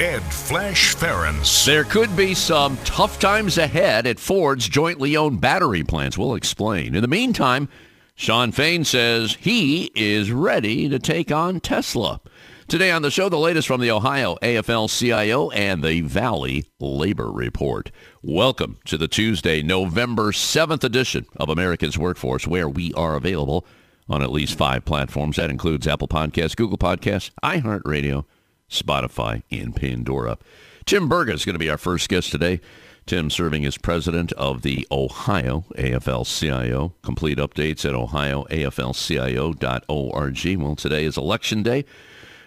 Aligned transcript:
Ed 0.00 0.22
Flash 0.32 0.96
Ferenc. 0.96 1.66
There 1.66 1.84
could 1.84 2.16
be 2.16 2.32
some 2.32 2.78
tough 2.84 3.18
times 3.18 3.58
ahead 3.58 4.06
at 4.06 4.18
Ford's 4.18 4.66
jointly 4.66 5.14
owned 5.14 5.42
battery 5.42 5.84
plants. 5.84 6.16
We'll 6.16 6.36
explain. 6.36 6.94
In 6.94 7.02
the 7.02 7.06
meantime, 7.06 7.68
Shawn 8.14 8.50
Fain 8.50 8.84
says 8.84 9.36
he 9.38 9.90
is 9.94 10.32
ready 10.32 10.88
to 10.88 10.98
take 10.98 11.30
on 11.30 11.60
Tesla. 11.60 12.22
Today 12.66 12.90
on 12.90 13.02
the 13.02 13.10
show, 13.10 13.28
the 13.28 13.36
latest 13.36 13.68
from 13.68 13.82
the 13.82 13.90
Ohio 13.90 14.38
AFL-CIO 14.40 15.50
and 15.50 15.84
the 15.84 16.00
Valley 16.00 16.64
Labor 16.78 17.30
Report. 17.30 17.90
Welcome 18.22 18.78
to 18.86 18.96
the 18.96 19.08
Tuesday, 19.08 19.62
November 19.62 20.32
7th 20.32 20.82
edition 20.82 21.26
of 21.36 21.50
America's 21.50 21.98
Workforce, 21.98 22.46
where 22.46 22.70
we 22.70 22.94
are 22.94 23.16
available 23.16 23.66
on 24.08 24.22
at 24.22 24.32
least 24.32 24.56
five 24.56 24.86
platforms. 24.86 25.36
That 25.36 25.50
includes 25.50 25.86
Apple 25.86 26.08
Podcasts, 26.08 26.56
Google 26.56 26.78
Podcasts, 26.78 27.30
iHeartRadio, 27.44 28.24
Spotify, 28.70 29.42
and 29.50 29.74
Pandora. 29.74 30.38
Tim 30.86 31.08
Burga 31.08 31.34
is 31.34 31.44
going 31.44 31.54
to 31.54 31.58
be 31.58 31.70
our 31.70 31.78
first 31.78 32.08
guest 32.08 32.30
today. 32.30 32.60
Tim 33.06 33.30
serving 33.30 33.66
as 33.66 33.76
president 33.76 34.32
of 34.32 34.62
the 34.62 34.86
Ohio 34.90 35.64
AFL-CIO. 35.76 36.94
Complete 37.02 37.38
updates 37.38 37.84
at 37.84 37.94
ohioaflcio.org. 37.94 40.62
Well, 40.62 40.76
today 40.76 41.04
is 41.04 41.16
election 41.16 41.62
day. 41.62 41.84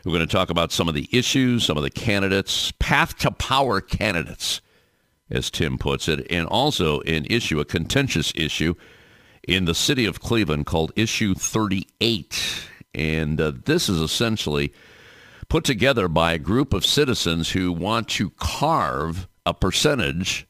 We're 0.06 0.14
going 0.14 0.28
to 0.28 0.32
talk 0.32 0.50
about 0.50 0.72
some 0.72 0.90
of 0.90 0.94
the 0.94 1.10
issues, 1.12 1.66
some 1.66 1.78
of 1.78 1.84
the 1.84 1.90
candidates, 1.90 2.72
path 2.80 3.18
to 3.20 3.32
power 3.32 3.82
candidates, 3.82 4.62
as 5.30 5.50
Tim 5.50 5.78
puts 5.78 6.08
it, 6.08 6.28
and 6.30 6.48
also 6.48 7.02
an 7.02 7.26
issue, 7.30 7.60
a 7.60 7.66
contentious 7.66 8.32
issue 8.36 8.76
in 9.48 9.66
the 9.66 9.74
city 9.74 10.06
of 10.06 10.20
Cleveland 10.20 10.66
called 10.66 10.92
Issue 10.96 11.34
38. 11.34 12.68
And 12.94 13.42
uh, 13.42 13.54
this 13.66 13.90
is 13.90 14.00
essentially 14.00 14.74
put 15.54 15.64
together 15.64 16.08
by 16.08 16.34
a 16.34 16.40
group 16.40 16.74
of 16.74 16.84
citizens 16.84 17.52
who 17.52 17.72
want 17.72 18.08
to 18.08 18.32
carve 18.32 19.28
a 19.46 19.54
percentage 19.54 20.48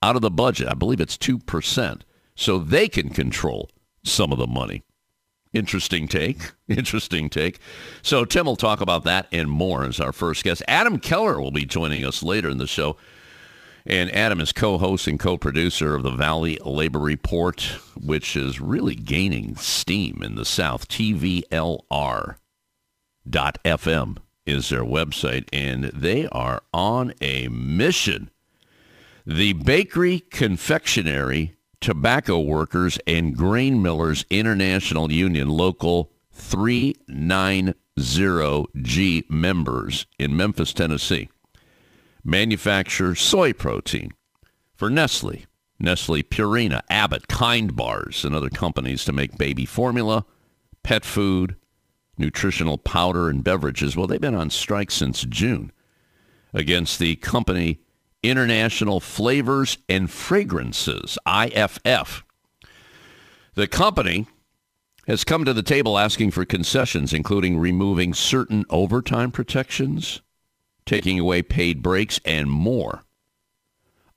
out 0.00 0.14
of 0.14 0.22
the 0.22 0.30
budget. 0.30 0.68
I 0.68 0.74
believe 0.74 1.00
it's 1.00 1.18
2%, 1.18 2.02
so 2.36 2.58
they 2.60 2.86
can 2.86 3.08
control 3.08 3.68
some 4.04 4.30
of 4.30 4.38
the 4.38 4.46
money. 4.46 4.84
Interesting 5.52 6.06
take. 6.06 6.52
Interesting 6.68 7.28
take. 7.28 7.58
So 8.00 8.24
Tim 8.24 8.46
will 8.46 8.54
talk 8.54 8.80
about 8.80 9.02
that 9.02 9.26
and 9.32 9.50
more 9.50 9.84
as 9.84 9.98
our 9.98 10.12
first 10.12 10.44
guest. 10.44 10.62
Adam 10.68 11.00
Keller 11.00 11.40
will 11.40 11.50
be 11.50 11.64
joining 11.64 12.04
us 12.04 12.22
later 12.22 12.48
in 12.48 12.58
the 12.58 12.68
show. 12.68 12.96
And 13.84 14.08
Adam 14.14 14.40
is 14.40 14.52
co-host 14.52 15.08
and 15.08 15.18
co-producer 15.18 15.96
of 15.96 16.04
the 16.04 16.12
Valley 16.12 16.60
Labor 16.64 17.00
Report, 17.00 17.60
which 18.00 18.36
is 18.36 18.60
really 18.60 18.94
gaining 18.94 19.56
steam 19.56 20.22
in 20.22 20.36
the 20.36 20.44
South. 20.44 20.86
TVLR.fm 20.86 22.36
is 24.48 24.68
their 24.68 24.84
website, 24.84 25.48
and 25.52 25.84
they 25.84 26.26
are 26.28 26.62
on 26.72 27.12
a 27.20 27.48
mission. 27.48 28.30
The 29.26 29.52
Bakery, 29.52 30.20
Confectionery, 30.20 31.56
Tobacco 31.80 32.40
Workers, 32.40 32.98
and 33.06 33.36
Grain 33.36 33.80
Millers 33.82 34.24
International 34.30 35.12
Union 35.12 35.48
Local 35.48 36.10
390G 36.34 39.30
members 39.30 40.06
in 40.18 40.36
Memphis, 40.36 40.72
Tennessee 40.72 41.28
manufacture 42.28 43.14
soy 43.14 43.52
protein 43.52 44.10
for 44.74 44.90
Nestle, 44.90 45.44
Nestle 45.80 46.22
Purina, 46.22 46.82
Abbott, 46.90 47.28
Kind 47.28 47.74
Bars, 47.74 48.24
and 48.24 48.34
other 48.34 48.50
companies 48.50 49.04
to 49.04 49.12
make 49.12 49.38
baby 49.38 49.64
formula, 49.64 50.24
pet 50.82 51.04
food, 51.04 51.56
nutritional 52.18 52.78
powder, 52.78 53.28
and 53.28 53.44
beverages. 53.44 53.96
Well, 53.96 54.06
they've 54.06 54.20
been 54.20 54.34
on 54.34 54.50
strike 54.50 54.90
since 54.90 55.24
June 55.24 55.72
against 56.52 56.98
the 56.98 57.16
company 57.16 57.80
International 58.22 59.00
Flavors 59.00 59.78
and 59.88 60.10
Fragrances, 60.10 61.18
IFF. 61.26 62.24
The 63.54 63.68
company 63.68 64.26
has 65.06 65.24
come 65.24 65.44
to 65.44 65.54
the 65.54 65.62
table 65.62 65.98
asking 65.98 66.32
for 66.32 66.44
concessions, 66.44 67.12
including 67.12 67.58
removing 67.58 68.12
certain 68.12 68.64
overtime 68.68 69.30
protections, 69.30 70.20
taking 70.84 71.18
away 71.18 71.42
paid 71.42 71.82
breaks, 71.82 72.20
and 72.24 72.50
more. 72.50 73.04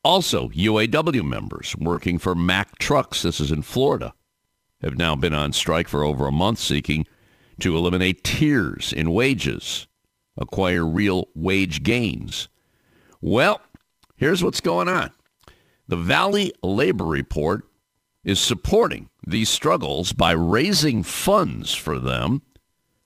Also, 0.04 0.50
UAW 0.50 1.24
members 1.24 1.76
working 1.78 2.18
for 2.18 2.34
Mack 2.34 2.80
Trucks, 2.80 3.22
this 3.22 3.40
is 3.40 3.52
in 3.52 3.62
Florida, 3.62 4.14
have 4.82 4.98
now 4.98 5.16
been 5.16 5.34
on 5.34 5.54
strike 5.54 5.88
for 5.88 6.04
over 6.04 6.28
a 6.28 6.32
month 6.32 6.58
seeking 6.60 7.06
to 7.62 7.78
eliminate 7.78 8.24
tiers 8.24 8.92
in 8.94 9.12
wages, 9.12 9.88
acquire 10.38 10.86
real 10.86 11.30
wage 11.36 11.84
gains. 11.84 12.48
Well, 13.22 13.62
here's 14.18 14.44
what's 14.44 14.62
going 14.62 14.88
on. 14.88 15.12
The 15.88 15.98
Valley 15.98 16.54
Labor 16.64 17.06
Report 17.06 17.64
is 18.24 18.40
supporting 18.40 19.10
these 19.26 19.50
struggles 19.50 20.14
by 20.14 20.32
raising 20.32 21.04
funds 21.04 21.74
for 21.74 22.00
them 22.00 22.42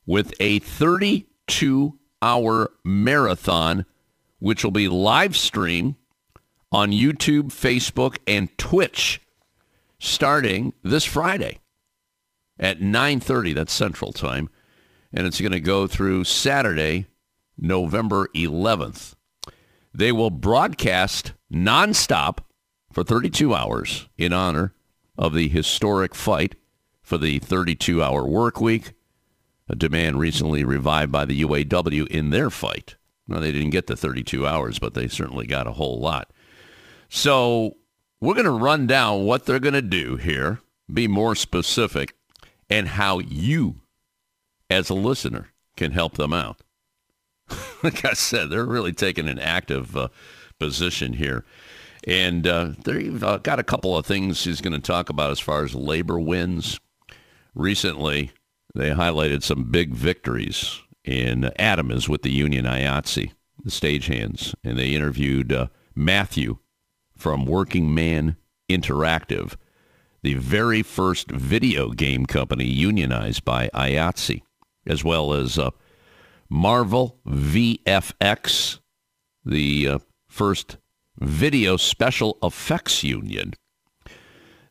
with 0.05 0.33
a 0.39 0.59
32 0.59 1.99
hour 2.22 2.72
marathon, 2.83 3.85
which 4.39 4.63
will 4.63 4.72
be 4.72 4.87
live 4.87 5.35
streamed 5.35 5.95
on 6.72 6.91
YouTube, 6.91 7.45
Facebook, 7.45 8.17
and 8.27 8.55
Twitch 8.57 9.22
starting 9.99 10.73
this 10.83 11.05
Friday 11.05 11.59
at 12.59 12.79
9.30. 12.79 13.55
That's 13.55 13.73
Central 13.73 14.13
Time. 14.13 14.49
And 15.13 15.25
it's 15.25 15.39
going 15.39 15.51
to 15.51 15.61
go 15.61 15.88
through 15.88 16.25
Saturday, 16.25 17.07
November 17.57 18.29
11th. 18.35 19.16
They 19.93 20.11
will 20.11 20.29
broadcast 20.29 21.33
nonstop 21.51 22.39
for 22.91 23.03
32 23.03 23.53
hours 23.53 24.07
in 24.17 24.33
honor 24.33 24.73
of 25.17 25.33
the 25.33 25.47
historic 25.47 26.13
fight 26.13 26.55
for 27.01 27.17
the 27.17 27.39
32-hour 27.39 28.25
work 28.25 28.59
week 28.59 28.93
a 29.67 29.75
demand 29.75 30.19
recently 30.19 30.63
revived 30.63 31.11
by 31.11 31.25
the 31.25 31.41
UAW 31.41 32.07
in 32.07 32.29
their 32.29 32.49
fight. 32.49 32.95
Now, 33.27 33.39
they 33.39 33.51
didn't 33.51 33.72
get 33.72 33.87
the 33.87 33.95
32 33.95 34.45
hours, 34.45 34.77
but 34.77 34.93
they 34.93 35.07
certainly 35.07 35.47
got 35.47 35.67
a 35.67 35.73
whole 35.73 35.99
lot. 35.99 36.31
So 37.09 37.77
we're 38.22 38.35
going 38.35 38.45
to 38.45 38.51
run 38.51 38.85
down 38.85 39.25
what 39.25 39.45
they're 39.45 39.59
going 39.59 39.73
to 39.73 39.81
do 39.81 40.17
here, 40.17 40.59
be 40.91 41.07
more 41.07 41.35
specific, 41.35 42.16
and 42.69 42.87
how 42.89 43.19
you, 43.19 43.75
as 44.69 44.89
a 44.89 44.95
listener, 44.95 45.49
can 45.75 45.91
help 45.91 46.15
them 46.15 46.33
out. 46.33 46.61
like 47.83 48.05
I 48.05 48.13
said, 48.13 48.49
they're 48.49 48.65
really 48.65 48.93
taking 48.93 49.27
an 49.27 49.39
active 49.39 49.95
uh, 49.95 50.07
position 50.59 51.13
here. 51.13 51.43
And 52.07 52.45
uh, 52.45 52.71
they've 52.83 53.23
uh, 53.23 53.37
got 53.37 53.59
a 53.59 53.63
couple 53.63 53.97
of 53.97 54.05
things 54.05 54.43
he's 54.43 54.61
going 54.61 54.73
to 54.73 54.79
talk 54.79 55.09
about 55.09 55.31
as 55.31 55.39
far 55.39 55.63
as 55.63 55.73
labor 55.73 56.19
wins. 56.19 56.79
Recently, 57.55 58.31
they 58.73 58.89
highlighted 58.89 59.43
some 59.43 59.71
big 59.71 59.93
victories 59.93 60.81
in 61.03 61.51
Adam 61.57 61.91
is 61.91 62.09
with 62.09 62.23
the 62.23 62.31
Union 62.31 62.65
IATSE, 62.65 63.31
the 63.63 63.69
stagehands, 63.69 64.53
and 64.63 64.77
they 64.77 64.89
interviewed 64.89 65.51
uh, 65.51 65.67
Matthew 65.95 66.57
from 67.15 67.45
Workinman 67.45 68.35
Interactive, 68.69 69.55
the 70.25 70.33
very 70.33 70.81
first 70.81 71.29
video 71.29 71.91
game 71.91 72.25
company 72.25 72.66
unionized 72.66 73.45
by 73.45 73.69
IATSE, 73.75 74.41
as 74.87 75.03
well 75.03 75.33
as 75.33 75.59
uh, 75.59 75.69
Marvel 76.49 77.19
VFX, 77.27 78.79
the 79.45 79.87
uh, 79.87 79.99
first 80.27 80.77
video 81.19 81.77
special 81.77 82.39
effects 82.41 83.03
union. 83.03 83.53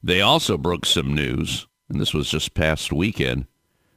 They 0.03 0.21
also 0.21 0.59
broke 0.59 0.87
some 0.87 1.15
news, 1.15 1.69
and 1.89 2.01
this 2.01 2.13
was 2.13 2.29
just 2.29 2.55
past 2.55 2.93
weekend, 2.93 3.47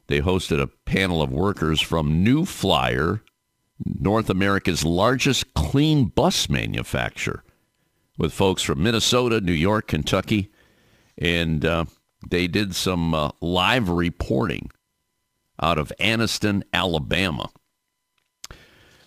they 0.05 0.21
hosted 0.21 0.61
a 0.61 0.69
panel 0.85 1.23
of 1.23 1.31
workers 1.31 1.81
from 1.81 2.23
New 2.23 2.45
Flyer, 2.45 3.23
North 3.83 4.29
America's 4.29 4.85
largest 4.85 5.55
clean 5.55 6.05
bus 6.05 6.49
manufacturer, 6.49 7.43
with 8.15 8.31
folks 8.31 8.61
from 8.61 8.83
Minnesota, 8.83 9.41
New 9.41 9.53
York, 9.53 9.87
Kentucky, 9.87 10.51
and 11.17 11.65
uh, 11.65 11.85
they 12.29 12.47
did 12.47 12.75
some 12.75 13.13
uh, 13.13 13.31
live 13.41 13.89
reporting 13.89 14.71
out 15.61 15.77
of 15.77 15.91
Anniston, 15.99 16.63
Alabama. 16.73 17.49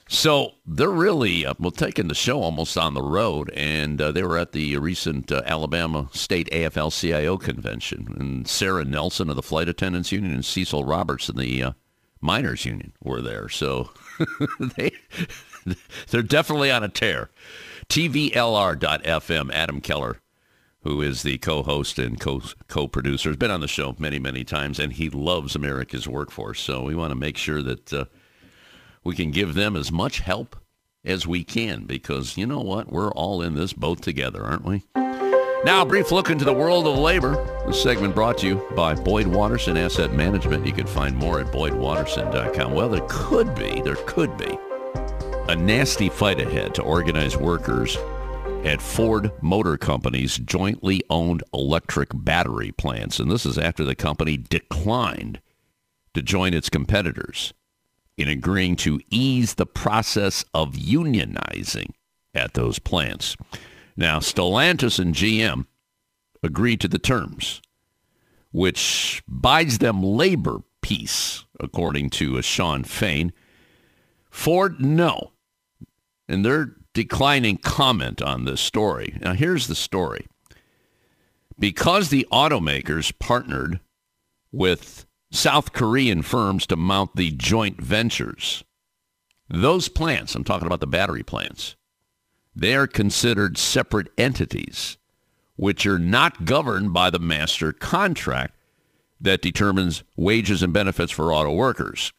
So 0.08 0.54
they're 0.66 0.90
really 0.90 1.46
uh, 1.46 1.54
well 1.60 1.70
taking 1.70 2.08
the 2.08 2.16
show 2.16 2.42
almost 2.42 2.76
on 2.76 2.94
the 2.94 3.02
road, 3.02 3.48
and 3.54 4.00
uh, 4.00 4.10
they 4.10 4.24
were 4.24 4.38
at 4.38 4.50
the 4.50 4.76
recent 4.78 5.30
uh, 5.30 5.42
Alabama 5.46 6.08
State 6.12 6.50
AFL-CIO 6.50 7.36
convention, 7.38 8.16
and 8.18 8.48
Sarah 8.48 8.84
Nelson 8.84 9.30
of 9.30 9.36
the 9.36 9.42
Flight 9.42 9.68
Attendants 9.68 10.10
Union 10.10 10.34
and 10.34 10.44
Cecil 10.44 10.84
Roberts 10.84 11.28
of 11.28 11.36
the 11.36 11.62
uh, 11.62 11.72
Miners 12.20 12.64
Union 12.64 12.92
were 13.00 13.20
there. 13.22 13.48
So 13.48 13.90
they 14.76 14.90
they're 16.08 16.22
definitely 16.22 16.72
on 16.72 16.82
a 16.82 16.88
tear. 16.88 17.30
TVLR.FM. 17.88 19.52
Adam 19.52 19.80
Keller, 19.80 20.19
who 20.82 21.02
is 21.02 21.22
the 21.22 21.38
co-host 21.38 21.98
and 21.98 22.18
co 22.18 22.42
co-producer, 22.68 23.30
has 23.30 23.36
been 23.36 23.50
on 23.50 23.60
the 23.60 23.68
show 23.68 23.94
many 23.98 24.18
many 24.18 24.44
times, 24.44 24.78
and 24.78 24.94
he 24.94 25.10
loves 25.10 25.54
America's 25.54 26.08
workforce. 26.08 26.60
So 26.60 26.82
we 26.82 26.94
want 26.94 27.10
to 27.10 27.16
make 27.16 27.36
sure 27.36 27.62
that 27.62 27.92
uh, 27.92 28.04
we 29.04 29.14
can 29.14 29.30
give 29.30 29.54
them 29.54 29.76
as 29.76 29.92
much 29.92 30.20
help 30.20 30.56
as 31.04 31.26
we 31.26 31.44
can 31.44 31.84
because 31.84 32.36
you 32.36 32.46
know 32.46 32.60
what? 32.60 32.92
We're 32.92 33.12
all 33.12 33.42
in 33.42 33.54
this 33.54 33.72
boat 33.72 34.02
together, 34.02 34.44
aren't 34.44 34.64
we? 34.64 34.84
Now, 35.62 35.82
a 35.82 35.86
brief 35.86 36.10
look 36.10 36.30
into 36.30 36.46
the 36.46 36.54
world 36.54 36.86
of 36.86 36.96
labor. 36.96 37.36
This 37.66 37.82
segment 37.82 38.14
brought 38.14 38.38
to 38.38 38.46
you 38.46 38.66
by 38.74 38.94
Boyd 38.94 39.26
Watterson 39.26 39.76
Asset 39.76 40.14
Management. 40.14 40.66
You 40.66 40.72
can 40.72 40.86
find 40.86 41.14
more 41.14 41.38
at 41.38 41.52
boydwatterson.com. 41.52 42.72
Well, 42.72 42.88
there 42.88 43.04
could 43.10 43.54
be, 43.54 43.82
there 43.82 43.96
could 44.06 44.38
be 44.38 44.58
a 45.50 45.56
nasty 45.56 46.08
fight 46.08 46.40
ahead 46.40 46.74
to 46.76 46.82
organize 46.82 47.36
workers 47.36 47.98
at 48.64 48.82
Ford 48.82 49.32
Motor 49.40 49.78
Company's 49.78 50.36
jointly 50.36 51.02
owned 51.08 51.42
electric 51.54 52.10
battery 52.12 52.72
plants. 52.72 53.18
And 53.18 53.30
this 53.30 53.46
is 53.46 53.56
after 53.56 53.84
the 53.84 53.94
company 53.94 54.36
declined 54.36 55.40
to 56.14 56.22
join 56.22 56.52
its 56.52 56.68
competitors 56.68 57.54
in 58.18 58.28
agreeing 58.28 58.76
to 58.76 59.00
ease 59.08 59.54
the 59.54 59.66
process 59.66 60.44
of 60.52 60.74
unionizing 60.74 61.90
at 62.34 62.54
those 62.54 62.78
plants. 62.78 63.36
Now, 63.96 64.18
Stellantis 64.18 64.98
and 64.98 65.14
GM 65.14 65.66
agreed 66.42 66.80
to 66.82 66.88
the 66.88 66.98
terms, 66.98 67.62
which 68.52 69.22
buys 69.26 69.78
them 69.78 70.02
labor 70.02 70.58
peace, 70.82 71.44
according 71.58 72.10
to 72.10 72.36
a 72.36 72.42
Shawn 72.42 72.84
Fain. 72.84 73.32
Ford, 74.30 74.80
no. 74.80 75.32
And 76.28 76.44
they're 76.44 76.76
declining 76.92 77.56
comment 77.58 78.20
on 78.20 78.44
this 78.44 78.60
story. 78.60 79.18
Now, 79.20 79.34
here's 79.34 79.66
the 79.66 79.74
story. 79.74 80.26
Because 81.58 82.08
the 82.08 82.26
automakers 82.32 83.12
partnered 83.18 83.80
with 84.50 85.06
South 85.30 85.72
Korean 85.72 86.22
firms 86.22 86.66
to 86.66 86.76
mount 86.76 87.16
the 87.16 87.30
joint 87.30 87.80
ventures. 87.80 88.64
Those 89.48 89.88
plants, 89.88 90.34
I'm 90.34 90.44
talking 90.44 90.66
about 90.66 90.80
the 90.80 90.86
battery 90.86 91.22
plants, 91.22 91.76
they 92.54 92.74
are 92.74 92.86
considered 92.86 93.56
separate 93.56 94.08
entities, 94.18 94.96
which 95.56 95.86
are 95.86 95.98
not 95.98 96.44
governed 96.44 96.92
by 96.92 97.10
the 97.10 97.18
master 97.18 97.72
contract 97.72 98.54
that 99.20 99.42
determines 99.42 100.02
wages 100.16 100.62
and 100.62 100.72
benefits 100.72 101.12
for 101.12 101.32
auto 101.32 101.52
workers. 101.52 102.12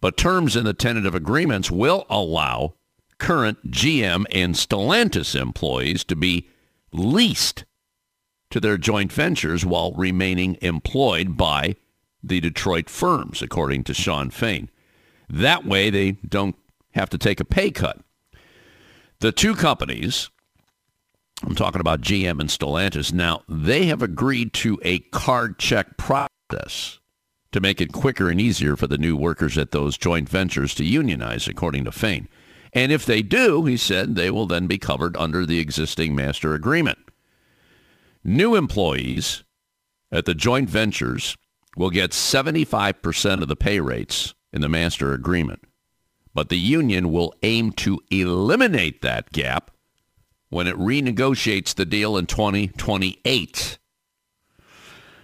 But 0.00 0.16
terms 0.16 0.56
in 0.56 0.64
the 0.64 0.74
tentative 0.74 1.14
agreements 1.14 1.70
will 1.70 2.06
allow 2.08 2.74
current 3.20 3.70
GM 3.70 4.24
and 4.32 4.54
Stellantis 4.56 5.40
employees 5.40 6.02
to 6.04 6.16
be 6.16 6.48
leased 6.92 7.64
to 8.50 8.58
their 8.58 8.76
joint 8.76 9.12
ventures 9.12 9.64
while 9.64 9.92
remaining 9.92 10.58
employed 10.60 11.36
by 11.36 11.76
the 12.22 12.40
Detroit 12.40 12.90
firms, 12.90 13.40
according 13.40 13.84
to 13.84 13.94
Shawn 13.94 14.30
Fain. 14.30 14.68
That 15.28 15.64
way 15.64 15.90
they 15.90 16.12
don't 16.12 16.56
have 16.92 17.10
to 17.10 17.18
take 17.18 17.38
a 17.38 17.44
pay 17.44 17.70
cut. 17.70 18.00
The 19.20 19.30
two 19.30 19.54
companies, 19.54 20.30
I'm 21.44 21.54
talking 21.54 21.80
about 21.80 22.00
GM 22.00 22.40
and 22.40 22.48
Stellantis, 22.48 23.12
now 23.12 23.42
they 23.48 23.86
have 23.86 24.02
agreed 24.02 24.52
to 24.54 24.80
a 24.82 24.98
card 24.98 25.58
check 25.58 25.96
process 25.96 26.98
to 27.52 27.60
make 27.60 27.80
it 27.80 27.92
quicker 27.92 28.28
and 28.28 28.40
easier 28.40 28.76
for 28.76 28.86
the 28.86 28.98
new 28.98 29.16
workers 29.16 29.58
at 29.58 29.70
those 29.70 29.98
joint 29.98 30.28
ventures 30.28 30.74
to 30.76 30.84
unionize, 30.84 31.46
according 31.46 31.84
to 31.84 31.92
Fain. 31.92 32.28
And 32.72 32.92
if 32.92 33.04
they 33.04 33.22
do, 33.22 33.64
he 33.64 33.76
said, 33.76 34.14
they 34.14 34.30
will 34.30 34.46
then 34.46 34.66
be 34.66 34.78
covered 34.78 35.16
under 35.16 35.44
the 35.44 35.58
existing 35.58 36.14
master 36.14 36.54
agreement. 36.54 36.98
New 38.22 38.54
employees 38.54 39.42
at 40.12 40.24
the 40.24 40.34
joint 40.34 40.70
ventures 40.70 41.36
will 41.76 41.90
get 41.90 42.10
75% 42.10 43.42
of 43.42 43.48
the 43.48 43.56
pay 43.56 43.80
rates 43.80 44.34
in 44.52 44.60
the 44.60 44.68
master 44.68 45.12
agreement. 45.12 45.64
But 46.34 46.48
the 46.48 46.58
union 46.58 47.10
will 47.10 47.34
aim 47.42 47.72
to 47.72 48.00
eliminate 48.10 49.02
that 49.02 49.32
gap 49.32 49.70
when 50.48 50.66
it 50.66 50.76
renegotiates 50.76 51.74
the 51.74 51.86
deal 51.86 52.16
in 52.16 52.26
2028. 52.26 53.78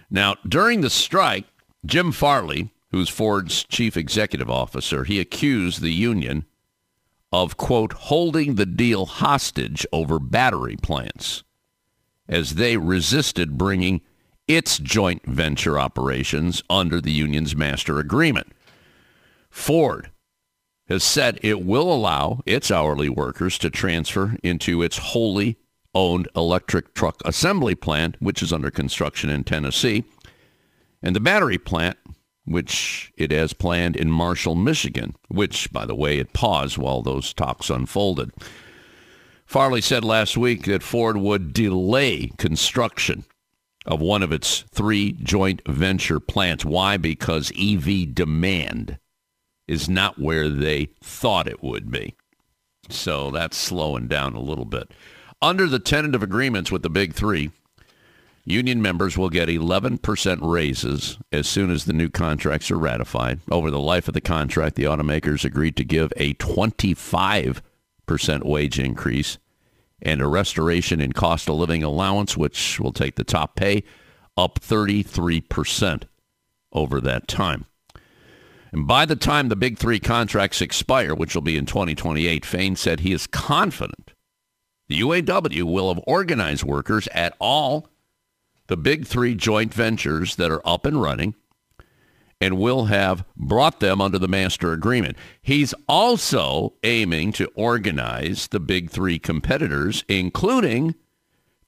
Now, 0.09 0.35
during 0.47 0.81
the 0.81 0.89
strike, 0.89 1.45
Jim 1.85 2.11
Farley, 2.11 2.71
who's 2.91 3.09
Ford's 3.09 3.63
chief 3.65 3.95
executive 3.97 4.49
officer, 4.49 5.03
he 5.03 5.19
accused 5.19 5.81
the 5.81 5.91
union 5.91 6.45
of, 7.31 7.57
quote, 7.57 7.93
holding 7.93 8.55
the 8.55 8.65
deal 8.65 9.05
hostage 9.05 9.85
over 9.91 10.19
battery 10.19 10.77
plants 10.77 11.43
as 12.27 12.55
they 12.55 12.77
resisted 12.77 13.57
bringing 13.57 14.01
its 14.47 14.77
joint 14.77 15.25
venture 15.25 15.77
operations 15.77 16.63
under 16.69 17.01
the 17.01 17.11
union's 17.11 17.55
master 17.55 17.99
agreement. 17.99 18.47
Ford 19.49 20.11
has 20.87 21.03
said 21.03 21.39
it 21.41 21.61
will 21.65 21.91
allow 21.91 22.41
its 22.45 22.71
hourly 22.71 23.09
workers 23.09 23.57
to 23.57 23.69
transfer 23.69 24.37
into 24.43 24.81
its 24.81 24.97
wholly 24.97 25.57
owned 25.93 26.29
electric 26.35 26.93
truck 26.93 27.21
assembly 27.25 27.75
plant, 27.75 28.15
which 28.19 28.41
is 28.41 28.53
under 28.53 28.71
construction 28.71 29.29
in 29.29 29.43
Tennessee, 29.43 30.05
and 31.01 31.15
the 31.15 31.19
battery 31.19 31.57
plant, 31.57 31.97
which 32.47 33.11
it 33.17 33.31
has 33.31 33.51
planned 33.53 33.95
in 33.95 34.09
Marshall, 34.09 34.55
Michigan, 34.55 35.15
which, 35.27 35.71
by 35.71 35.85
the 35.85 35.95
way, 35.95 36.17
it 36.17 36.33
paused 36.33 36.77
while 36.77 37.01
those 37.01 37.33
talks 37.33 37.69
unfolded. 37.69 38.31
Farley 39.45 39.81
said 39.81 40.03
last 40.03 40.37
week 40.37 40.65
that 40.65 40.83
Ford 40.83 41.17
would 41.17 41.53
delay 41.53 42.31
construction 42.37 43.25
of 43.85 44.01
one 44.01 44.23
of 44.23 44.31
its 44.31 44.63
three 44.71 45.13
joint 45.13 45.61
venture 45.67 46.19
plants. 46.19 46.65
Why? 46.65 46.97
Because 46.97 47.51
EV 47.59 48.13
demand 48.13 48.97
is 49.67 49.89
not 49.89 50.19
where 50.19 50.49
they 50.49 50.89
thought 51.01 51.47
it 51.47 51.61
would 51.61 51.91
be. 51.91 52.15
So 52.89 53.31
that's 53.31 53.57
slowing 53.57 54.07
down 54.07 54.35
a 54.35 54.41
little 54.41 54.65
bit. 54.65 54.91
Under 55.41 55.67
the 55.67 55.79
tentative 55.79 56.23
agreements 56.23 56.71
with 56.71 56.81
the 56.81 56.89
big 56.89 57.13
three, 57.13 57.51
union 58.47 58.81
members 58.81 59.17
will 59.17 59.29
get 59.29 59.49
11% 59.49 60.39
raises 60.41 61.17
as 61.31 61.47
soon 61.47 61.69
as 61.69 61.85
the 61.85 61.93
new 61.93 62.09
contracts 62.09 62.71
are 62.71 62.77
ratified. 62.77 63.39
Over 63.51 63.69
the 63.69 63.79
life 63.79 64.07
of 64.07 64.13
the 64.13 64.21
contract, 64.21 64.75
the 64.75 64.85
automakers 64.85 65.43
agreed 65.43 65.75
to 65.77 65.83
give 65.83 66.13
a 66.15 66.33
25% 66.35 67.61
wage 68.45 68.79
increase 68.79 69.37
and 70.01 70.21
a 70.21 70.27
restoration 70.27 71.01
in 71.01 71.11
cost 71.11 71.49
of 71.49 71.55
living 71.55 71.83
allowance, 71.83 72.37
which 72.37 72.79
will 72.79 72.93
take 72.93 73.15
the 73.15 73.23
top 73.23 73.55
pay 73.55 73.83
up 74.37 74.59
33% 74.59 76.03
over 76.71 77.01
that 77.01 77.27
time. 77.27 77.65
And 78.71 78.87
by 78.87 79.05
the 79.05 79.15
time 79.15 79.49
the 79.49 79.55
big 79.55 79.77
three 79.77 79.99
contracts 79.99 80.61
expire, 80.61 81.15
which 81.15 81.35
will 81.35 81.41
be 81.41 81.57
in 81.57 81.65
2028, 81.65 82.45
Fain 82.45 82.75
said 82.75 82.99
he 82.99 83.13
is 83.13 83.27
confident 83.27 84.13
the 84.87 85.01
UAW 85.01 85.63
will 85.63 85.93
have 85.93 86.03
organized 86.07 86.63
workers 86.63 87.07
at 87.13 87.35
all 87.39 87.89
the 88.67 88.77
big 88.77 89.05
three 89.05 89.35
joint 89.35 89.73
ventures 89.73 90.35
that 90.35 90.51
are 90.51 90.65
up 90.65 90.85
and 90.85 91.01
running 91.01 91.35
and 92.39 92.57
will 92.57 92.85
have 92.85 93.25
brought 93.35 93.79
them 93.79 93.99
under 93.99 94.19
the 94.19 94.27
master 94.27 94.71
agreement. 94.71 95.17
He's 95.41 95.73
also 95.87 96.73
aiming 96.83 97.31
to 97.33 97.47
organize 97.55 98.47
the 98.47 98.59
big 98.59 98.91
three 98.91 99.17
competitors, 99.17 100.03
including 100.07 100.95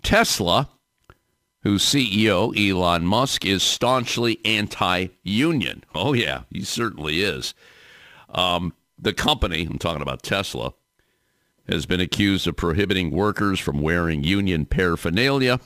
Tesla, 0.04 0.70
whose 1.64 1.84
CEO, 1.84 2.56
Elon 2.56 3.06
Musk, 3.06 3.46
is 3.46 3.64
staunchly 3.64 4.40
anti-union. 4.46 5.84
Oh, 5.96 6.14
yeah, 6.14 6.44
he 6.52 6.64
certainly 6.64 7.22
is. 7.22 7.54
Um, 8.30 8.74
the 8.98 9.14
company, 9.14 9.66
I'm 9.70 9.80
talking 9.80 10.04
about 10.04 10.22
Tesla, 10.22 10.74
has 11.68 11.86
been 11.86 12.00
accused 12.00 12.48
of 12.48 12.56
prohibiting 12.56 13.12
workers 13.12 13.60
from 13.60 13.82
wearing 13.82 14.24
union 14.24 14.66
paraphernalia 14.66 15.60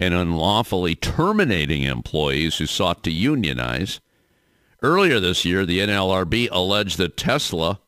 and 0.00 0.14
unlawfully 0.14 0.94
terminating 0.94 1.82
employees 1.82 2.58
who 2.58 2.66
sought 2.66 3.02
to 3.04 3.10
unionize 3.10 4.00
Earlier 4.82 5.20
this 5.20 5.44
year, 5.44 5.64
the 5.64 5.78
NLRB 5.78 6.48
alleged 6.50 6.98
that 6.98 7.16
Tesla 7.16 7.78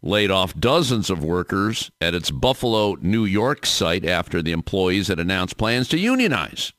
laid 0.00 0.30
off 0.30 0.58
dozens 0.58 1.10
of 1.10 1.22
workers 1.22 1.90
at 2.00 2.14
its 2.14 2.30
Buffalo, 2.30 2.96
New 3.02 3.26
York 3.26 3.66
site 3.66 4.06
after 4.06 4.40
the 4.40 4.52
employees 4.52 5.08
had 5.08 5.20
announced 5.20 5.58
plans 5.58 5.86
to 5.88 5.98
unionize. 5.98 6.72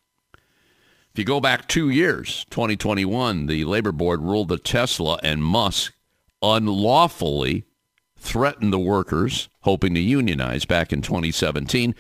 If 1.14 1.20
you 1.20 1.26
go 1.26 1.40
back 1.40 1.68
two 1.68 1.92
years, 1.92 2.48
2021, 2.50 3.46
the 3.46 3.64
Labor 3.66 3.92
Board 3.92 4.24
ruled 4.24 4.48
that 4.48 4.64
Tesla 4.64 5.20
and 5.22 5.44
Musk 5.44 5.94
unlawfully 6.42 7.66
threatened 8.18 8.74
the 8.74 8.80
workers, 8.80 9.48
hoping 9.60 9.94
to 9.94 10.00
unionize 10.00 10.66
back 10.66 10.92
in 10.92 11.04
2017, 11.04 11.94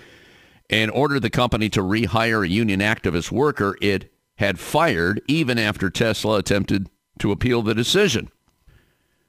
and 0.71 0.89
ordered 0.89 1.21
the 1.21 1.29
company 1.29 1.69
to 1.69 1.81
rehire 1.81 2.45
a 2.45 2.49
union 2.49 2.79
activist 2.79 3.31
worker 3.31 3.77
it 3.81 4.11
had 4.37 4.57
fired 4.57 5.21
even 5.27 5.59
after 5.59 5.89
Tesla 5.89 6.39
attempted 6.39 6.89
to 7.19 7.31
appeal 7.31 7.61
the 7.61 7.75
decision. 7.75 8.29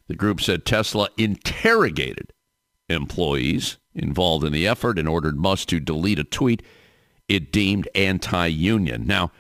The 0.07 0.15
group 0.15 0.41
said 0.41 0.65
Tesla 0.65 1.09
interrogated 1.19 2.33
employees 2.89 3.79
involved 3.95 4.45
in 4.45 4.53
the 4.53 4.67
effort 4.67 4.99
and 4.99 5.09
ordered 5.09 5.37
Musk 5.37 5.69
to 5.69 5.81
delete 5.81 6.19
a 6.19 6.25
tweet 6.25 6.63
it 7.29 7.53
deemed 7.53 7.89
anti-union. 7.95 9.07
Now, 9.07 9.33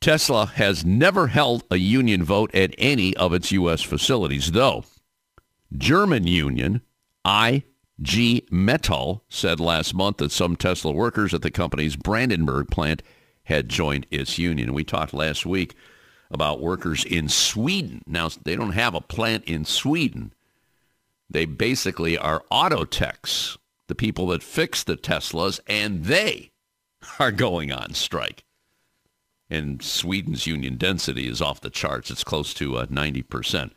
Tesla 0.00 0.46
has 0.46 0.84
never 0.84 1.28
held 1.28 1.64
a 1.70 1.76
union 1.76 2.24
vote 2.24 2.54
at 2.54 2.74
any 2.76 3.16
of 3.16 3.32
its 3.32 3.52
U.S. 3.52 3.82
facilities, 3.82 4.52
though 4.52 4.84
German 5.76 6.26
union 6.26 6.82
IG 8.02 8.50
Metall 8.50 9.20
said 9.28 9.60
last 9.60 9.94
month 9.94 10.16
that 10.16 10.32
some 10.32 10.56
Tesla 10.56 10.90
workers 10.90 11.32
at 11.32 11.42
the 11.42 11.52
company's 11.52 11.94
Brandenburg 11.94 12.68
plant 12.68 13.00
had 13.44 13.68
joined 13.68 14.06
its 14.10 14.38
union. 14.38 14.74
We 14.74 14.82
talked 14.82 15.14
last 15.14 15.46
week 15.46 15.74
about 16.30 16.60
workers 16.60 17.04
in 17.04 17.28
Sweden. 17.28 18.02
Now, 18.06 18.28
they 18.42 18.56
don't 18.56 18.72
have 18.72 18.94
a 18.94 19.00
plant 19.00 19.44
in 19.44 19.64
Sweden. 19.64 20.32
They 21.30 21.44
basically 21.44 22.18
are 22.18 22.44
auto 22.50 22.84
techs, 22.84 23.56
the 23.86 23.94
people 23.94 24.26
that 24.28 24.42
fix 24.42 24.82
the 24.82 24.96
Teslas, 24.96 25.60
and 25.68 26.04
they 26.04 26.50
are 27.20 27.32
going 27.32 27.70
on 27.70 27.94
strike. 27.94 28.44
And 29.48 29.80
Sweden's 29.82 30.46
union 30.46 30.76
density 30.76 31.28
is 31.28 31.40
off 31.40 31.60
the 31.60 31.70
charts. 31.70 32.10
It's 32.10 32.24
close 32.24 32.52
to 32.54 32.78
uh, 32.78 32.86
90%. 32.86 33.70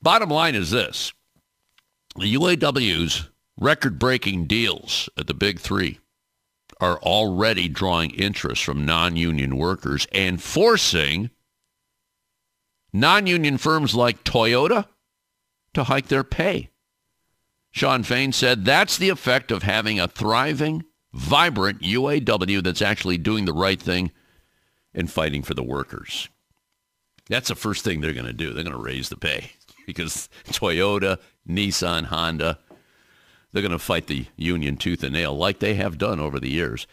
Bottom 0.00 0.30
line 0.30 0.54
is 0.54 0.70
this. 0.70 1.12
The 2.18 2.34
UAW's 2.34 3.28
record-breaking 3.58 4.46
deals 4.46 5.10
at 5.18 5.26
the 5.26 5.34
Big 5.34 5.60
Three 5.60 6.00
are 6.80 6.98
already 7.00 7.68
drawing 7.68 8.10
interest 8.12 8.64
from 8.64 8.86
non-union 8.86 9.58
workers 9.58 10.06
and 10.12 10.42
forcing 10.42 11.28
non-union 12.90 13.58
firms 13.58 13.94
like 13.94 14.24
Toyota 14.24 14.86
to 15.74 15.84
hike 15.84 16.08
their 16.08 16.24
pay. 16.24 16.70
Shawn 17.70 18.02
Fain 18.02 18.32
said 18.32 18.64
that's 18.64 18.96
the 18.96 19.10
effect 19.10 19.50
of 19.50 19.62
having 19.62 20.00
a 20.00 20.08
thriving, 20.08 20.84
vibrant 21.12 21.82
UAW 21.82 22.62
that's 22.62 22.80
actually 22.80 23.18
doing 23.18 23.44
the 23.44 23.52
right 23.52 23.80
thing 23.80 24.10
and 24.94 25.10
fighting 25.10 25.42
for 25.42 25.52
the 25.52 25.62
workers. 25.62 26.30
That's 27.28 27.48
the 27.48 27.54
first 27.54 27.84
thing 27.84 28.00
they're 28.00 28.14
going 28.14 28.24
to 28.24 28.32
do. 28.32 28.54
They're 28.54 28.64
going 28.64 28.74
to 28.74 28.82
raise 28.82 29.10
the 29.10 29.16
pay 29.16 29.50
because 29.86 30.28
Toyota, 30.46 31.18
Nissan, 31.48 32.06
Honda, 32.06 32.58
they're 33.52 33.62
going 33.62 33.72
to 33.72 33.78
fight 33.78 34.06
the 34.06 34.26
union 34.36 34.76
tooth 34.76 35.02
and 35.02 35.14
nail 35.14 35.34
like 35.36 35.60
they 35.60 35.74
have 35.74 35.96
done 35.96 36.20
over 36.20 36.38
the 36.38 36.50
years. 36.50 36.86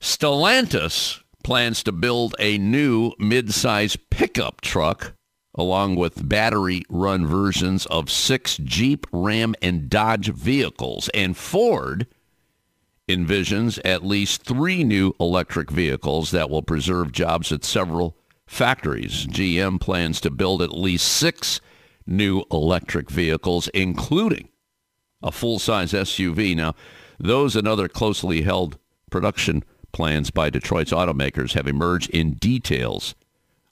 Stellantis 0.00 1.20
plans 1.44 1.82
to 1.84 1.92
build 1.92 2.34
a 2.38 2.58
new 2.58 3.12
mid-size 3.18 3.96
pickup 4.10 4.60
truck 4.60 5.12
along 5.54 5.94
with 5.94 6.28
battery-run 6.28 7.26
versions 7.26 7.86
of 7.86 8.10
six 8.10 8.56
Jeep, 8.56 9.06
Ram, 9.12 9.54
and 9.62 9.88
Dodge 9.88 10.32
vehicles. 10.32 11.08
And 11.14 11.36
Ford 11.36 12.08
envisions 13.08 13.78
at 13.84 14.04
least 14.04 14.42
three 14.42 14.82
new 14.82 15.14
electric 15.20 15.70
vehicles 15.70 16.32
that 16.32 16.50
will 16.50 16.62
preserve 16.62 17.12
jobs 17.12 17.52
at 17.52 17.64
several 17.64 18.16
factories. 18.46 19.26
GM 19.26 19.80
plans 19.80 20.20
to 20.22 20.30
build 20.30 20.60
at 20.60 20.72
least 20.72 21.06
six 21.06 21.60
new 22.06 22.44
electric 22.50 23.10
vehicles, 23.10 23.68
including 23.68 24.48
a 25.22 25.32
full-size 25.32 25.92
SUV. 25.92 26.54
Now, 26.56 26.74
those 27.18 27.56
and 27.56 27.66
other 27.66 27.88
closely 27.88 28.42
held 28.42 28.78
production 29.10 29.64
plans 29.92 30.30
by 30.30 30.50
Detroit's 30.50 30.92
automakers 30.92 31.52
have 31.52 31.66
emerged 31.66 32.10
in 32.10 32.32
details 32.32 33.14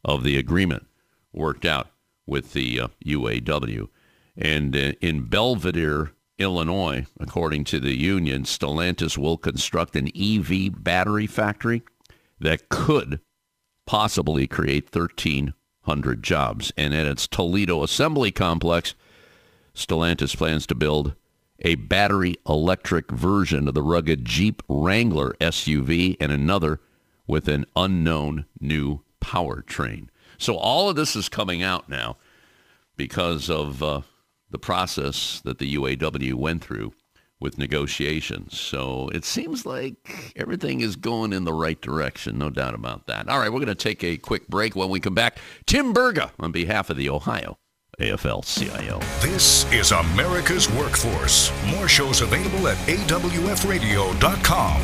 of 0.04 0.22
the 0.22 0.38
agreement 0.38 0.86
worked 1.32 1.64
out 1.64 1.88
with 2.26 2.52
the 2.52 2.80
uh, 2.80 2.88
UAW. 3.04 3.88
And 4.36 4.74
uh, 4.74 4.92
in 5.00 5.28
Belvidere, 5.28 6.12
Illinois, 6.38 7.06
according 7.20 7.64
to 7.64 7.80
the 7.80 7.96
union, 7.96 8.44
Stellantis 8.44 9.18
will 9.18 9.36
construct 9.36 9.96
an 9.96 10.08
EV 10.16 10.82
battery 10.82 11.26
factory 11.26 11.82
that 12.40 12.68
could 12.68 13.20
possibly 13.86 14.46
create 14.46 14.90
1,300 15.84 16.22
jobs. 16.22 16.72
And 16.76 16.94
at 16.94 17.06
its 17.06 17.26
Toledo 17.26 17.82
assembly 17.82 18.30
complex, 18.30 18.94
Stellantis 19.74 20.36
plans 20.36 20.66
to 20.66 20.74
build 20.74 21.14
a 21.60 21.76
battery 21.76 22.36
electric 22.48 23.10
version 23.10 23.68
of 23.68 23.74
the 23.74 23.82
rugged 23.82 24.24
Jeep 24.24 24.62
Wrangler 24.68 25.34
SUV 25.40 26.16
and 26.20 26.32
another 26.32 26.80
with 27.26 27.48
an 27.48 27.66
unknown 27.76 28.46
new 28.60 29.00
powertrain. 29.20 30.08
So 30.38 30.56
all 30.56 30.90
of 30.90 30.96
this 30.96 31.14
is 31.14 31.28
coming 31.28 31.62
out 31.62 31.88
now 31.88 32.16
because 32.96 33.48
of 33.48 33.82
uh, 33.82 34.02
the 34.50 34.58
process 34.58 35.40
that 35.44 35.58
the 35.58 35.76
UAW 35.76 36.34
went 36.34 36.64
through 36.64 36.92
with 37.42 37.58
negotiations. 37.58 38.58
So 38.58 39.10
it 39.12 39.24
seems 39.24 39.66
like 39.66 40.32
everything 40.36 40.80
is 40.80 40.96
going 40.96 41.32
in 41.32 41.44
the 41.44 41.52
right 41.52 41.80
direction, 41.80 42.38
no 42.38 42.48
doubt 42.48 42.74
about 42.74 43.06
that. 43.08 43.28
All 43.28 43.38
right, 43.38 43.52
we're 43.52 43.58
going 43.58 43.66
to 43.66 43.74
take 43.74 44.02
a 44.04 44.16
quick 44.16 44.48
break. 44.48 44.74
When 44.76 44.88
we 44.88 45.00
come 45.00 45.14
back, 45.14 45.38
Tim 45.66 45.92
Burga 45.92 46.30
on 46.38 46.52
behalf 46.52 46.88
of 46.88 46.96
the 46.96 47.10
Ohio 47.10 47.58
AFL-CIO. 48.00 49.00
This 49.20 49.70
is 49.72 49.92
America's 49.92 50.70
Workforce. 50.70 51.52
More 51.66 51.88
shows 51.88 52.22
available 52.22 52.68
at 52.68 52.76
awfradio.com. 52.86 54.82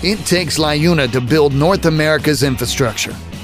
It 0.00 0.24
takes 0.24 0.58
LiUNA 0.58 1.10
to 1.12 1.20
build 1.20 1.54
North 1.54 1.86
America's 1.86 2.44
infrastructure. 2.44 3.16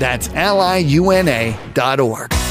That's 0.00 0.28
liuna.org. 0.28 1.60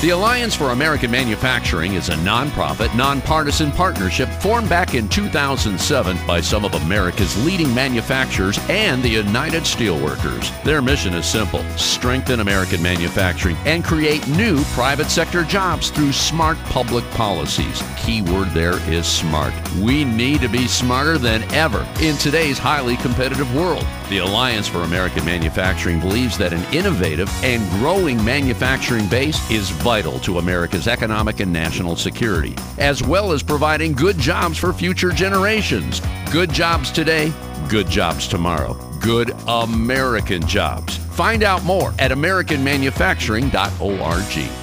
The 0.01 0.11
Alliance 0.11 0.55
for 0.55 0.69
American 0.69 1.11
Manufacturing 1.11 1.95
is 1.95 2.07
a 2.07 2.15
nonprofit, 2.17 2.95
nonpartisan 2.95 3.71
partnership 3.71 4.29
formed 4.29 4.69
back 4.69 4.93
in 4.93 5.09
2007 5.09 6.17
by 6.25 6.39
some 6.39 6.63
of 6.63 6.73
America's 6.75 7.43
leading 7.43 7.73
manufacturers 7.73 8.57
and 8.69 9.03
the 9.03 9.09
United 9.09 9.63
Steelworkers. 9.63 10.63
Their 10.63 10.81
mission 10.81 11.13
is 11.15 11.25
simple 11.25 11.63
strengthen 11.75 12.39
American 12.39 12.81
manufacturing 12.81 13.57
and 13.65 13.83
create 13.83 14.25
new 14.29 14.63
private 14.75 15.07
sector 15.07 15.43
jobs 15.43 15.89
through 15.89 16.13
smart 16.13 16.57
public 16.65 17.03
policies. 17.11 17.83
Key 17.97 18.21
word 18.21 18.51
there 18.51 18.79
is 18.89 19.05
smart. 19.05 19.53
We 19.79 20.05
need 20.05 20.39
to 20.41 20.49
be 20.49 20.67
smarter 20.67 21.17
than 21.17 21.43
ever 21.51 21.85
in 21.99 22.15
today's 22.17 22.59
highly 22.59 22.95
competitive 22.97 23.53
world. 23.53 23.85
The 24.09 24.17
Alliance 24.17 24.67
for 24.67 24.79
American 24.79 25.23
Manufacturing 25.23 25.99
believes 25.99 26.35
that 26.39 26.51
an 26.51 26.63
innovative 26.73 27.29
and 27.43 27.61
growing 27.73 28.17
manufacturing 28.25 29.07
base 29.07 29.51
is 29.51 29.69
vital 29.69 30.17
to 30.21 30.39
America's 30.39 30.87
economic 30.87 31.41
and 31.41 31.53
national 31.53 31.95
security, 31.95 32.55
as 32.79 33.03
well 33.03 33.31
as 33.31 33.43
providing 33.43 33.93
good 33.93 34.17
jobs 34.17 34.57
for 34.57 34.73
future 34.73 35.11
generations. 35.11 36.01
Good 36.31 36.51
jobs 36.51 36.91
today, 36.91 37.31
good 37.69 37.87
jobs 37.87 38.27
tomorrow. 38.27 38.73
Good 38.99 39.31
American 39.47 40.41
jobs. 40.47 40.97
Find 40.97 41.43
out 41.43 41.63
more 41.63 41.93
at 41.99 42.09
AmericanManufacturing.org. 42.09 44.58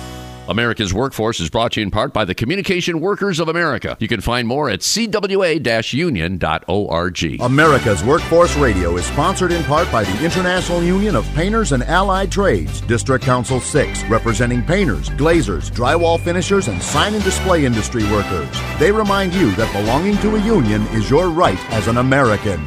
America's 0.48 0.94
Workforce 0.94 1.40
is 1.40 1.50
brought 1.50 1.72
to 1.72 1.80
you 1.80 1.84
in 1.84 1.90
part 1.90 2.12
by 2.12 2.24
the 2.24 2.34
Communication 2.34 3.00
Workers 3.00 3.40
of 3.40 3.48
America. 3.48 3.96
You 3.98 4.06
can 4.06 4.20
find 4.20 4.46
more 4.46 4.70
at 4.70 4.80
cwa-union.org. 4.80 5.16
America's 7.40 8.04
Workforce 8.04 8.56
Radio 8.56 8.96
is 8.96 9.06
sponsored 9.06 9.50
in 9.50 9.64
part 9.64 9.90
by 9.90 10.04
the 10.04 10.24
International 10.24 10.82
Union 10.82 11.16
of 11.16 11.26
Painters 11.34 11.72
and 11.72 11.82
Allied 11.82 12.30
Trades, 12.30 12.80
District 12.82 13.24
Council 13.24 13.58
6, 13.60 14.04
representing 14.04 14.62
painters, 14.62 15.10
glazers, 15.10 15.70
drywall 15.72 16.20
finishers, 16.20 16.68
and 16.68 16.80
sign 16.80 17.14
and 17.14 17.24
display 17.24 17.64
industry 17.64 18.04
workers. 18.12 18.48
They 18.78 18.92
remind 18.92 19.34
you 19.34 19.50
that 19.56 19.72
belonging 19.72 20.16
to 20.18 20.36
a 20.36 20.40
union 20.42 20.82
is 20.88 21.10
your 21.10 21.28
right 21.28 21.58
as 21.72 21.88
an 21.88 21.96
American. 21.96 22.64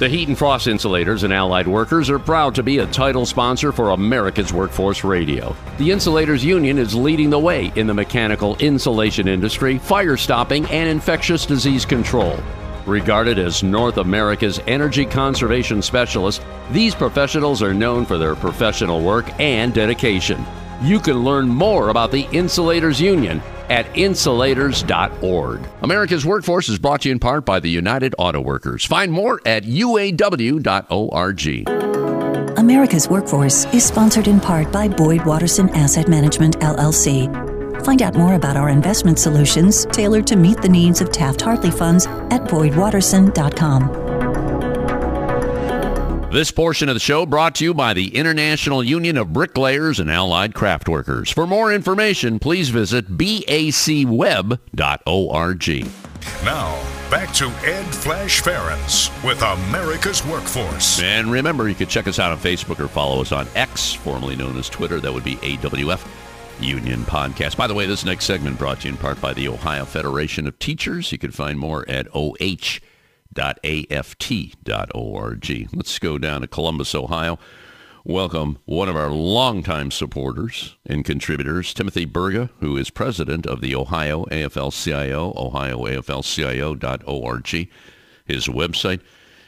The 0.00 0.08
Heat 0.08 0.26
and 0.26 0.36
Frost 0.36 0.66
Insulators 0.66 1.22
and 1.22 1.32
Allied 1.32 1.68
Workers 1.68 2.10
are 2.10 2.18
proud 2.18 2.56
to 2.56 2.64
be 2.64 2.78
a 2.78 2.86
title 2.88 3.24
sponsor 3.24 3.70
for 3.70 3.90
America's 3.90 4.52
Workforce 4.52 5.04
Radio. 5.04 5.54
The 5.78 5.92
Insulators 5.92 6.44
Union 6.44 6.78
is 6.78 6.96
leading 6.96 7.30
the 7.30 7.38
way 7.38 7.72
in 7.76 7.86
the 7.86 7.94
mechanical 7.94 8.56
insulation 8.56 9.28
industry, 9.28 9.78
fire 9.78 10.16
stopping, 10.16 10.66
and 10.66 10.88
infectious 10.88 11.46
disease 11.46 11.86
control. 11.86 12.36
Regarded 12.86 13.38
as 13.38 13.62
North 13.62 13.98
America's 13.98 14.58
energy 14.66 15.06
conservation 15.06 15.80
specialists, 15.80 16.44
these 16.72 16.96
professionals 16.96 17.62
are 17.62 17.72
known 17.72 18.04
for 18.04 18.18
their 18.18 18.34
professional 18.34 19.00
work 19.00 19.30
and 19.38 19.72
dedication. 19.72 20.44
You 20.82 21.00
can 21.00 21.24
learn 21.24 21.48
more 21.48 21.88
about 21.88 22.10
the 22.10 22.26
Insulators 22.32 23.00
Union 23.00 23.40
at 23.70 23.86
insulators.org. 23.94 25.60
America's 25.82 26.26
Workforce 26.26 26.68
is 26.68 26.78
brought 26.78 27.02
to 27.02 27.08
you 27.08 27.12
in 27.12 27.18
part 27.18 27.44
by 27.44 27.60
the 27.60 27.70
United 27.70 28.14
Auto 28.18 28.40
Workers. 28.40 28.84
Find 28.84 29.10
more 29.10 29.40
at 29.46 29.64
uaw.org. 29.64 30.58
America's 32.58 33.08
Workforce 33.08 33.64
is 33.74 33.84
sponsored 33.84 34.28
in 34.28 34.40
part 34.40 34.70
by 34.72 34.88
Boyd 34.88 35.24
Watterson 35.24 35.68
Asset 35.70 36.08
Management, 36.08 36.58
LLC. 36.60 37.84
Find 37.84 38.00
out 38.00 38.14
more 38.14 38.34
about 38.34 38.56
our 38.56 38.70
investment 38.70 39.18
solutions 39.18 39.84
tailored 39.86 40.26
to 40.28 40.36
meet 40.36 40.62
the 40.62 40.68
needs 40.68 41.00
of 41.00 41.10
Taft 41.12 41.42
Hartley 41.42 41.70
funds 41.70 42.06
at 42.06 42.44
BoydWatterson.com. 42.44 44.13
This 46.34 46.50
portion 46.50 46.88
of 46.88 46.96
the 46.96 47.00
show 47.00 47.26
brought 47.26 47.54
to 47.54 47.64
you 47.64 47.72
by 47.74 47.94
the 47.94 48.16
International 48.16 48.82
Union 48.82 49.16
of 49.16 49.32
Bricklayers 49.32 50.00
and 50.00 50.10
Allied 50.10 50.52
Craft 50.52 50.88
Workers. 50.88 51.30
For 51.30 51.46
more 51.46 51.72
information, 51.72 52.40
please 52.40 52.70
visit 52.70 53.06
bacweb.org. 53.16 54.58
Now, 56.44 56.82
back 57.08 57.32
to 57.34 57.44
Ed 57.64 57.84
Flash 57.94 58.42
Ferenc 58.42 59.24
with 59.24 59.40
America's 59.42 60.26
Workforce. 60.26 61.00
And 61.00 61.30
remember, 61.30 61.68
you 61.68 61.76
can 61.76 61.86
check 61.86 62.08
us 62.08 62.18
out 62.18 62.32
on 62.32 62.38
Facebook 62.38 62.80
or 62.80 62.88
follow 62.88 63.20
us 63.20 63.30
on 63.30 63.46
X, 63.54 63.92
formerly 63.92 64.34
known 64.34 64.58
as 64.58 64.68
Twitter. 64.68 64.98
That 64.98 65.14
would 65.14 65.22
be 65.22 65.36
AWF 65.36 66.04
Union 66.60 67.04
Podcast. 67.04 67.56
By 67.56 67.68
the 67.68 67.74
way, 67.74 67.86
this 67.86 68.04
next 68.04 68.24
segment 68.24 68.58
brought 68.58 68.80
to 68.80 68.88
you 68.88 68.94
in 68.94 68.98
part 68.98 69.20
by 69.20 69.34
the 69.34 69.46
Ohio 69.46 69.84
Federation 69.84 70.48
of 70.48 70.58
Teachers. 70.58 71.12
You 71.12 71.18
can 71.18 71.30
find 71.30 71.60
more 71.60 71.88
at 71.88 72.08
OH 72.12 72.80
www.aft.org. 73.34 74.68
Let's 75.72 75.98
go 75.98 76.18
down 76.18 76.42
to 76.42 76.46
Columbus, 76.46 76.94
Ohio. 76.94 77.38
Welcome 78.06 78.58
one 78.66 78.90
of 78.90 78.96
our 78.96 79.10
longtime 79.10 79.90
supporters 79.90 80.76
and 80.84 81.06
contributors, 81.06 81.72
Timothy 81.72 82.04
Burga, 82.06 82.50
who 82.60 82.76
is 82.76 82.90
president 82.90 83.46
of 83.46 83.62
the 83.62 83.74
Ohio 83.74 84.26
AFL-CIO, 84.26 85.32
ohioaflcio.org, 85.32 87.70
his 88.26 88.46
website. 88.46 89.00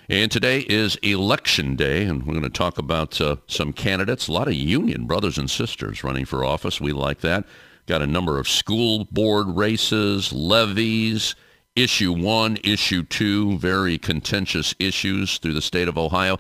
And 0.08 0.30
today 0.30 0.60
is 0.60 0.96
election 0.96 1.76
day, 1.76 2.04
and 2.04 2.24
we're 2.24 2.32
going 2.32 2.44
to 2.44 2.50
talk 2.50 2.78
about 2.78 3.20
uh, 3.20 3.36
some 3.46 3.74
candidates, 3.74 4.28
a 4.28 4.32
lot 4.32 4.48
of 4.48 4.54
union 4.54 5.06
brothers 5.06 5.36
and 5.36 5.50
sisters 5.50 6.02
running 6.02 6.24
for 6.24 6.42
office. 6.44 6.80
We 6.80 6.92
like 6.92 7.20
that. 7.20 7.44
Got 7.86 8.00
a 8.02 8.06
number 8.06 8.38
of 8.38 8.48
school 8.48 9.06
board 9.10 9.48
races, 9.48 10.32
levies, 10.32 11.34
issue 11.76 12.12
one, 12.12 12.58
issue 12.64 13.02
two, 13.04 13.58
very 13.58 13.98
contentious 13.98 14.74
issues 14.78 15.38
through 15.38 15.52
the 15.52 15.62
state 15.62 15.88
of 15.88 15.98
Ohio. 15.98 16.38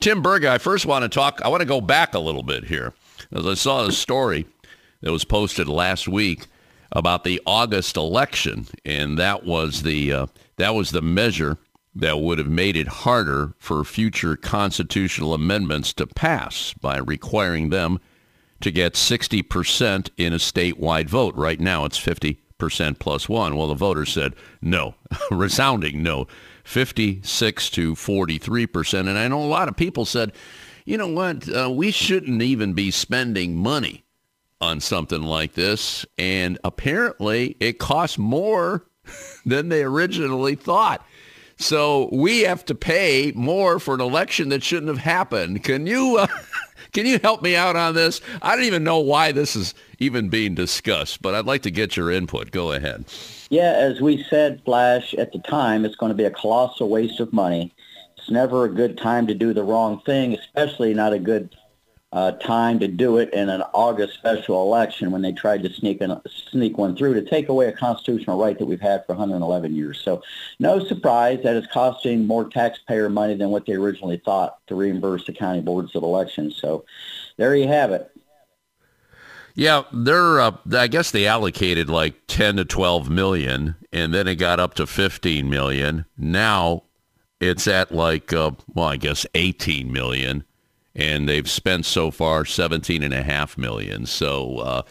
Tim 0.00 0.22
Burga, 0.22 0.50
I 0.50 0.58
first 0.58 0.86
want 0.86 1.02
to 1.02 1.08
talk, 1.08 1.40
I 1.42 1.48
want 1.48 1.62
to 1.62 1.66
go 1.66 1.80
back 1.80 2.14
a 2.14 2.18
little 2.18 2.42
bit 2.42 2.64
here. 2.64 2.92
As 3.32 3.46
I 3.46 3.54
saw 3.54 3.86
a 3.86 3.92
story 3.92 4.46
that 5.00 5.10
was 5.10 5.24
posted 5.24 5.68
last 5.68 6.06
week 6.06 6.46
about 6.92 7.24
the 7.24 7.40
August 7.46 7.96
election, 7.96 8.66
and 8.84 9.18
that 9.18 9.44
was 9.44 9.82
the, 9.82 10.12
uh, 10.12 10.26
that 10.56 10.74
was 10.74 10.90
the 10.90 11.02
measure 11.02 11.58
that 11.94 12.20
would 12.20 12.38
have 12.38 12.48
made 12.48 12.76
it 12.76 12.88
harder 12.88 13.54
for 13.58 13.84
future 13.84 14.36
constitutional 14.36 15.32
amendments 15.32 15.92
to 15.94 16.06
pass 16.06 16.74
by 16.80 16.98
requiring 16.98 17.70
them 17.70 18.00
to 18.60 18.70
get 18.70 18.94
60% 18.94 20.10
in 20.16 20.32
a 20.32 20.36
statewide 20.36 21.08
vote. 21.08 21.34
Right 21.36 21.60
now 21.60 21.84
it's 21.84 21.98
50 21.98 22.40
percent 22.58 22.98
plus 22.98 23.28
one. 23.28 23.56
Well, 23.56 23.68
the 23.68 23.74
voters 23.74 24.12
said 24.12 24.34
no, 24.60 24.94
resounding 25.30 26.02
no, 26.02 26.26
56 26.64 27.70
to 27.70 27.94
43 27.94 28.66
percent. 28.66 29.08
And 29.08 29.18
I 29.18 29.28
know 29.28 29.42
a 29.42 29.44
lot 29.44 29.68
of 29.68 29.76
people 29.76 30.04
said, 30.04 30.32
you 30.84 30.98
know 30.98 31.08
what, 31.08 31.48
uh, 31.48 31.70
we 31.70 31.90
shouldn't 31.90 32.42
even 32.42 32.72
be 32.74 32.90
spending 32.90 33.56
money 33.56 34.04
on 34.60 34.80
something 34.80 35.22
like 35.22 35.54
this. 35.54 36.06
And 36.18 36.58
apparently 36.64 37.56
it 37.60 37.78
costs 37.78 38.18
more 38.18 38.86
than 39.46 39.68
they 39.68 39.82
originally 39.82 40.54
thought. 40.54 41.06
So 41.56 42.08
we 42.12 42.40
have 42.40 42.64
to 42.66 42.74
pay 42.74 43.32
more 43.34 43.78
for 43.78 43.94
an 43.94 44.00
election 44.00 44.48
that 44.48 44.62
shouldn't 44.62 44.88
have 44.88 44.98
happened. 44.98 45.62
Can 45.62 45.86
you 45.86 46.18
uh, 46.18 46.26
can 46.92 47.06
you 47.06 47.18
help 47.22 47.42
me 47.42 47.56
out 47.56 47.76
on 47.76 47.94
this? 47.94 48.20
I 48.42 48.54
don't 48.56 48.64
even 48.64 48.84
know 48.84 48.98
why 48.98 49.32
this 49.32 49.56
is 49.56 49.74
even 49.98 50.28
being 50.28 50.54
discussed, 50.54 51.22
but 51.22 51.34
I'd 51.34 51.46
like 51.46 51.62
to 51.62 51.70
get 51.70 51.96
your 51.96 52.10
input. 52.10 52.50
Go 52.50 52.72
ahead. 52.72 53.04
Yeah, 53.50 53.72
as 53.72 54.00
we 54.00 54.24
said, 54.24 54.62
Flash, 54.64 55.14
at 55.14 55.32
the 55.32 55.38
time, 55.40 55.84
it's 55.84 55.96
going 55.96 56.10
to 56.10 56.16
be 56.16 56.24
a 56.24 56.30
colossal 56.30 56.88
waste 56.88 57.20
of 57.20 57.32
money. 57.32 57.72
It's 58.16 58.30
never 58.30 58.64
a 58.64 58.68
good 58.68 58.96
time 58.98 59.26
to 59.26 59.34
do 59.34 59.52
the 59.52 59.62
wrong 59.62 60.00
thing, 60.06 60.34
especially 60.34 60.94
not 60.94 61.12
a 61.12 61.18
good 61.18 61.54
uh, 62.14 62.30
time 62.30 62.78
to 62.78 62.86
do 62.86 63.18
it 63.18 63.34
in 63.34 63.48
an 63.48 63.60
August 63.74 64.14
special 64.14 64.62
election 64.62 65.10
when 65.10 65.20
they 65.20 65.32
tried 65.32 65.64
to 65.64 65.72
sneak 65.72 66.00
an, 66.00 66.20
sneak 66.48 66.78
one 66.78 66.94
through 66.96 67.12
to 67.12 67.22
take 67.22 67.48
away 67.48 67.66
a 67.66 67.72
constitutional 67.72 68.40
right 68.40 68.56
that 68.56 68.66
we've 68.66 68.80
had 68.80 69.04
for 69.04 69.14
111 69.14 69.74
years. 69.74 70.00
So 70.00 70.22
no 70.60 70.78
surprise 70.78 71.40
that 71.42 71.56
it's 71.56 71.66
costing 71.72 72.24
more 72.24 72.48
taxpayer 72.48 73.10
money 73.10 73.34
than 73.34 73.50
what 73.50 73.66
they 73.66 73.72
originally 73.72 74.22
thought 74.24 74.64
to 74.68 74.76
reimburse 74.76 75.26
the 75.26 75.32
county 75.32 75.60
boards 75.60 75.96
of 75.96 76.04
elections. 76.04 76.56
So 76.56 76.84
there 77.36 77.56
you 77.56 77.66
have 77.66 77.90
it. 77.90 78.12
Yeah, 79.56 79.82
they're. 79.92 80.40
Uh, 80.40 80.56
I 80.72 80.86
guess 80.86 81.10
they 81.10 81.26
allocated 81.26 81.88
like 81.88 82.14
10 82.26 82.56
to 82.56 82.64
12 82.64 83.08
million, 83.08 83.76
and 83.92 84.12
then 84.12 84.26
it 84.26 84.36
got 84.36 84.58
up 84.58 84.74
to 84.74 84.86
15 84.86 85.48
million. 85.48 86.06
Now 86.16 86.84
it's 87.40 87.68
at 87.68 87.92
like, 87.92 88.32
uh, 88.32 88.52
well, 88.72 88.86
I 88.86 88.96
guess 88.96 89.26
18 89.34 89.92
million 89.92 90.44
and 90.94 91.28
they've 91.28 91.50
spent 91.50 91.86
so 91.86 92.10
far 92.10 92.44
seventeen 92.44 93.02
and 93.02 93.14
a 93.14 93.22
half 93.22 93.58
million. 93.58 94.06
So, 94.06 94.58
uh, 94.58 94.82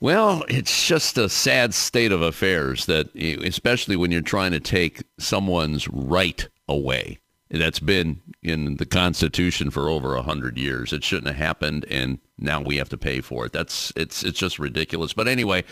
well, 0.00 0.44
it's 0.48 0.86
just 0.86 1.16
a 1.18 1.28
sad 1.28 1.74
state 1.74 2.12
of 2.12 2.22
affairs 2.22 2.86
that, 2.86 3.14
especially 3.14 3.96
when 3.96 4.10
you're 4.10 4.20
trying 4.20 4.52
to 4.52 4.60
take 4.60 5.02
someone's 5.18 5.88
right 5.88 6.48
away. 6.68 7.18
That's 7.50 7.80
been 7.80 8.22
in 8.42 8.76
the 8.76 8.86
Constitution 8.86 9.70
for 9.70 9.90
over 9.90 10.14
a 10.14 10.22
hundred 10.22 10.56
years. 10.56 10.90
It 10.92 11.04
shouldn't 11.04 11.26
have 11.26 11.36
happened, 11.36 11.84
and 11.90 12.18
now 12.38 12.62
we 12.62 12.78
have 12.78 12.88
to 12.88 12.96
pay 12.96 13.20
for 13.20 13.44
it. 13.44 13.52
That's 13.52 13.92
it's 13.94 14.24
it's 14.24 14.38
just 14.38 14.58
ridiculous. 14.58 15.12
But 15.12 15.28
anyway, 15.28 15.64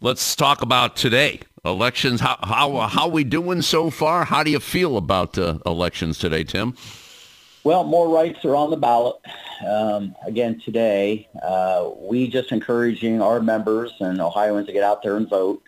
let's 0.00 0.36
talk 0.36 0.62
about 0.62 0.94
today. 0.94 1.40
Elections. 1.64 2.20
How 2.20 2.38
how 2.44 2.78
how 2.82 3.08
we 3.08 3.24
doing 3.24 3.60
so 3.62 3.90
far? 3.90 4.24
How 4.24 4.44
do 4.44 4.52
you 4.52 4.60
feel 4.60 4.96
about 4.96 5.36
uh, 5.36 5.58
elections 5.66 6.18
today, 6.18 6.44
Tim? 6.44 6.76
Well, 7.66 7.82
more 7.82 8.08
rights 8.08 8.44
are 8.44 8.54
on 8.54 8.70
the 8.70 8.76
ballot. 8.76 9.16
Um, 9.68 10.14
again, 10.24 10.60
today, 10.60 11.28
uh, 11.42 11.90
we 11.98 12.28
just 12.28 12.52
encouraging 12.52 13.20
our 13.20 13.40
members 13.40 13.92
and 13.98 14.20
Ohioans 14.20 14.68
to 14.68 14.72
get 14.72 14.84
out 14.84 15.02
there 15.02 15.16
and 15.16 15.28
vote. 15.28 15.64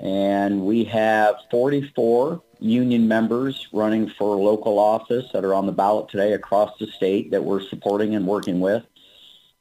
And 0.00 0.64
we 0.64 0.84
have 0.84 1.34
44 1.50 2.40
union 2.60 3.08
members 3.08 3.66
running 3.72 4.08
for 4.10 4.36
local 4.36 4.78
office 4.78 5.24
that 5.32 5.44
are 5.44 5.54
on 5.54 5.66
the 5.66 5.72
ballot 5.72 6.08
today 6.08 6.34
across 6.34 6.78
the 6.78 6.86
state 6.86 7.32
that 7.32 7.42
we're 7.42 7.62
supporting 7.62 8.14
and 8.14 8.24
working 8.24 8.60
with 8.60 8.84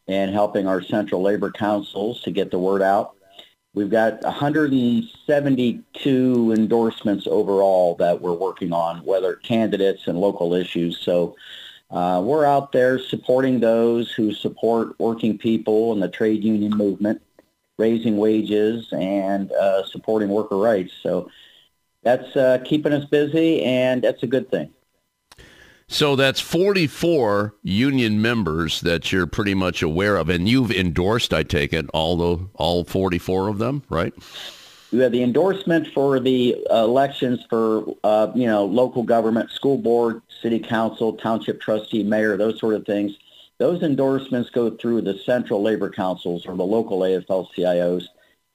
and 0.07 0.31
helping 0.31 0.67
our 0.67 0.83
central 0.83 1.23
labor 1.23 1.49
councils 1.49 2.21
to 2.21 2.29
get 2.29 2.51
the 2.51 2.59
word 2.59 2.83
out. 2.83 3.16
We've 3.77 3.89
got 3.91 4.23
172 4.23 6.53
endorsements 6.57 7.27
overall 7.27 7.93
that 7.99 8.19
we're 8.19 8.33
working 8.33 8.73
on, 8.73 9.05
whether 9.05 9.35
candidates 9.35 10.07
and 10.07 10.19
local 10.19 10.55
issues. 10.55 10.97
So 10.97 11.35
uh, 11.91 12.23
we're 12.25 12.43
out 12.43 12.71
there 12.71 12.97
supporting 12.97 13.59
those 13.59 14.11
who 14.11 14.33
support 14.33 14.99
working 14.99 15.37
people 15.37 15.93
and 15.93 16.01
the 16.01 16.07
trade 16.07 16.43
union 16.43 16.75
movement, 16.75 17.21
raising 17.77 18.17
wages 18.17 18.91
and 18.93 19.51
uh, 19.51 19.85
supporting 19.85 20.29
worker 20.29 20.57
rights. 20.57 20.93
So 21.03 21.29
that's 22.01 22.35
uh, 22.35 22.57
keeping 22.65 22.93
us 22.93 23.05
busy, 23.05 23.61
and 23.61 24.03
that's 24.03 24.23
a 24.23 24.27
good 24.27 24.49
thing. 24.49 24.73
So 25.89 26.17
that's 26.17 26.41
44 26.41 27.55
union 27.63 28.21
members 28.21 28.81
that 28.81 29.11
you're 29.11 29.25
pretty 29.25 29.53
much 29.53 29.81
aware 29.81 30.17
of, 30.17 30.27
and 30.27 30.47
you've 30.47 30.69
endorsed, 30.69 31.33
I 31.33 31.43
take 31.43 31.71
it, 31.71 31.89
all 31.93 32.17
the 32.17 32.45
all 32.55 32.83
44 32.83 33.47
of 33.47 33.57
them, 33.57 33.83
right? 33.89 34.13
We 34.91 34.99
have 34.99 35.13
the 35.13 35.23
endorsement 35.23 35.87
for 35.93 36.19
the 36.19 36.57
elections 36.69 37.45
for 37.49 37.85
uh, 38.03 38.31
you 38.35 38.47
know 38.47 38.65
local 38.65 39.03
government, 39.03 39.51
school 39.51 39.77
board, 39.77 40.21
city 40.41 40.59
council, 40.59 41.13
township 41.13 41.61
trustee, 41.61 42.03
mayor, 42.03 42.35
those 42.35 42.59
sort 42.59 42.75
of 42.75 42.85
things. 42.85 43.17
Those 43.57 43.81
endorsements 43.81 44.49
go 44.49 44.69
through 44.69 45.01
the 45.01 45.17
central 45.19 45.63
labor 45.63 45.89
councils 45.89 46.45
or 46.45 46.55
the 46.55 46.65
local 46.65 46.99
AFL-CIOs, 46.99 48.03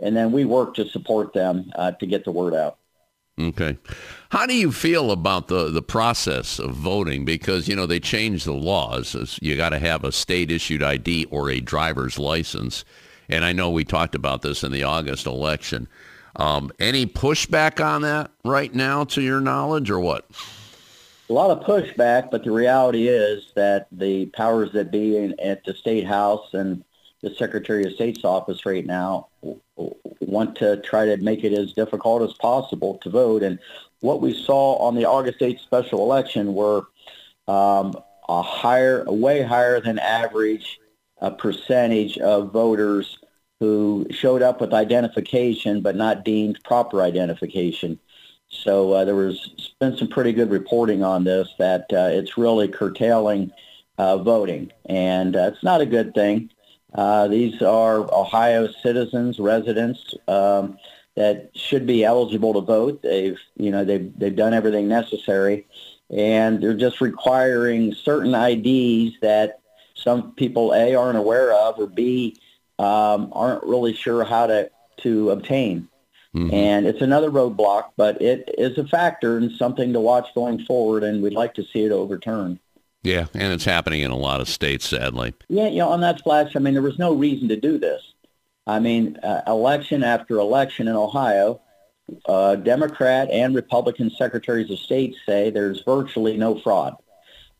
and 0.00 0.14
then 0.14 0.32
we 0.32 0.44
work 0.44 0.74
to 0.74 0.86
support 0.86 1.32
them 1.32 1.72
uh, 1.74 1.92
to 1.92 2.06
get 2.06 2.24
the 2.24 2.30
word 2.30 2.54
out. 2.54 2.78
Okay. 3.40 3.78
How 4.32 4.46
do 4.46 4.54
you 4.54 4.72
feel 4.72 5.10
about 5.10 5.48
the, 5.48 5.68
the 5.68 5.82
process 5.82 6.58
of 6.58 6.70
voting? 6.70 7.26
Because, 7.26 7.68
you 7.68 7.76
know, 7.76 7.84
they 7.84 8.00
changed 8.00 8.46
the 8.46 8.54
laws. 8.54 9.38
You 9.42 9.58
got 9.58 9.68
to 9.68 9.78
have 9.78 10.04
a 10.04 10.10
state-issued 10.10 10.82
ID 10.82 11.26
or 11.26 11.50
a 11.50 11.60
driver's 11.60 12.18
license. 12.18 12.86
And 13.28 13.44
I 13.44 13.52
know 13.52 13.68
we 13.68 13.84
talked 13.84 14.14
about 14.14 14.40
this 14.40 14.64
in 14.64 14.72
the 14.72 14.84
August 14.84 15.26
election. 15.26 15.86
Um, 16.36 16.72
any 16.80 17.04
pushback 17.04 17.84
on 17.84 18.00
that 18.02 18.30
right 18.42 18.74
now, 18.74 19.04
to 19.04 19.20
your 19.20 19.42
knowledge, 19.42 19.90
or 19.90 20.00
what? 20.00 20.30
A 21.28 21.32
lot 21.34 21.50
of 21.50 21.62
pushback, 21.66 22.30
but 22.30 22.42
the 22.42 22.52
reality 22.52 23.08
is 23.08 23.52
that 23.54 23.86
the 23.92 24.24
powers 24.34 24.72
that 24.72 24.90
be 24.90 25.18
in, 25.18 25.38
at 25.40 25.62
the 25.64 25.74
state 25.74 26.06
house 26.06 26.54
and 26.54 26.82
the 27.20 27.34
Secretary 27.34 27.84
of 27.84 27.92
State's 27.92 28.24
office 28.24 28.64
right 28.64 28.86
now 28.86 29.28
want 30.20 30.56
to 30.56 30.78
try 30.78 31.04
to 31.04 31.18
make 31.18 31.44
it 31.44 31.52
as 31.52 31.74
difficult 31.74 32.22
as 32.22 32.32
possible 32.38 32.96
to 33.02 33.10
vote. 33.10 33.42
And 33.42 33.58
what 34.02 34.20
we 34.20 34.34
saw 34.34 34.74
on 34.76 34.94
the 34.94 35.06
August 35.06 35.38
8th 35.38 35.60
special 35.60 36.00
election 36.00 36.54
were 36.54 36.82
um, 37.48 37.94
a 38.28 38.42
higher, 38.42 39.04
a 39.06 39.12
way 39.12 39.42
higher 39.42 39.80
than 39.80 39.98
average 39.98 40.80
uh, 41.20 41.30
percentage 41.30 42.18
of 42.18 42.52
voters 42.52 43.18
who 43.60 44.06
showed 44.10 44.42
up 44.42 44.60
with 44.60 44.74
identification 44.74 45.80
but 45.80 45.94
not 45.94 46.24
deemed 46.24 46.58
proper 46.64 47.00
identification. 47.00 47.98
So 48.50 48.92
uh, 48.92 49.04
there 49.04 49.14
was 49.14 49.72
been 49.80 49.96
some 49.96 50.08
pretty 50.08 50.32
good 50.32 50.50
reporting 50.50 51.02
on 51.04 51.24
this 51.24 51.48
that 51.58 51.86
uh, 51.92 52.10
it's 52.10 52.36
really 52.36 52.68
curtailing 52.68 53.52
uh, 53.98 54.18
voting, 54.18 54.72
and 54.86 55.36
uh, 55.36 55.52
it's 55.52 55.62
not 55.62 55.80
a 55.80 55.86
good 55.86 56.12
thing. 56.12 56.50
These 57.30 57.62
are 57.62 58.12
Ohio 58.12 58.68
citizens, 58.82 59.38
residents 59.38 60.14
um, 60.28 60.76
that 61.16 61.50
should 61.54 61.86
be 61.86 62.04
eligible 62.04 62.54
to 62.54 62.60
vote. 62.60 63.02
They've, 63.02 63.38
you 63.56 63.70
know, 63.70 63.84
they've 63.84 64.12
they've 64.18 64.34
done 64.34 64.54
everything 64.54 64.88
necessary, 64.88 65.66
and 66.10 66.62
they're 66.62 66.74
just 66.74 67.00
requiring 67.00 67.94
certain 67.94 68.34
IDs 68.34 69.16
that 69.20 69.60
some 69.94 70.32
people 70.32 70.72
a 70.72 70.94
aren't 70.94 71.18
aware 71.18 71.52
of, 71.52 71.78
or 71.78 71.86
b 71.86 72.36
um, 72.78 73.30
aren't 73.32 73.62
really 73.64 73.94
sure 73.94 74.24
how 74.24 74.46
to 74.46 74.70
to 74.98 75.30
obtain. 75.30 75.88
Mm-hmm. 76.34 76.54
And 76.54 76.86
it's 76.86 77.02
another 77.02 77.30
roadblock, 77.30 77.90
but 77.96 78.20
it 78.22 78.54
is 78.56 78.78
a 78.78 78.86
factor 78.86 79.36
and 79.36 79.52
something 79.52 79.92
to 79.92 80.00
watch 80.00 80.28
going 80.34 80.64
forward, 80.64 81.04
and 81.04 81.22
we'd 81.22 81.34
like 81.34 81.52
to 81.54 81.64
see 81.64 81.84
it 81.84 81.92
overturned. 81.92 82.58
Yeah, 83.02 83.26
and 83.34 83.52
it's 83.52 83.64
happening 83.64 84.00
in 84.00 84.10
a 84.10 84.16
lot 84.16 84.40
of 84.40 84.48
states, 84.48 84.88
sadly. 84.88 85.34
Yeah, 85.48 85.66
you 85.66 85.78
know, 85.78 85.88
on 85.88 86.00
that 86.00 86.22
flash, 86.22 86.56
I 86.56 86.60
mean, 86.60 86.72
there 86.72 86.82
was 86.82 86.98
no 86.98 87.12
reason 87.12 87.48
to 87.48 87.56
do 87.56 87.76
this. 87.76 88.00
I 88.66 88.78
mean, 88.78 89.16
uh, 89.22 89.42
election 89.46 90.04
after 90.04 90.38
election 90.38 90.88
in 90.88 90.94
Ohio, 90.94 91.60
uh, 92.26 92.56
Democrat 92.56 93.30
and 93.30 93.54
Republican 93.54 94.10
secretaries 94.10 94.70
of 94.70 94.78
state 94.78 95.14
say 95.26 95.50
there's 95.50 95.82
virtually 95.82 96.36
no 96.36 96.60
fraud, 96.60 96.96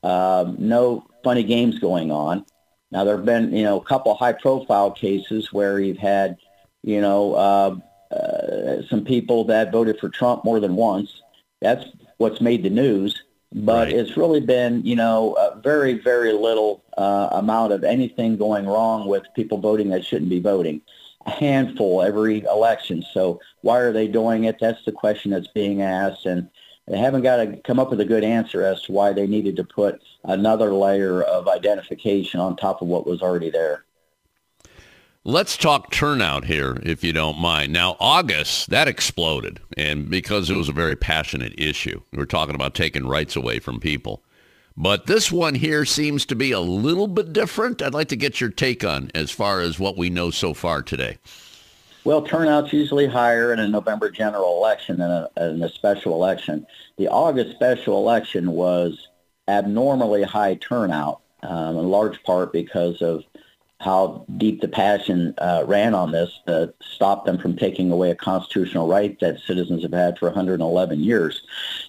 um, 0.03 0.57
no 0.59 1.07
funny 1.25 1.43
games 1.43 1.79
going 1.79 2.11
on. 2.11 2.45
Now, 2.91 3.05
there 3.05 3.17
have 3.17 3.25
been, 3.25 3.55
you 3.55 3.65
know, 3.65 3.81
a 3.81 3.85
couple 3.85 4.15
high-profile 4.15 4.93
cases 4.93 5.53
where 5.53 5.81
you've 5.81 5.99
had, 5.99 6.37
you 6.83 7.01
know, 7.01 7.35
uh, 7.35 7.77
uh, 8.15 8.83
some 8.91 9.05
people 9.05 9.45
that 9.45 9.73
voted 9.73 9.99
for 9.99 10.11
Trump 10.11 10.45
more 10.45 10.61
than 10.61 10.77
once. 10.77 11.23
That's 11.63 11.87
what's 12.19 12.41
made 12.41 12.63
the 12.63 12.71
news 12.71 13.23
but 13.55 13.89
right. 13.89 13.93
it's 13.93 14.17
really 14.17 14.41
been, 14.41 14.85
you 14.85 14.97
know, 14.97 15.35
a 15.35 15.61
very, 15.61 15.95
very 15.95 16.33
little 16.33 16.83
uh, 16.97 17.29
amount 17.33 17.73
of 17.73 17.85
anything 17.85 18.37
going 18.37 18.67
wrong 18.67 19.07
with 19.07 19.25
people 19.35 19.59
voting 19.59 19.91
that 19.91 20.05
shouldn't 20.05 20.31
be 20.31 20.41
voting. 20.41 20.81
A 21.27 21.31
handful 21.31 22.03
every 22.03 22.41
election. 22.41 23.05
So 23.13 23.41
why 23.61 23.79
are 23.79 23.93
they 23.93 24.09
doing 24.09 24.45
it? 24.45 24.57
That's 24.61 24.85
the 24.85 24.93
question 24.93 25.31
that's 25.31 25.49
being 25.49 25.83
asked, 25.83 26.27
and 26.27 26.49
they 26.89 26.99
haven't 26.99 27.23
got 27.23 27.37
to 27.37 27.57
come 27.59 27.79
up 27.79 27.91
with 27.91 28.01
a 28.01 28.05
good 28.05 28.25
answer 28.25 28.65
as 28.65 28.83
to 28.83 28.93
why 28.93 29.13
they 29.13 29.27
needed 29.27 29.57
to 29.57 29.65
put 29.65 30.03
another 30.25 30.73
layer 30.73 31.23
of 31.23 31.47
identification 31.47 32.41
on 32.41 32.57
top 32.57 32.83
of 32.83 32.89
what 32.89 33.07
was 33.07 33.23
already 33.23 33.51
there. 33.51 33.85
Let's 35.25 35.57
talk 35.57 35.93
turnout 35.93 36.47
here, 36.47 36.81
if 36.83 37.05
you 37.05 37.13
don't 37.13 37.39
mind. 37.39 37.73
Now, 37.73 37.97
August, 38.01 38.71
that 38.71 38.89
exploded, 38.89 39.61
and 39.77 40.11
because 40.11 40.51
it 40.51 40.57
was 40.57 40.69
a 40.69 40.73
very 40.73 40.97
passionate 40.97 41.55
issue. 41.57 42.01
We're 42.13 42.25
talking 42.25 42.57
about 42.57 42.75
taking 42.75 43.07
rights 43.07 43.37
away 43.37 43.61
from 43.61 43.79
people. 43.79 44.25
But 44.77 45.07
this 45.07 45.31
one 45.31 45.55
here 45.55 45.85
seems 45.85 46.27
to 46.27 46.35
be 46.35 46.51
a 46.51 46.59
little 46.59 47.07
bit 47.07 47.33
different. 47.33 47.83
I'd 47.83 47.95
like 47.95 48.09
to 48.09 48.17
get 48.17 48.41
your 48.41 48.51
take 48.51 48.83
on 48.83 49.13
as 49.15 49.31
far 49.31 49.61
as 49.61 49.79
what 49.79 49.97
we 49.97 50.11
know 50.11 50.33
so 50.33 50.55
far 50.55 50.83
today. 50.83 51.19
Well, 52.03 52.23
turnout's 52.23 52.73
usually 52.73 53.07
higher 53.07 53.53
in 53.53 53.61
a 53.61 53.69
November 53.69 54.11
general 54.11 54.57
election 54.57 54.99
than 54.99 55.13
a, 55.13 55.31
in 55.37 55.63
a 55.63 55.69
special 55.69 56.15
election. 56.15 56.67
The 56.99 57.07
August 57.07 57.53
special 57.53 57.97
election 57.97 58.51
was 58.51 59.07
abnormally 59.47 60.25
high 60.25 60.57
turnout, 60.57 61.21
um, 61.45 61.77
in 61.77 61.89
large 61.89 62.21
part 62.25 62.53
because 62.53 63.01
of 63.03 63.23
how 63.83 64.25
deep 64.37 64.61
the 64.61 64.69
passion 64.69 65.35
uh, 65.39 65.65
ran 65.67 65.95
on 65.95 66.13
this 66.13 66.31
to 66.47 66.73
stop 66.81 67.27
them 67.27 67.39
from 67.39 67.57
taking 67.57 67.91
away 67.91 68.11
a 68.11 68.15
constitutional 68.15 68.89
right 68.89 69.19
that 69.21 69.41
citizens 69.41 69.83
have 69.83 69.93
had 69.93 70.19
for 70.19 70.27
111 70.27 71.01
years. 71.01 71.43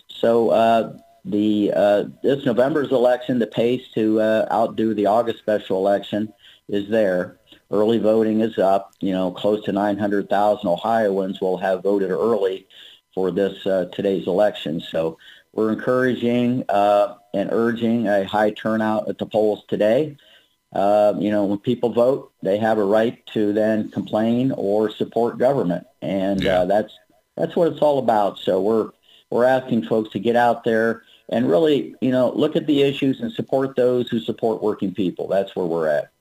So 0.08 0.50
uh, 0.50 0.98
the 1.26 1.72
uh, 1.76 2.04
this 2.22 2.46
November's 2.46 2.92
election, 2.92 3.40
the 3.40 3.48
pace 3.48 3.88
to 3.94 4.20
uh, 4.20 4.48
outdo 4.52 4.94
the 4.94 5.06
August 5.06 5.40
special 5.40 5.78
election 5.78 6.34
is 6.68 6.90
there. 6.90 7.38
Early 7.72 7.98
voting 8.00 8.42
is 8.42 8.58
up. 8.58 8.94
You 9.00 9.14
know, 9.14 9.32
close 9.32 9.64
to 9.66 9.72
900,000 9.72 10.68
Ohioans 10.68 11.42
will 11.42 11.58
have 11.58 11.84
voted 11.84 12.12
early 12.12 12.68
for 13.14 13.32
this 13.32 13.66
uh, 13.66 13.90
today's 13.94 14.28
election. 14.28 14.80
So 14.80 15.18
we're 15.54 15.72
encouraging 15.72 16.66
uh, 16.70 17.16
and 17.34 17.50
urging 17.52 18.08
a 18.08 18.26
high 18.26 18.52
turnout 18.52 19.08
at 19.08 19.18
the 19.18 19.26
polls 19.26 19.64
today. 19.68 20.18
Uh, 20.74 21.14
you 21.20 21.30
know, 21.30 21.46
when 21.46 21.60
people 21.60 21.94
vote, 21.94 22.32
they 22.42 22.58
have 22.58 22.80
a 22.80 22.84
right 22.84 23.24
to 23.28 23.54
then 23.54 23.90
complain 23.92 24.52
or 24.58 24.90
support 24.90 25.38
government, 25.38 25.86
and 26.02 26.42
yeah. 26.42 26.62
uh, 26.62 26.66
that's 26.66 26.94
that's 27.36 27.56
what 27.56 27.72
it's 27.72 27.82
all 27.82 28.00
about. 28.00 28.40
So 28.40 28.60
we're 28.60 28.90
we're 29.30 29.46
asking 29.46 29.84
folks 29.86 30.12
to 30.12 30.20
get 30.20 30.36
out 30.36 30.64
there 30.64 31.04
and 31.30 31.50
really, 31.50 31.96
you 32.02 32.12
know, 32.12 32.32
look 32.32 32.56
at 32.56 32.68
the 32.68 32.82
issues 32.82 33.22
and 33.22 33.32
support 33.32 33.76
those 33.76 34.10
who 34.10 34.20
support 34.20 34.62
working 34.62 34.94
people. 34.94 35.28
That's 35.28 35.56
where 35.56 35.66
we're 35.66 35.88
at. 35.88 36.12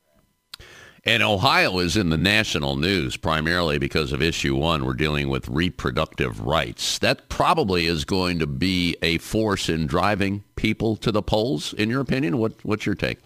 And 1.04 1.22
Ohio 1.22 1.78
is 1.78 1.96
in 1.96 2.10
the 2.10 2.16
national 2.16 2.76
news 2.76 3.16
primarily 3.16 3.76
because 3.76 4.12
of 4.12 4.22
issue 4.22 4.54
one. 4.54 4.84
We're 4.84 4.94
dealing 4.94 5.28
with 5.28 5.48
reproductive 5.48 6.40
rights. 6.40 7.00
That 7.00 7.28
probably 7.28 7.86
is 7.86 8.04
going 8.04 8.38
to 8.38 8.46
be 8.46 8.96
a 9.02 9.18
force 9.18 9.68
in 9.68 9.88
driving 9.88 10.44
people 10.54 10.94
to 10.96 11.10
the 11.10 11.22
polls, 11.22 11.72
in 11.72 11.90
your 11.90 12.00
opinion. 12.00 12.38
What, 12.38 12.52
what's 12.64 12.86
your 12.86 12.94
take? 12.94 13.18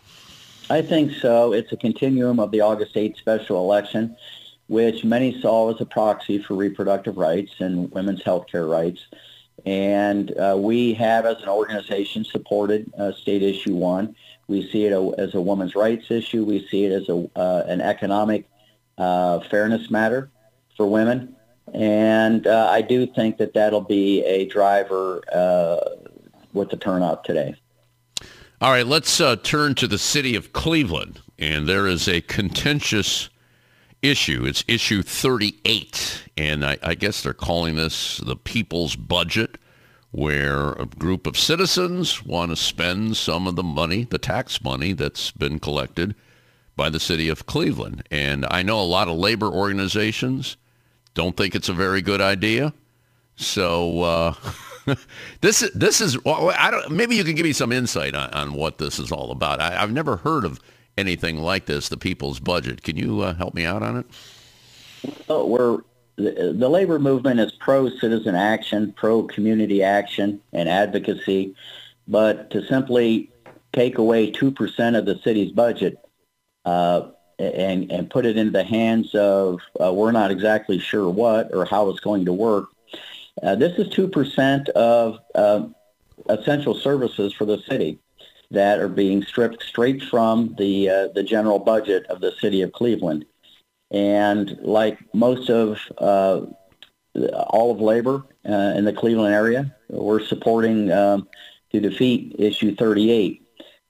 I 0.69 0.83
think 0.83 1.13
so. 1.13 1.53
It's 1.53 1.71
a 1.73 1.77
continuum 1.77 2.41
of 2.41 2.51
the 2.51 2.61
August 2.61 2.95
8th 2.95 3.19
special 3.19 3.59
election, 3.59 4.17
which 4.67 5.05
many 5.05 5.41
saw 5.41 5.73
as 5.73 5.81
a 5.81 5.87
proxy 5.87 6.43
for 6.43 6.55
reproductive 6.55 7.17
rights 7.17 7.53
and 7.61 7.91
women's 7.93 8.25
health 8.25 8.49
care 8.51 8.67
rights. 8.67 9.07
And 9.65 10.37
uh, 10.37 10.57
we 10.59 10.93
have, 10.95 11.25
as 11.25 11.41
an 11.43 11.49
organization, 11.49 12.25
supported 12.25 12.93
uh, 12.99 13.13
State 13.13 13.45
Issue 13.45 13.75
1. 13.75 14.17
We 14.49 14.69
see 14.69 14.87
it 14.87 14.93
a, 14.93 15.15
as 15.19 15.35
a 15.35 15.41
women's 15.41 15.77
rights 15.77 16.11
issue. 16.11 16.45
We 16.45 16.67
see 16.67 16.85
it 16.85 16.93
as 16.93 17.09
a, 17.09 17.31
uh, 17.37 17.65
an 17.69 17.81
economic 17.81 18.49
uh, 18.99 19.41
fairness 19.41 19.89
matter 19.89 20.31
for 20.77 20.91
women. 20.91 21.37
And 21.75 22.47
uh, 22.47 22.69
I 22.71 22.83
do 22.83 23.07
think 23.07 23.39
that 23.39 23.55
that'll 23.55 23.81
be 23.83 24.25
a 24.25 24.47
driver 24.47 25.23
uh, 25.33 25.79
with 26.53 26.71
the 26.71 26.77
turnout 26.77 27.25
today. 27.25 27.55
All 28.59 28.71
right, 28.71 28.87
let's 28.87 29.21
uh, 29.21 29.37
turn 29.37 29.75
to 29.75 29.87
the 29.87 29.99
city 29.99 30.35
of 30.35 30.55
Cleveland. 30.55 31.21
And 31.39 31.69
there 31.69 31.87
is 31.87 32.09
a 32.09 32.23
contentious 32.23 33.29
issue. 34.01 34.47
It's 34.47 34.65
issue 34.67 35.03
38. 35.03 36.23
And 36.39 36.65
I, 36.65 36.79
I 36.83 36.95
guess 36.95 37.23
they're 37.23 37.35
calling 37.35 37.77
this 37.77 38.17
the 38.17 38.35
people's 38.35 38.97
budget, 38.97 39.59
where 40.11 40.73
a 40.73 40.87
group 40.87 41.27
of 41.27 41.37
citizens 41.37 42.25
want 42.25 42.51
to 42.51 42.57
spend 42.57 43.19
some 43.19 43.47
of 43.47 43.57
the 43.57 43.63
money, 43.63 44.05
the 44.05 44.17
tax 44.17 44.65
money 44.65 44.95
that's 44.95 45.33
been 45.33 45.59
collected 45.59 46.15
by 46.77 46.89
the 46.89 47.01
city 47.01 47.29
of 47.29 47.45
Cleveland. 47.45 48.05
And 48.11 48.47
I 48.51 48.63
know 48.63 48.81
a 48.81 48.85
lot 48.85 49.09
of 49.09 49.19
labor 49.19 49.51
organizations 49.51 50.57
don't 51.13 51.37
think 51.37 51.55
it's 51.55 51.69
a 51.69 51.75
very 51.75 52.01
good 52.01 52.23
idea. 52.23 52.73
So 53.37 54.01
uh, 54.01 54.35
this 55.41 55.63
is 55.63 55.71
this 55.73 56.01
is 56.01 56.17
I 56.27 56.71
don't. 56.71 56.91
Maybe 56.91 57.17
you 57.17 57.25
can 57.25 57.35
give 57.35 57.45
me 57.45 57.53
some 57.53 57.73
insight 57.73 58.15
on, 58.15 58.31
on 58.31 58.53
what 58.55 58.79
this 58.79 58.99
is 58.99 59.11
all 59.11 59.31
about. 59.31 59.61
I, 59.61 59.73
have 59.73 59.93
never 59.93 60.17
heard 60.17 60.45
of 60.45 60.61
anything 60.97 61.39
like 61.39 61.67
this. 61.67 61.89
The 61.89 61.97
people's 61.97 62.41
budget. 62.41 62.83
Can 62.83 62.97
you 62.97 63.21
uh, 63.21 63.35
help 63.35 63.55
me 63.55 63.65
out 63.65 63.83
on 63.83 63.99
it? 63.99 64.07
Well, 65.29 65.49
we're 65.49 65.79
the, 66.17 66.55
the 66.57 66.69
labor 66.69 66.99
movement 66.99 67.41
is 67.41 67.53
pro 67.53 67.89
citizen 67.91 68.35
action, 68.35 68.93
pro 68.93 69.25
community 69.25 69.83
action, 69.83 70.41
and 70.53 70.69
advocacy. 70.69 71.55
But 72.09 72.51
to 72.51 72.65
simply 72.67 73.31
take 73.73 73.99
away 73.99 74.31
two 74.31 74.51
percent 74.51 74.97
of 74.97 75.05
the 75.05 75.19
city's 75.19 75.53
budget 75.53 75.99
uh, 76.65 77.09
and 77.39 77.91
and 77.91 78.09
put 78.09 78.25
it 78.25 78.37
in 78.37 78.53
the 78.53 78.65
hands 78.65 79.15
of 79.15 79.61
uh, 79.81 79.93
we're 79.93 80.13
not 80.13 80.31
exactly 80.31 80.79
sure 80.79 81.11
what 81.11 81.53
or 81.53 81.65
how 81.65 81.89
it's 81.91 82.01
going 82.01 82.25
to 82.27 82.33
work 82.33 82.69
uh, 83.43 83.55
this 83.55 83.79
is 83.79 83.89
2% 83.89 84.69
of 84.71 85.19
uh, 85.35 85.67
essential 86.29 86.75
services 86.75 87.33
for 87.33 87.45
the 87.45 87.59
city 87.69 87.99
that 88.51 88.79
are 88.79 88.89
being 88.89 89.23
stripped 89.23 89.63
straight 89.63 90.03
from 90.03 90.55
the, 90.59 90.89
uh, 90.89 91.09
the 91.09 91.23
general 91.23 91.59
budget 91.59 92.07
of 92.07 92.21
the 92.21 92.33
city 92.41 92.63
of 92.63 92.73
Cleveland. 92.73 93.25
And 93.91 94.59
like 94.63 94.99
most 95.15 95.51
of 95.51 95.79
uh, 95.99 96.47
all 97.49 97.73
of 97.73 97.81
labor 97.81 98.25
uh, 98.49 98.75
in 98.77 98.85
the 98.85 98.93
Cleveland 98.93 99.35
area. 99.35 99.75
We're 99.89 100.21
supporting 100.21 100.93
um, 100.93 101.29
to 101.73 101.81
defeat 101.81 102.37
issue 102.39 102.75
38. 102.75 103.43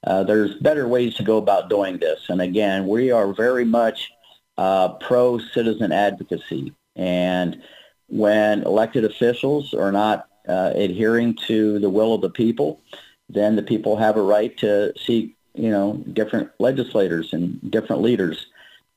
Uh, 0.07 0.23
there's 0.23 0.55
better 0.57 0.87
ways 0.87 1.15
to 1.17 1.23
go 1.23 1.37
about 1.39 1.69
doing 1.69 1.99
this. 1.99 2.27
And 2.29 2.41
again, 2.41 2.87
we 2.87 3.11
are 3.11 3.33
very 3.33 3.65
much 3.65 4.13
pro-citizen 4.57 5.93
advocacy. 5.93 6.73
And 6.95 7.63
when 8.09 8.63
elected 8.63 9.05
officials 9.05 9.75
are 9.75 9.93
not 9.93 10.29
uh, 10.49 10.73
adhering 10.75 11.35
to 11.47 11.79
the 11.79 11.91
will 11.91 12.15
of 12.15 12.21
the 12.21 12.31
people, 12.31 12.81
then 13.29 13.57
the 13.57 13.63
people 13.63 13.97
have 13.97 14.17
a 14.17 14.23
right 14.23 14.57
to 14.59 14.93
seek, 14.99 15.37
you 15.55 15.71
know, 15.71 15.95
different 16.13 16.51
legislators 16.59 17.33
and 17.33 17.71
different 17.71 18.03
leaders. 18.03 18.47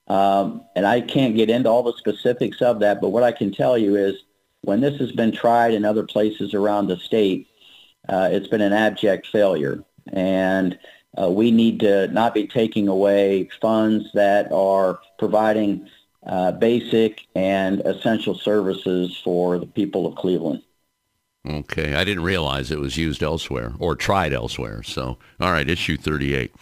Um, 0.07 0.63
and 0.75 0.85
I 0.85 1.01
can't 1.01 1.35
get 1.35 1.49
into 1.49 1.69
all 1.69 1.83
the 1.83 1.97
specifics 1.97 2.61
of 2.61 2.79
that, 2.79 3.01
but 3.01 3.09
what 3.09 3.23
I 3.23 3.31
can 3.31 3.51
tell 3.51 3.77
you 3.77 3.95
is 3.95 4.15
when 4.61 4.81
this 4.81 4.99
has 4.99 5.11
been 5.11 5.31
tried 5.31 5.73
in 5.73 5.85
other 5.85 6.03
places 6.03 6.53
around 6.53 6.87
the 6.87 6.97
state, 6.97 7.47
uh, 8.07 8.29
it's 8.31 8.47
been 8.47 8.61
an 8.61 8.73
abject 8.73 9.27
failure. 9.27 9.83
And 10.11 10.77
uh, 11.19 11.29
we 11.29 11.51
need 11.51 11.79
to 11.81 12.07
not 12.07 12.33
be 12.33 12.47
taking 12.47 12.87
away 12.87 13.49
funds 13.61 14.11
that 14.13 14.51
are 14.51 14.99
providing 15.17 15.89
uh, 16.25 16.51
basic 16.51 17.25
and 17.35 17.79
essential 17.81 18.35
services 18.35 19.19
for 19.23 19.57
the 19.57 19.65
people 19.65 20.05
of 20.05 20.15
Cleveland. 20.15 20.63
Okay, 21.47 21.95
I 21.95 22.03
didn't 22.03 22.23
realize 22.23 22.69
it 22.69 22.79
was 22.79 22.97
used 22.97 23.23
elsewhere 23.23 23.73
or 23.79 23.95
tried 23.95 24.33
elsewhere. 24.33 24.83
So, 24.83 25.17
all 25.39 25.51
right, 25.51 25.69
issue 25.69 25.97
38. 25.97 26.53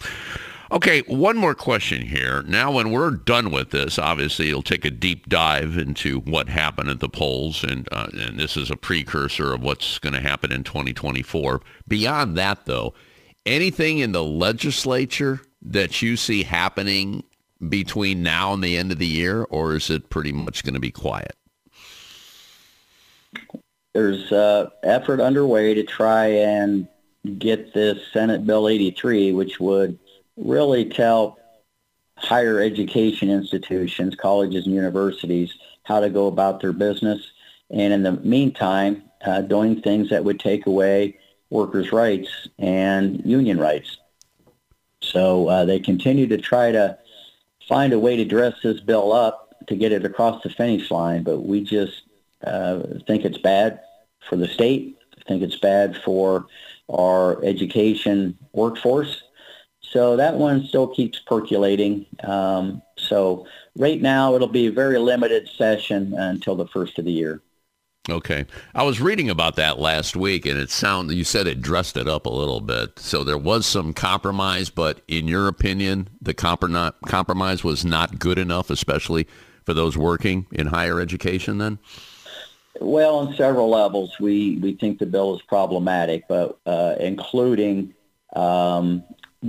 Okay, 0.70 1.00
one 1.02 1.36
more 1.36 1.54
question 1.54 2.02
here. 2.02 2.42
Now, 2.42 2.70
when 2.70 2.90
we're 2.90 3.10
done 3.10 3.50
with 3.50 3.70
this, 3.70 3.98
obviously 3.98 4.50
it'll 4.50 4.62
take 4.62 4.84
a 4.84 4.90
deep 4.90 5.28
dive 5.28 5.78
into 5.78 6.20
what 6.20 6.48
happened 6.48 6.90
at 6.90 7.00
the 7.00 7.08
polls, 7.08 7.64
and 7.64 7.88
uh, 7.90 8.08
and 8.12 8.38
this 8.38 8.56
is 8.56 8.70
a 8.70 8.76
precursor 8.76 9.54
of 9.54 9.62
what's 9.62 9.98
going 9.98 10.12
to 10.12 10.20
happen 10.20 10.52
in 10.52 10.64
2024. 10.64 11.62
Beyond 11.88 12.36
that, 12.36 12.66
though, 12.66 12.92
anything 13.46 13.98
in 13.98 14.12
the 14.12 14.22
legislature 14.22 15.40
that 15.62 16.02
you 16.02 16.16
see 16.16 16.42
happening 16.42 17.24
between 17.66 18.22
now 18.22 18.52
and 18.52 18.62
the 18.62 18.76
end 18.76 18.92
of 18.92 18.98
the 18.98 19.06
year, 19.06 19.44
or 19.44 19.74
is 19.74 19.90
it 19.90 20.10
pretty 20.10 20.32
much 20.32 20.62
going 20.64 20.74
to 20.74 20.80
be 20.80 20.90
quiet? 20.90 21.36
There's 23.94 24.30
uh, 24.30 24.70
effort 24.82 25.20
underway 25.20 25.74
to 25.74 25.82
try 25.82 26.26
and 26.26 26.86
get 27.38 27.74
this 27.74 27.98
Senate 28.12 28.46
Bill 28.46 28.68
83, 28.68 29.32
which 29.32 29.58
would 29.58 29.98
really 30.36 30.84
tell 30.84 31.38
higher 32.16 32.60
education 32.60 33.30
institutions, 33.30 34.14
colleges 34.14 34.66
and 34.66 34.74
universities, 34.74 35.52
how 35.82 36.00
to 36.00 36.10
go 36.10 36.26
about 36.26 36.60
their 36.60 36.72
business. 36.72 37.32
And 37.70 37.92
in 37.92 38.02
the 38.02 38.12
meantime, 38.12 39.02
uh, 39.24 39.42
doing 39.42 39.80
things 39.82 40.10
that 40.10 40.24
would 40.24 40.38
take 40.38 40.66
away 40.66 41.18
workers' 41.50 41.92
rights 41.92 42.48
and 42.58 43.24
union 43.24 43.58
rights. 43.58 43.96
So 45.00 45.48
uh, 45.48 45.64
they 45.64 45.80
continue 45.80 46.26
to 46.28 46.38
try 46.38 46.72
to 46.72 46.98
find 47.68 47.92
a 47.92 47.98
way 47.98 48.16
to 48.16 48.24
dress 48.24 48.54
this 48.62 48.80
bill 48.80 49.12
up 49.12 49.54
to 49.68 49.76
get 49.76 49.92
it 49.92 50.04
across 50.04 50.42
the 50.42 50.50
finish 50.50 50.90
line, 50.90 51.22
but 51.22 51.40
we 51.40 51.62
just 51.62 52.02
uh, 52.44 52.80
think 53.06 53.24
it's 53.24 53.38
bad 53.38 53.80
for 54.28 54.36
the 54.36 54.48
state. 54.48 54.98
I 55.18 55.22
think 55.28 55.42
it's 55.42 55.58
bad 55.58 55.96
for 55.96 56.46
our 56.90 57.42
education 57.44 58.38
workforce. 58.52 59.22
So 59.82 60.16
that 60.16 60.34
one 60.34 60.66
still 60.66 60.86
keeps 60.86 61.18
percolating. 61.18 62.06
Um, 62.24 62.82
so 62.96 63.46
right 63.76 64.00
now 64.00 64.34
it'll 64.34 64.48
be 64.48 64.66
a 64.66 64.72
very 64.72 64.98
limited 64.98 65.48
session 65.48 66.14
until 66.14 66.56
the 66.56 66.66
first 66.66 66.98
of 66.98 67.04
the 67.04 67.12
year. 67.12 67.40
Okay. 68.08 68.46
I 68.74 68.84
was 68.84 69.00
reading 69.00 69.28
about 69.28 69.56
that 69.56 69.78
last 69.78 70.16
week 70.16 70.46
and 70.46 70.58
it 70.58 70.70
sounded, 70.70 71.14
you 71.14 71.24
said 71.24 71.46
it 71.46 71.60
dressed 71.60 71.96
it 71.96 72.08
up 72.08 72.24
a 72.24 72.30
little 72.30 72.60
bit. 72.60 72.98
So 72.98 73.22
there 73.22 73.36
was 73.36 73.66
some 73.66 73.92
compromise, 73.92 74.70
but 74.70 75.02
in 75.08 75.28
your 75.28 75.46
opinion, 75.46 76.08
the 76.22 76.32
compromise 76.32 77.64
was 77.64 77.84
not 77.84 78.18
good 78.18 78.38
enough, 78.38 78.70
especially 78.70 79.26
for 79.68 79.74
those 79.74 79.98
working 79.98 80.46
in 80.50 80.66
higher 80.66 80.98
education 80.98 81.58
then? 81.58 81.78
Well, 82.80 83.16
on 83.16 83.34
several 83.34 83.68
levels, 83.68 84.18
we, 84.18 84.56
we 84.62 84.72
think 84.72 84.98
the 84.98 85.04
bill 85.04 85.36
is 85.36 85.42
problematic, 85.42 86.26
but 86.26 86.58
uh, 86.64 86.94
including 86.98 87.92
um, 88.34 89.04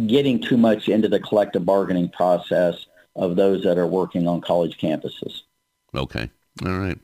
getting 0.08 0.42
too 0.42 0.58
much 0.58 0.90
into 0.90 1.08
the 1.08 1.22
collective 1.22 1.66
bargaining 1.66 2.10
process 2.10 2.86
of 3.16 3.38
those 3.38 3.64
that 3.64 3.78
are 3.78 3.88
working 3.88 4.28
on 4.28 4.42
college 4.42 4.78
campuses. 4.78 5.44
Okay. 5.96 6.30
All 6.66 6.78
right. 6.78 6.98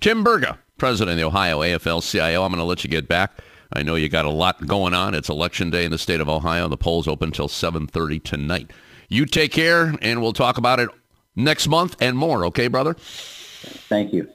Tim 0.00 0.24
Burga, 0.24 0.56
president 0.82 1.12
of 1.12 1.16
the 1.16 1.24
Ohio 1.24 1.60
AFL-CIO. 1.60 2.42
I'm 2.42 2.50
going 2.50 2.58
to 2.58 2.64
let 2.64 2.82
you 2.82 2.90
get 2.90 3.06
back. 3.06 3.38
I 3.72 3.84
know 3.84 3.94
you 3.94 4.08
got 4.08 4.24
a 4.24 4.30
lot 4.30 4.66
going 4.66 4.94
on. 4.94 5.14
It's 5.14 5.28
election 5.28 5.70
day 5.70 5.84
in 5.84 5.92
the 5.92 5.96
state 5.96 6.20
of 6.20 6.28
Ohio. 6.28 6.66
The 6.66 6.76
polls 6.76 7.06
open 7.06 7.28
until 7.28 7.46
7:30 7.46 8.20
tonight. 8.24 8.72
You 9.08 9.24
take 9.24 9.52
care, 9.52 9.94
and 10.02 10.20
we'll 10.20 10.32
talk 10.32 10.58
about 10.58 10.80
it 10.80 10.88
next 11.36 11.68
month 11.68 11.94
and 12.00 12.18
more. 12.18 12.44
Okay, 12.46 12.66
brother? 12.66 12.94
Thank 12.98 14.12
you. 14.12 14.28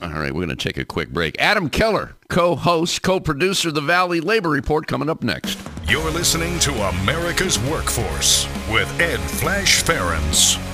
All 0.00 0.10
right, 0.10 0.32
we're 0.32 0.46
going 0.46 0.56
to 0.56 0.56
take 0.56 0.78
a 0.78 0.84
quick 0.84 1.08
break. 1.08 1.34
Adam 1.40 1.68
Keller, 1.68 2.14
co-host, 2.28 3.02
co-producer 3.02 3.70
of 3.70 3.74
the 3.74 3.80
Valley 3.80 4.20
Labor 4.20 4.50
Report, 4.50 4.86
coming 4.86 5.10
up 5.10 5.24
next. 5.24 5.58
You're 5.88 6.08
listening 6.12 6.60
to 6.60 6.72
America's 6.88 7.58
Workforce 7.58 8.46
with 8.70 8.88
Ed 9.00 9.18
Flash 9.18 9.82
Ferenc. 9.82 10.73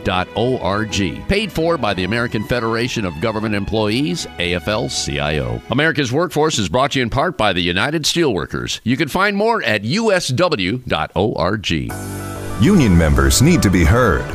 AFL.org. 0.03 1.27
Paid 1.27 1.51
for 1.51 1.77
by 1.77 1.93
the 1.93 2.03
American 2.03 2.43
Federation 2.43 3.05
of 3.05 3.19
Government 3.21 3.55
Employees, 3.55 4.25
AFL-CIO. 4.37 5.61
America's 5.69 6.11
Workforce 6.11 6.59
is 6.59 6.69
brought 6.69 6.91
to 6.91 6.99
you 6.99 7.03
in 7.03 7.09
part 7.09 7.37
by 7.37 7.53
the 7.53 7.61
United 7.61 8.03
Steelworkers. 8.03 8.79
You 8.83 8.97
can 8.97 9.07
find 9.07 9.35
more 9.35 9.63
at 9.63 9.83
usw.org. 9.83 10.81
Union 12.61 12.97
members 12.97 13.41
need 13.41 13.61
to 13.61 13.69
be 13.69 13.83
heard. 13.83 14.29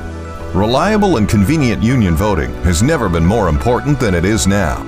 Reliable 0.54 1.16
and 1.16 1.28
convenient 1.28 1.82
union 1.82 2.14
voting 2.14 2.52
has 2.62 2.82
never 2.82 3.08
been 3.08 3.26
more 3.26 3.48
important 3.48 4.00
than 4.00 4.14
it 4.14 4.24
is 4.24 4.46
now. 4.46 4.82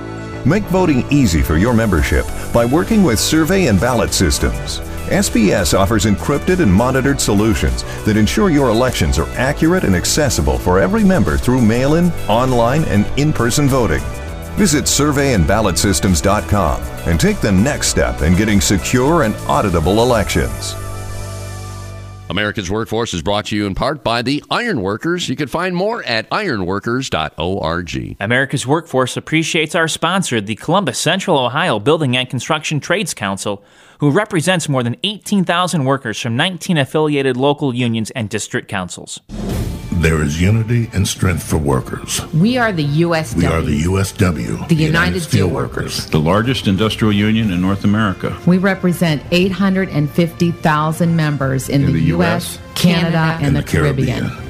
Make 0.45 0.63
voting 0.63 1.05
easy 1.11 1.41
for 1.41 1.57
your 1.57 1.73
membership 1.73 2.25
by 2.53 2.65
working 2.65 3.03
with 3.03 3.19
survey 3.19 3.67
and 3.67 3.79
ballot 3.79 4.13
systems. 4.13 4.79
SPS 5.09 5.77
offers 5.77 6.05
encrypted 6.05 6.59
and 6.59 6.73
monitored 6.73 7.19
solutions 7.19 7.83
that 8.05 8.17
ensure 8.17 8.49
your 8.49 8.69
elections 8.69 9.19
are 9.19 9.29
accurate 9.31 9.83
and 9.83 9.95
accessible 9.95 10.57
for 10.57 10.79
every 10.79 11.03
member 11.03 11.37
through 11.37 11.61
mail 11.61 11.95
in, 11.95 12.11
online, 12.27 12.83
and 12.85 13.05
in 13.19 13.33
person 13.33 13.67
voting. 13.67 14.01
Visit 14.55 14.85
surveyandballotsystems.com 14.85 16.81
and 17.07 17.19
take 17.19 17.39
the 17.41 17.51
next 17.51 17.87
step 17.87 18.21
in 18.21 18.35
getting 18.35 18.61
secure 18.61 19.23
and 19.23 19.33
auditable 19.35 19.97
elections. 19.97 20.75
America's 22.29 22.69
Workforce 22.69 23.15
is 23.15 23.23
brought 23.23 23.47
to 23.47 23.55
you 23.55 23.65
in 23.65 23.73
part 23.73 24.03
by 24.03 24.21
the 24.21 24.43
Ironworkers. 24.51 25.27
You 25.27 25.35
can 25.35 25.47
find 25.47 25.75
more 25.75 26.03
at 26.03 26.29
ironworkers.org. 26.29 28.17
America's 28.19 28.67
Workforce 28.67 29.17
appreciates 29.17 29.73
our 29.73 29.87
sponsor, 29.87 30.39
the 30.39 30.55
Columbus 30.55 30.99
Central 30.99 31.39
Ohio 31.39 31.79
Building 31.79 32.15
and 32.15 32.29
Construction 32.29 32.79
Trades 32.79 33.15
Council, 33.15 33.63
who 33.99 34.11
represents 34.11 34.69
more 34.69 34.83
than 34.83 34.95
18,000 35.01 35.85
workers 35.85 36.19
from 36.19 36.37
19 36.37 36.77
affiliated 36.77 37.35
local 37.35 37.73
unions 37.73 38.11
and 38.11 38.29
district 38.29 38.67
councils. 38.67 39.19
There 40.01 40.21
is 40.23 40.41
unity 40.41 40.89
and 40.93 41.05
strength 41.05 41.43
for 41.43 41.57
workers. 41.57 42.25
We 42.33 42.57
are 42.57 42.71
the 42.71 42.85
USW. 42.85 43.35
We 43.35 43.45
are 43.45 43.61
the 43.61 43.83
USW, 43.83 44.67
the, 44.69 44.75
United, 44.75 44.81
United 44.81 45.21
Steelworkers, 45.21 46.09
the 46.09 46.19
largest 46.19 46.67
industrial 46.67 47.11
union 47.11 47.51
in 47.51 47.59
North 47.59 47.83
America. 47.83 48.37
We 48.47 48.59
represent 48.59 49.21
850,000 49.31 51.15
members 51.15 51.67
in, 51.67 51.83
in 51.83 51.87
the, 51.87 51.93
the, 51.93 52.15
US, 52.15 52.55
US 52.55 52.59
Canada, 52.75 53.11
Canada, 53.11 53.17
and, 53.17 53.45
and 53.47 53.55
the, 53.57 53.61
the 53.61 53.67
Caribbean. 53.67 54.29
Caribbean. 54.29 54.45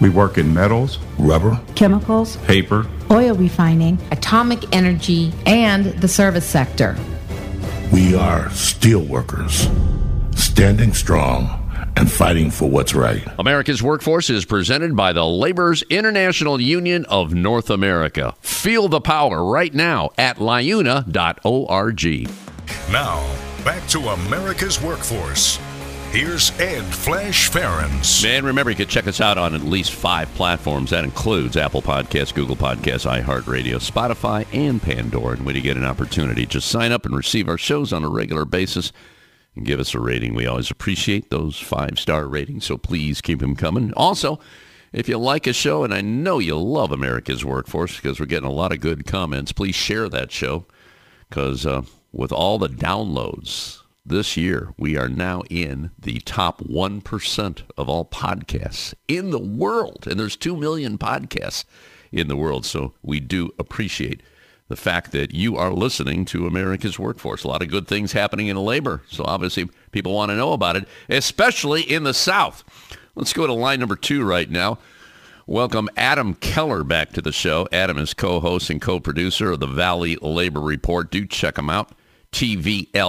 We 0.00 0.08
work 0.10 0.36
in 0.36 0.52
metals, 0.52 0.98
rubber, 1.16 1.60
chemicals, 1.76 2.36
paper, 2.38 2.86
oil 3.10 3.34
refining, 3.36 3.98
atomic 4.10 4.74
energy, 4.74 5.32
and 5.46 5.86
the 5.86 6.08
service 6.08 6.46
sector. 6.46 6.96
We 7.92 8.16
are 8.16 8.46
steelworkers, 8.46 9.68
standing 10.36 10.92
strong 10.92 11.67
and 11.98 12.10
fighting 12.10 12.48
for 12.48 12.70
what's 12.70 12.94
right. 12.94 13.26
America's 13.40 13.82
Workforce 13.82 14.30
is 14.30 14.44
presented 14.44 14.94
by 14.94 15.12
the 15.12 15.26
Laborers 15.26 15.82
International 15.90 16.60
Union 16.60 17.04
of 17.06 17.34
North 17.34 17.70
America. 17.70 18.36
Feel 18.40 18.86
the 18.86 19.00
power 19.00 19.44
right 19.44 19.74
now 19.74 20.10
at 20.16 20.36
liuna.org. 20.36 21.04
Now, 22.92 23.36
back 23.64 23.88
to 23.88 23.98
America's 23.98 24.80
Workforce. 24.80 25.58
Here's 26.12 26.52
Ed 26.60 26.84
Flash 26.84 27.50
Ferenc. 27.50 28.24
And 28.24 28.46
remember, 28.46 28.70
you 28.70 28.76
can 28.76 28.86
check 28.86 29.08
us 29.08 29.20
out 29.20 29.36
on 29.36 29.52
at 29.52 29.62
least 29.62 29.90
five 29.90 30.32
platforms. 30.34 30.90
That 30.90 31.02
includes 31.02 31.56
Apple 31.56 31.82
Podcasts, 31.82 32.32
Google 32.32 32.56
Podcasts, 32.56 33.10
iHeartRadio, 33.10 33.74
Spotify, 33.76 34.46
and 34.54 34.80
Pandora. 34.80 35.36
And 35.36 35.44
when 35.44 35.56
you 35.56 35.62
get 35.62 35.76
an 35.76 35.84
opportunity, 35.84 36.46
just 36.46 36.68
sign 36.68 36.92
up 36.92 37.04
and 37.04 37.16
receive 37.16 37.48
our 37.48 37.58
shows 37.58 37.92
on 37.92 38.04
a 38.04 38.08
regular 38.08 38.44
basis 38.44 38.92
and 39.58 39.66
give 39.66 39.80
us 39.80 39.94
a 39.94 40.00
rating. 40.00 40.34
We 40.34 40.46
always 40.46 40.70
appreciate 40.70 41.30
those 41.30 41.58
five-star 41.58 42.26
ratings, 42.26 42.64
so 42.64 42.78
please 42.78 43.20
keep 43.20 43.40
them 43.40 43.54
coming. 43.54 43.92
Also, 43.94 44.40
if 44.92 45.08
you 45.08 45.18
like 45.18 45.46
a 45.46 45.52
show, 45.52 45.84
and 45.84 45.92
I 45.92 46.00
know 46.00 46.38
you 46.38 46.56
love 46.56 46.92
America's 46.92 47.44
Workforce 47.44 47.96
because 47.96 48.18
we're 48.18 48.26
getting 48.26 48.48
a 48.48 48.52
lot 48.52 48.72
of 48.72 48.80
good 48.80 49.06
comments, 49.06 49.52
please 49.52 49.74
share 49.74 50.08
that 50.08 50.32
show 50.32 50.64
because 51.28 51.66
uh, 51.66 51.82
with 52.12 52.32
all 52.32 52.58
the 52.58 52.68
downloads 52.68 53.82
this 54.06 54.36
year, 54.36 54.72
we 54.78 54.96
are 54.96 55.08
now 55.08 55.42
in 55.50 55.90
the 55.98 56.20
top 56.20 56.62
1% 56.62 57.62
of 57.76 57.88
all 57.88 58.04
podcasts 58.06 58.94
in 59.06 59.30
the 59.30 59.38
world. 59.38 60.06
And 60.08 60.18
there's 60.18 60.36
2 60.36 60.56
million 60.56 60.96
podcasts 60.96 61.64
in 62.10 62.28
the 62.28 62.36
world. 62.36 62.64
So 62.64 62.94
we 63.02 63.20
do 63.20 63.50
appreciate 63.58 64.22
the 64.68 64.76
fact 64.76 65.12
that 65.12 65.34
you 65.34 65.56
are 65.56 65.72
listening 65.72 66.24
to 66.26 66.46
America's 66.46 66.98
Workforce. 66.98 67.44
A 67.44 67.48
lot 67.48 67.62
of 67.62 67.68
good 67.68 67.88
things 67.88 68.12
happening 68.12 68.48
in 68.48 68.56
labor. 68.56 69.02
So 69.08 69.24
obviously 69.24 69.68
people 69.92 70.14
want 70.14 70.30
to 70.30 70.36
know 70.36 70.52
about 70.52 70.76
it, 70.76 70.86
especially 71.08 71.82
in 71.82 72.04
the 72.04 72.14
South. 72.14 72.64
Let's 73.14 73.32
go 73.32 73.46
to 73.46 73.52
line 73.52 73.80
number 73.80 73.96
two 73.96 74.24
right 74.24 74.50
now. 74.50 74.78
Welcome 75.46 75.88
Adam 75.96 76.34
Keller 76.34 76.84
back 76.84 77.12
to 77.12 77.22
the 77.22 77.32
show. 77.32 77.66
Adam 77.72 77.96
is 77.96 78.12
co-host 78.12 78.68
and 78.68 78.82
co-producer 78.82 79.52
of 79.52 79.60
the 79.60 79.66
Valley 79.66 80.16
Labor 80.16 80.60
Report. 80.60 81.10
Do 81.10 81.26
check 81.26 81.56
him 81.56 81.70
out 81.70 81.92
tvlr.fm, 82.32 83.00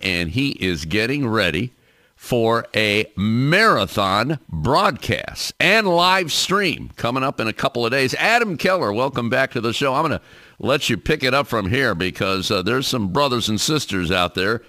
and 0.00 0.30
he 0.30 0.50
is 0.50 0.84
getting 0.84 1.26
ready 1.28 1.72
for 2.16 2.66
a 2.74 3.06
marathon 3.14 4.38
broadcast 4.48 5.52
and 5.60 5.86
live 5.86 6.32
stream 6.32 6.90
coming 6.96 7.22
up 7.22 7.38
in 7.38 7.46
a 7.46 7.52
couple 7.52 7.84
of 7.84 7.92
days. 7.92 8.14
Adam 8.14 8.56
Keller, 8.56 8.92
welcome 8.92 9.28
back 9.28 9.52
to 9.52 9.60
the 9.60 9.72
show. 9.72 9.94
I'm 9.94 10.08
going 10.08 10.18
to 10.18 10.24
let 10.58 10.88
you 10.88 10.96
pick 10.96 11.22
it 11.22 11.34
up 11.34 11.46
from 11.46 11.68
here 11.68 11.94
because 11.94 12.50
uh, 12.50 12.62
there's 12.62 12.88
some 12.88 13.12
brothers 13.12 13.48
and 13.48 13.60
sisters 13.60 14.10
out 14.10 14.34
there 14.34 14.62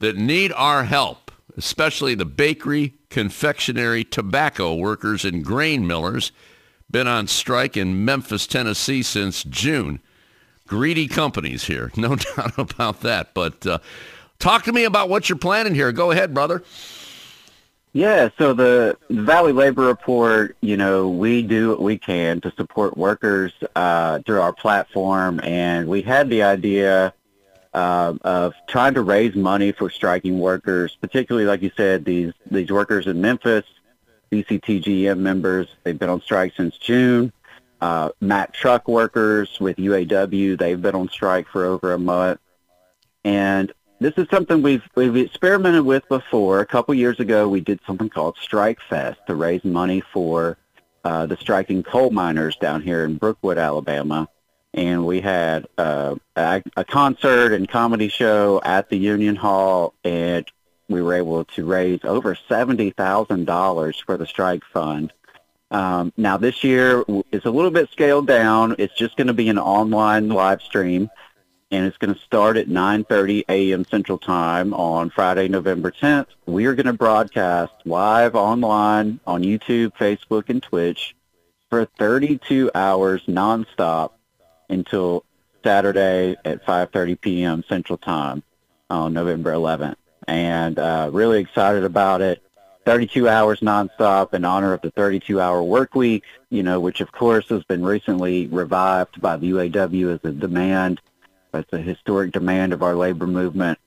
that 0.00 0.16
need 0.16 0.50
our 0.54 0.84
help, 0.84 1.30
especially 1.56 2.14
the 2.14 2.24
bakery, 2.24 2.94
confectionery, 3.10 4.02
tobacco 4.02 4.74
workers, 4.74 5.24
and 5.24 5.44
grain 5.44 5.86
millers. 5.86 6.32
Been 6.90 7.06
on 7.06 7.26
strike 7.26 7.76
in 7.76 8.04
Memphis, 8.04 8.46
Tennessee 8.46 9.02
since 9.02 9.44
June 9.44 10.00
greedy 10.66 11.06
companies 11.06 11.64
here, 11.64 11.90
no 11.96 12.16
doubt 12.16 12.58
about 12.58 13.00
that. 13.00 13.34
But 13.34 13.66
uh, 13.66 13.78
talk 14.44 14.64
to 14.64 14.72
me 14.72 14.84
about 14.84 15.08
what 15.08 15.28
you're 15.28 15.38
planning 15.38 15.74
here. 15.74 15.90
Go 15.90 16.10
ahead, 16.10 16.34
brother. 16.34 16.62
Yeah, 17.92 18.28
so 18.38 18.52
the 18.52 18.98
Valley 19.08 19.52
Labor 19.52 19.86
Report, 19.86 20.56
you 20.60 20.76
know, 20.76 21.08
we 21.08 21.42
do 21.42 21.70
what 21.70 21.80
we 21.80 21.96
can 21.96 22.40
to 22.42 22.52
support 22.56 22.96
workers 22.96 23.52
uh, 23.74 24.18
through 24.26 24.40
our 24.40 24.52
platform, 24.52 25.40
and 25.42 25.88
we 25.88 26.02
had 26.02 26.28
the 26.28 26.42
idea 26.42 27.14
uh, 27.72 28.14
of 28.22 28.54
trying 28.68 28.94
to 28.94 29.02
raise 29.02 29.34
money 29.34 29.72
for 29.72 29.90
striking 29.90 30.38
workers, 30.38 30.96
particularly, 31.00 31.46
like 31.46 31.62
you 31.62 31.70
said, 31.76 32.04
these 32.04 32.32
these 32.50 32.70
workers 32.70 33.06
in 33.06 33.20
Memphis, 33.20 33.64
BCTGM 34.30 35.18
members. 35.18 35.68
They've 35.84 35.98
been 35.98 36.10
on 36.10 36.20
strike 36.20 36.52
since 36.56 36.76
June 36.78 37.32
uh, 37.84 38.10
Mack 38.20 38.54
truck 38.54 38.88
workers 38.88 39.60
with 39.60 39.76
UAW. 39.76 40.58
They've 40.58 40.80
been 40.80 40.94
on 40.94 41.08
strike 41.10 41.46
for 41.48 41.64
over 41.66 41.92
a 41.92 41.98
month. 41.98 42.40
And 43.24 43.72
this 44.04 44.12
is 44.18 44.28
something 44.28 44.60
we've 44.60 44.86
we've 44.94 45.16
experimented 45.16 45.82
with 45.82 46.06
before. 46.10 46.60
A 46.60 46.66
couple 46.66 46.92
years 46.92 47.20
ago, 47.20 47.48
we 47.48 47.62
did 47.62 47.80
something 47.86 48.10
called 48.10 48.36
Strike 48.38 48.78
Fest 48.82 49.18
to 49.28 49.34
raise 49.34 49.64
money 49.64 50.02
for 50.12 50.58
uh, 51.04 51.24
the 51.24 51.38
striking 51.38 51.82
coal 51.82 52.10
miners 52.10 52.54
down 52.56 52.82
here 52.82 53.06
in 53.06 53.16
Brookwood, 53.16 53.56
Alabama. 53.56 54.28
And 54.74 55.06
we 55.06 55.22
had 55.22 55.68
uh, 55.78 56.16
a, 56.36 56.62
a 56.76 56.84
concert 56.84 57.52
and 57.54 57.66
comedy 57.66 58.08
show 58.08 58.60
at 58.62 58.90
the 58.90 58.98
Union 58.98 59.36
Hall, 59.36 59.94
and 60.04 60.44
we 60.86 61.00
were 61.00 61.14
able 61.14 61.46
to 61.46 61.64
raise 61.64 62.00
over 62.04 62.36
seventy 62.46 62.90
thousand 62.90 63.46
dollars 63.46 63.98
for 64.04 64.18
the 64.18 64.26
strike 64.26 64.64
fund. 64.66 65.14
Um, 65.70 66.12
now 66.18 66.36
this 66.36 66.62
year 66.62 67.04
is 67.32 67.46
a 67.46 67.50
little 67.50 67.70
bit 67.70 67.88
scaled 67.90 68.26
down. 68.26 68.76
It's 68.78 68.94
just 68.94 69.16
going 69.16 69.28
to 69.28 69.32
be 69.32 69.48
an 69.48 69.58
online 69.58 70.28
live 70.28 70.60
stream, 70.60 71.08
and 71.70 71.86
it's 71.86 71.96
going 71.96 72.14
to 72.14 72.20
start 72.20 72.56
at 72.56 72.68
9:30 72.68 73.44
a.m. 73.48 73.84
Central 73.84 74.18
Time 74.18 74.72
on 74.74 75.10
Friday, 75.10 75.48
November 75.48 75.90
10th. 75.90 76.26
We 76.46 76.66
are 76.66 76.74
going 76.74 76.86
to 76.86 76.92
broadcast 76.92 77.72
live 77.84 78.34
online 78.34 79.20
on 79.26 79.42
YouTube, 79.42 79.92
Facebook, 79.96 80.48
and 80.48 80.62
Twitch 80.62 81.14
for 81.70 81.84
32 81.98 82.70
hours 82.74 83.22
nonstop 83.26 84.10
until 84.68 85.24
Saturday 85.62 86.36
at 86.44 86.64
5:30 86.64 87.20
p.m. 87.20 87.64
Central 87.68 87.98
Time 87.98 88.42
on 88.90 89.12
November 89.12 89.52
11th. 89.52 89.96
And 90.26 90.78
uh, 90.78 91.10
really 91.12 91.40
excited 91.40 91.84
about 91.84 92.20
it. 92.20 92.42
32 92.84 93.28
hours 93.28 93.60
nonstop 93.60 94.34
in 94.34 94.44
honor 94.44 94.74
of 94.74 94.82
the 94.82 94.92
32-hour 94.92 95.62
work 95.62 95.94
week, 95.94 96.22
you 96.50 96.62
know, 96.62 96.78
which 96.78 97.00
of 97.00 97.10
course 97.12 97.48
has 97.48 97.64
been 97.64 97.82
recently 97.82 98.46
revived 98.46 99.20
by 99.20 99.36
the 99.36 99.50
UAW 99.52 100.14
as 100.14 100.20
a 100.22 100.32
demand. 100.32 101.00
It's 101.54 101.72
a 101.72 101.78
historic 101.78 102.32
demand 102.32 102.72
of 102.72 102.82
our 102.82 102.94
labor 102.94 103.26
movement. 103.26 103.78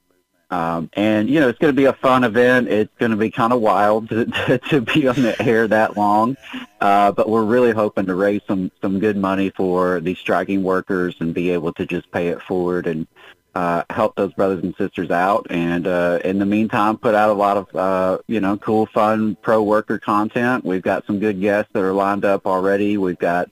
Um, 0.49 0.89
and, 0.93 1.29
you 1.29 1.41
know, 1.41 1.49
it's 1.49 1.59
going 1.59 1.73
to 1.73 1.77
be 1.77 1.85
a 1.85 1.93
fun 1.93 2.23
event. 2.23 2.69
It's 2.69 2.93
going 2.97 3.11
to 3.11 3.17
be 3.17 3.29
kind 3.29 3.51
of 3.51 3.59
wild 3.59 4.07
to, 4.09 4.25
to, 4.47 4.57
to, 4.69 4.81
be 4.81 5.07
on 5.07 5.21
the 5.21 5.41
air 5.41 5.67
that 5.67 5.97
long. 5.97 6.37
Uh, 6.79 7.11
but 7.11 7.29
we're 7.29 7.43
really 7.43 7.73
hoping 7.73 8.05
to 8.05 8.15
raise 8.15 8.41
some, 8.47 8.71
some 8.81 8.99
good 8.99 9.17
money 9.17 9.49
for 9.49 9.99
these 9.99 10.17
striking 10.17 10.63
workers 10.63 11.15
and 11.19 11.33
be 11.33 11.49
able 11.49 11.73
to 11.73 11.85
just 11.85 12.09
pay 12.11 12.29
it 12.29 12.41
forward 12.41 12.87
and 12.87 13.07
uh, 13.57 13.83
help 13.89 14.15
those 14.15 14.31
brothers 14.33 14.63
and 14.63 14.75
sisters 14.77 15.09
out. 15.09 15.47
And 15.49 15.87
uh, 15.87 16.19
in 16.23 16.37
the 16.37 16.45
meantime, 16.45 16.95
put 16.97 17.15
out 17.15 17.31
a 17.31 17.33
lot 17.33 17.57
of 17.57 17.75
uh, 17.75 18.19
you 18.27 18.39
know 18.39 18.55
cool, 18.57 18.85
fun 18.85 19.35
pro 19.41 19.63
worker 19.63 19.97
content. 19.97 20.63
We've 20.63 20.81
got 20.81 21.07
some 21.07 21.17
good 21.17 21.41
guests 21.41 21.71
that 21.73 21.81
are 21.81 21.93
lined 21.93 22.23
up 22.23 22.45
already. 22.45 22.97
We've 22.97 23.17
got 23.17 23.49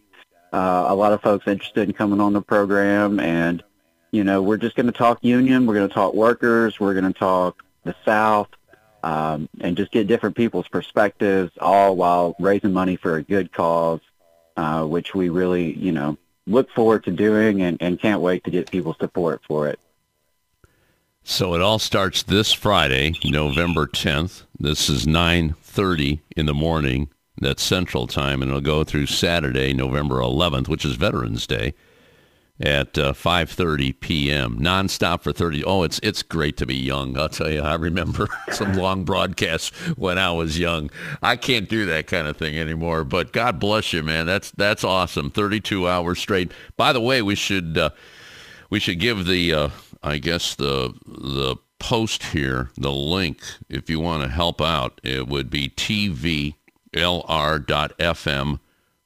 uh, 0.54 0.86
a 0.88 0.94
lot 0.94 1.12
of 1.12 1.24
folks 1.24 1.48
interested 1.48 1.90
in 1.90 1.96
coming 1.96 2.22
on 2.22 2.34
the 2.34 2.42
program, 2.42 3.20
and 3.20 3.64
you 4.12 4.24
know 4.24 4.42
we're 4.42 4.58
just 4.58 4.76
going 4.76 4.86
to 4.88 4.92
talk 4.92 5.20
union. 5.22 5.66
We're 5.66 5.76
going 5.76 5.88
to 5.88 5.94
talk 5.94 6.14
workers. 6.14 6.80
We're 6.80 6.94
going 6.94 7.12
to 7.12 7.18
talk 7.18 7.64
the 7.84 7.96
South. 8.04 8.50
Um, 9.04 9.50
and 9.62 9.78
just 9.78 9.92
get 9.92 10.08
different 10.08 10.36
people's 10.36 10.68
perspectives, 10.68 11.52
all 11.62 11.96
while 11.96 12.36
raising 12.40 12.74
money 12.74 12.96
for 12.96 13.18
a 13.18 13.22
good 13.22 13.52
cause, 13.52 14.00
uh, 14.58 14.84
which 14.84 15.14
we 15.14 15.30
really, 15.30 15.74
you 15.74 15.92
know, 15.92 16.18
look 16.48 16.72
forward 16.72 17.04
to 17.04 17.12
doing 17.12 17.62
and, 17.62 17.78
and 17.82 18.00
can't 18.00 18.22
wait 18.22 18.44
to 18.46 18.50
get 18.50 18.72
people's 18.72 18.98
support 19.00 19.42
for 19.48 19.68
it. 19.68 19.80
So 21.24 21.56
it 21.56 21.62
all 21.62 21.80
starts 21.80 22.22
this 22.22 22.54
Friday, 22.54 23.14
November 23.24 23.88
10th. 23.88 24.44
This 24.60 24.90
is 24.90 25.08
9:30 25.08 26.20
in 26.38 26.46
the 26.46 26.54
morning. 26.54 27.10
That's 27.38 27.64
Central 27.64 28.06
Time, 28.08 28.42
and 28.42 28.50
it'll 28.50 28.62
go 28.62 28.84
through 28.84 29.08
Saturday, 29.08 29.74
November 29.74 30.20
11th, 30.20 30.68
which 30.68 30.86
is 30.86 30.96
Veterans 30.96 31.48
Day, 31.48 31.74
at 32.60 32.98
uh, 32.98 33.14
5:30 33.14 34.00
p.m. 34.00 34.58
Nonstop 34.60 35.22
for 35.22 35.34
30. 35.34 35.64
Oh, 35.64 35.84
it's 35.84 36.00
it's 36.04 36.24
great 36.24 36.58
to 36.58 36.66
be 36.66 36.76
young. 36.76 37.18
I'll 37.18 37.30
tell 37.30 37.52
you. 37.52 37.62
I 37.62 37.76
remember 37.76 38.28
some 38.52 38.74
long 38.74 39.04
broadcasts 39.04 39.70
when 39.98 40.18
I 40.18 40.32
was 40.32 40.58
young. 40.58 40.90
I 41.22 41.36
can't 41.36 41.68
do 41.68 41.86
that 41.88 42.08
kind 42.08 42.28
of 42.28 42.38
thing 42.38 42.58
anymore. 42.58 43.04
But 43.04 43.34
God 43.34 43.60
bless 43.60 43.94
you, 43.94 44.04
man. 44.04 44.26
That's 44.26 44.52
that's 44.52 44.84
awesome. 44.84 45.32
32 45.32 45.88
hours 45.88 46.20
straight. 46.20 46.52
By 46.78 46.94
the 46.94 47.02
way, 47.02 47.22
we 47.22 47.36
should. 47.36 47.78
Uh, 47.78 47.90
we 48.70 48.80
should 48.80 49.00
give 49.00 49.26
the 49.26 49.54
uh, 49.54 49.70
I 50.04 50.18
guess 50.18 50.56
the 50.56 50.94
the 51.06 51.58
post 51.80 52.24
here, 52.24 52.72
the 52.78 52.92
link, 52.92 53.42
if 53.70 53.90
you 53.90 54.00
want 54.00 54.24
to 54.24 54.30
help 54.30 54.62
out, 54.62 55.00
it 55.04 55.28
would 55.28 55.50
be 55.50 55.70
tvlr.fm 55.70 56.56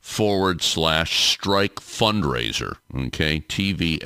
forward 0.10 0.62
slash 0.64 1.30
strike 1.30 1.76
fundraiser. 1.76 2.78
Okay, 2.94 3.42
tvlr.fm 3.42 3.98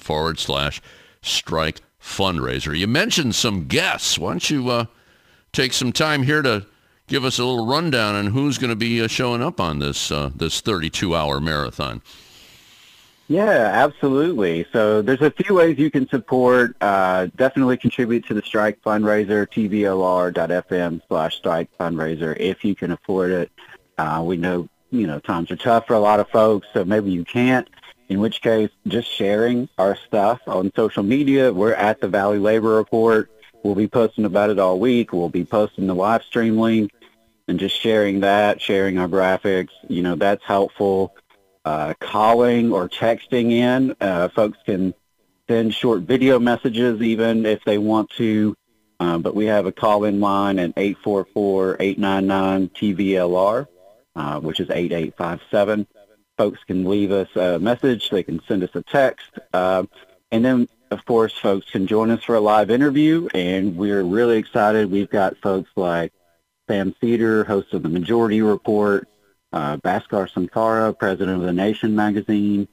forward 0.00 0.38
slash 0.38 0.82
strike 1.22 1.80
fundraiser. 2.00 2.78
You 2.78 2.86
mentioned 2.86 3.34
some 3.34 3.64
guests. 3.66 4.18
Why 4.18 4.32
don't 4.32 4.50
you 4.50 4.68
uh, 4.68 4.84
take 5.52 5.72
some 5.72 5.90
time 5.90 6.22
here 6.24 6.42
to 6.42 6.66
give 7.06 7.24
us 7.24 7.38
a 7.38 7.44
little 7.44 7.66
rundown 7.66 8.14
on 8.14 8.26
who's 8.26 8.58
going 8.58 8.68
to 8.68 8.76
be 8.76 9.02
uh, 9.02 9.08
showing 9.08 9.42
up 9.42 9.58
on 9.58 9.78
this 9.78 10.12
uh, 10.12 10.30
this 10.36 10.60
32 10.60 11.16
hour 11.16 11.40
marathon? 11.40 12.02
Yeah, 13.28 13.70
absolutely. 13.72 14.66
So 14.70 15.00
there's 15.00 15.22
a 15.22 15.30
few 15.30 15.54
ways 15.54 15.78
you 15.78 15.90
can 15.90 16.06
support. 16.08 16.76
Uh, 16.82 17.28
definitely 17.36 17.78
contribute 17.78 18.26
to 18.26 18.34
the 18.34 18.42
Strike 18.42 18.82
fundraiser, 18.82 19.46
tvlr.fm 19.46 21.00
slash 21.08 21.36
strike 21.36 21.70
fundraiser 21.80 22.36
if 22.38 22.62
you 22.62 22.74
can 22.74 22.90
afford 22.90 23.30
it. 23.30 23.50
Uh, 23.98 24.22
we 24.24 24.36
know, 24.36 24.68
you 24.90 25.06
know, 25.06 25.20
times 25.20 25.50
are 25.50 25.56
tough 25.56 25.86
for 25.86 25.94
a 25.94 26.00
lot 26.00 26.20
of 26.20 26.28
folks, 26.30 26.66
so 26.72 26.84
maybe 26.84 27.10
you 27.10 27.24
can't. 27.24 27.68
In 28.08 28.20
which 28.20 28.42
case, 28.42 28.70
just 28.86 29.10
sharing 29.10 29.68
our 29.78 29.96
stuff 29.96 30.40
on 30.46 30.70
social 30.76 31.02
media. 31.02 31.52
We're 31.52 31.72
at 31.72 32.00
the 32.00 32.08
Valley 32.08 32.38
Labor 32.38 32.76
Report. 32.76 33.30
We'll 33.62 33.74
be 33.74 33.88
posting 33.88 34.24
about 34.24 34.50
it 34.50 34.58
all 34.58 34.78
week. 34.78 35.12
We'll 35.12 35.28
be 35.28 35.44
posting 35.44 35.86
the 35.86 35.94
live 35.94 36.22
stream 36.24 36.58
link 36.58 36.90
and 37.48 37.58
just 37.58 37.80
sharing 37.80 38.20
that, 38.20 38.60
sharing 38.60 38.98
our 38.98 39.08
graphics. 39.08 39.70
You 39.88 40.02
know, 40.02 40.16
that's 40.16 40.44
helpful 40.44 41.14
uh, 41.64 41.94
calling 42.00 42.72
or 42.72 42.88
texting 42.88 43.52
in. 43.52 43.94
Uh, 44.00 44.28
folks 44.28 44.58
can 44.66 44.92
send 45.48 45.74
short 45.74 46.02
video 46.02 46.38
messages 46.38 47.02
even 47.02 47.44
if 47.46 47.64
they 47.64 47.78
want 47.78 48.10
to. 48.10 48.54
Uh, 49.00 49.18
but 49.18 49.34
we 49.34 49.46
have 49.46 49.66
a 49.66 49.72
call-in 49.72 50.20
line 50.20 50.60
at 50.60 50.72
844-899-TVLR, 50.76 53.66
uh, 54.16 54.40
which 54.40 54.60
is 54.60 54.70
8857. 54.70 55.86
Folks 56.36 56.60
can 56.66 56.84
leave 56.84 57.12
us 57.12 57.28
a 57.36 57.58
message. 57.58 58.10
They 58.10 58.22
can 58.22 58.40
send 58.48 58.62
us 58.62 58.70
a 58.74 58.82
text. 58.82 59.30
Uh, 59.52 59.84
and 60.30 60.44
then, 60.44 60.68
of 60.90 61.04
course, 61.04 61.36
folks 61.36 61.70
can 61.70 61.86
join 61.86 62.10
us 62.10 62.22
for 62.24 62.34
a 62.34 62.40
live 62.40 62.70
interview. 62.70 63.28
And 63.34 63.76
we're 63.76 64.02
really 64.02 64.38
excited. 64.38 64.90
We've 64.90 65.10
got 65.10 65.36
folks 65.38 65.70
like 65.76 66.12
Sam 66.68 66.94
Seder, 67.00 67.44
host 67.44 67.74
of 67.74 67.82
the 67.82 67.88
Majority 67.88 68.40
Report, 68.40 69.08
uh, 69.52 69.76
Bhaskar 69.78 70.30
Sunkara, 70.30 70.98
president 70.98 71.36
of 71.36 71.42
The 71.42 71.52
Nation 71.52 71.94
magazine, 71.94 72.66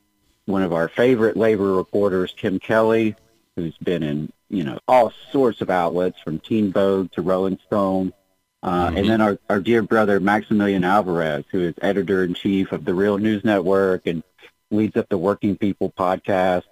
one 0.46 0.64
of 0.64 0.74
our 0.74 0.88
favorite 0.88 1.38
labor 1.38 1.74
reporters, 1.74 2.34
Kim 2.36 2.60
Kelly, 2.60 3.16
who's 3.56 3.78
been 3.78 4.04
in 4.04 4.32
you 4.50 4.64
know 4.64 4.80
all 4.88 5.12
sorts 5.32 5.62
of 5.62 5.70
outlets 5.70 6.20
from 6.22 6.40
Teen 6.40 6.72
Vogue 6.72 7.12
to 7.12 7.22
Rolling 7.22 7.60
Stone, 7.68 8.14
uh, 8.62 8.88
mm-hmm. 8.88 8.98
and 8.98 9.10
then 9.10 9.22
our, 9.22 9.38
our 9.50 9.60
dear 9.60 9.82
brother 9.82 10.20
Maximilian 10.20 10.84
Alvarez, 10.84 11.46
who 11.52 11.62
is 11.62 11.74
editor 11.82 12.24
in 12.24 12.34
chief 12.34 12.72
of 12.72 12.86
the 12.86 12.94
Real 12.94 13.18
News 13.18 13.44
Network 13.44 14.06
and 14.08 14.24
leads 14.72 14.98
up 14.98 15.10
the 15.10 15.18
Working 15.18 15.58
People 15.58 15.92
podcast. 15.92 16.64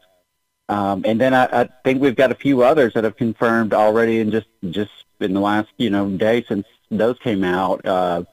Um, 0.69 1.03
and 1.05 1.19
then 1.19 1.33
I, 1.33 1.61
I 1.61 1.69
think 1.83 2.01
we've 2.01 2.15
got 2.15 2.31
a 2.31 2.35
few 2.35 2.63
others 2.63 2.93
that 2.93 3.05
have 3.05 3.15
confirmed 3.15 3.73
already, 3.73 4.19
and 4.19 4.31
just 4.31 4.47
just 4.69 4.91
in 5.19 5.33
the 5.33 5.39
last 5.39 5.69
you 5.77 5.89
know 5.89 6.09
day 6.09 6.43
since 6.47 6.67
those 6.91 7.17
came 7.19 7.43
out. 7.43 7.85
Uh, 7.85 8.23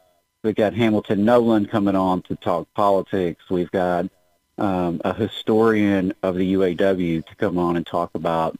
We've 0.44 0.54
got 0.54 0.74
Hamilton 0.74 1.24
Nolan 1.24 1.64
coming 1.64 1.96
on 1.96 2.20
to 2.24 2.36
talk 2.36 2.68
politics. 2.74 3.42
We've 3.48 3.70
got 3.70 4.10
um, 4.58 5.00
a 5.02 5.14
historian 5.14 6.12
of 6.22 6.34
the 6.34 6.52
UAW 6.52 7.24
to 7.24 7.34
come 7.36 7.56
on 7.56 7.78
and 7.78 7.86
talk 7.86 8.10
about 8.14 8.54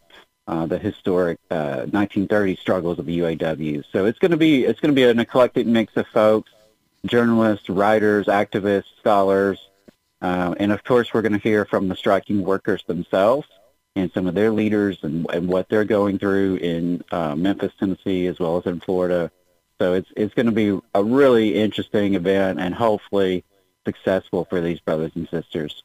uh, 0.47 0.67
the 0.67 0.79
historic 0.79 1.39
uh, 1.51 1.87
1930 1.91 2.57
struggles 2.57 2.99
of 2.99 3.07
the 3.07 3.19
UAW. 3.19 3.85
So 3.93 4.07
it's 4.07 4.19
going 4.19 4.31
to 4.31 4.37
be 4.37 4.65
it's 4.65 4.81
going 4.81 4.95
to 4.95 4.97
be 4.97 5.05
an 5.05 5.19
eclectic 5.19 5.67
mix 5.67 5.97
of 5.97 6.07
folks, 6.09 6.51
journalists, 7.07 7.69
writers, 7.69 8.27
activists, 8.27 8.97
scholars, 8.99 9.69
uh, 10.21 10.55
and 10.59 10.73
of 10.73 10.85
course 10.85 11.13
we're 11.13 11.23
going 11.23 11.33
to 11.33 11.39
hear 11.39 11.65
from 11.65 11.89
the 11.89 11.97
striking 11.97 12.43
workers 12.45 12.85
themselves 12.87 13.49
and 13.97 14.11
some 14.13 14.27
of 14.27 14.35
their 14.35 14.51
leaders 14.51 14.99
and, 15.03 15.27
and 15.33 15.49
what 15.49 15.69
they're 15.69 15.85
going 15.85 16.19
through 16.19 16.57
in 16.57 17.05
uh, 17.13 17.35
Memphis, 17.37 17.73
Tennessee, 17.79 18.27
as 18.27 18.39
well 18.41 18.57
as 18.57 18.67
in 18.67 18.81
Florida 18.81 19.31
so 19.81 19.95
it's 19.95 20.11
it's 20.17 20.35
going 20.35 20.47
to 20.47 20.53
be 20.53 20.79
a 20.95 21.03
really 21.03 21.61
interesting 21.61 22.15
event 22.15 22.61
and 22.61 22.75
hopefully 22.75 23.45
successful 23.85 24.45
for 24.45 24.61
these 24.61 24.81
brothers 24.81 25.13
and 25.15 25.29
sisters. 25.29 25.83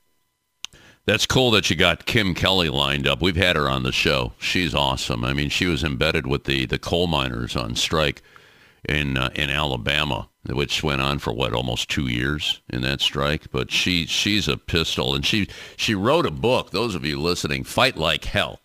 That's 1.09 1.25
cool 1.25 1.49
that 1.51 1.71
you 1.71 1.75
got 1.75 2.05
Kim 2.05 2.35
Kelly 2.35 2.69
lined 2.69 3.07
up. 3.07 3.19
We've 3.19 3.35
had 3.35 3.55
her 3.55 3.67
on 3.67 3.81
the 3.81 3.91
show. 3.91 4.33
She's 4.37 4.75
awesome. 4.75 5.25
I 5.25 5.33
mean, 5.33 5.49
she 5.49 5.65
was 5.65 5.83
embedded 5.83 6.27
with 6.27 6.43
the, 6.43 6.67
the 6.67 6.77
coal 6.77 7.07
miners 7.07 7.55
on 7.55 7.73
strike 7.73 8.21
in 8.87 9.17
uh, 9.17 9.31
in 9.33 9.49
Alabama, 9.49 10.29
which 10.47 10.83
went 10.83 11.01
on 11.01 11.17
for 11.17 11.33
what 11.33 11.51
almost 11.51 11.89
two 11.89 12.05
years 12.05 12.61
in 12.69 12.83
that 12.83 13.01
strike. 13.01 13.49
But 13.49 13.71
she 13.71 14.05
she's 14.05 14.47
a 14.47 14.55
pistol, 14.55 15.15
and 15.15 15.25
she 15.25 15.47
she 15.77 15.95
wrote 15.95 16.27
a 16.27 16.31
book. 16.31 16.69
Those 16.69 16.93
of 16.93 17.03
you 17.03 17.19
listening, 17.19 17.63
"Fight 17.63 17.97
Like 17.97 18.25
Hell" 18.25 18.59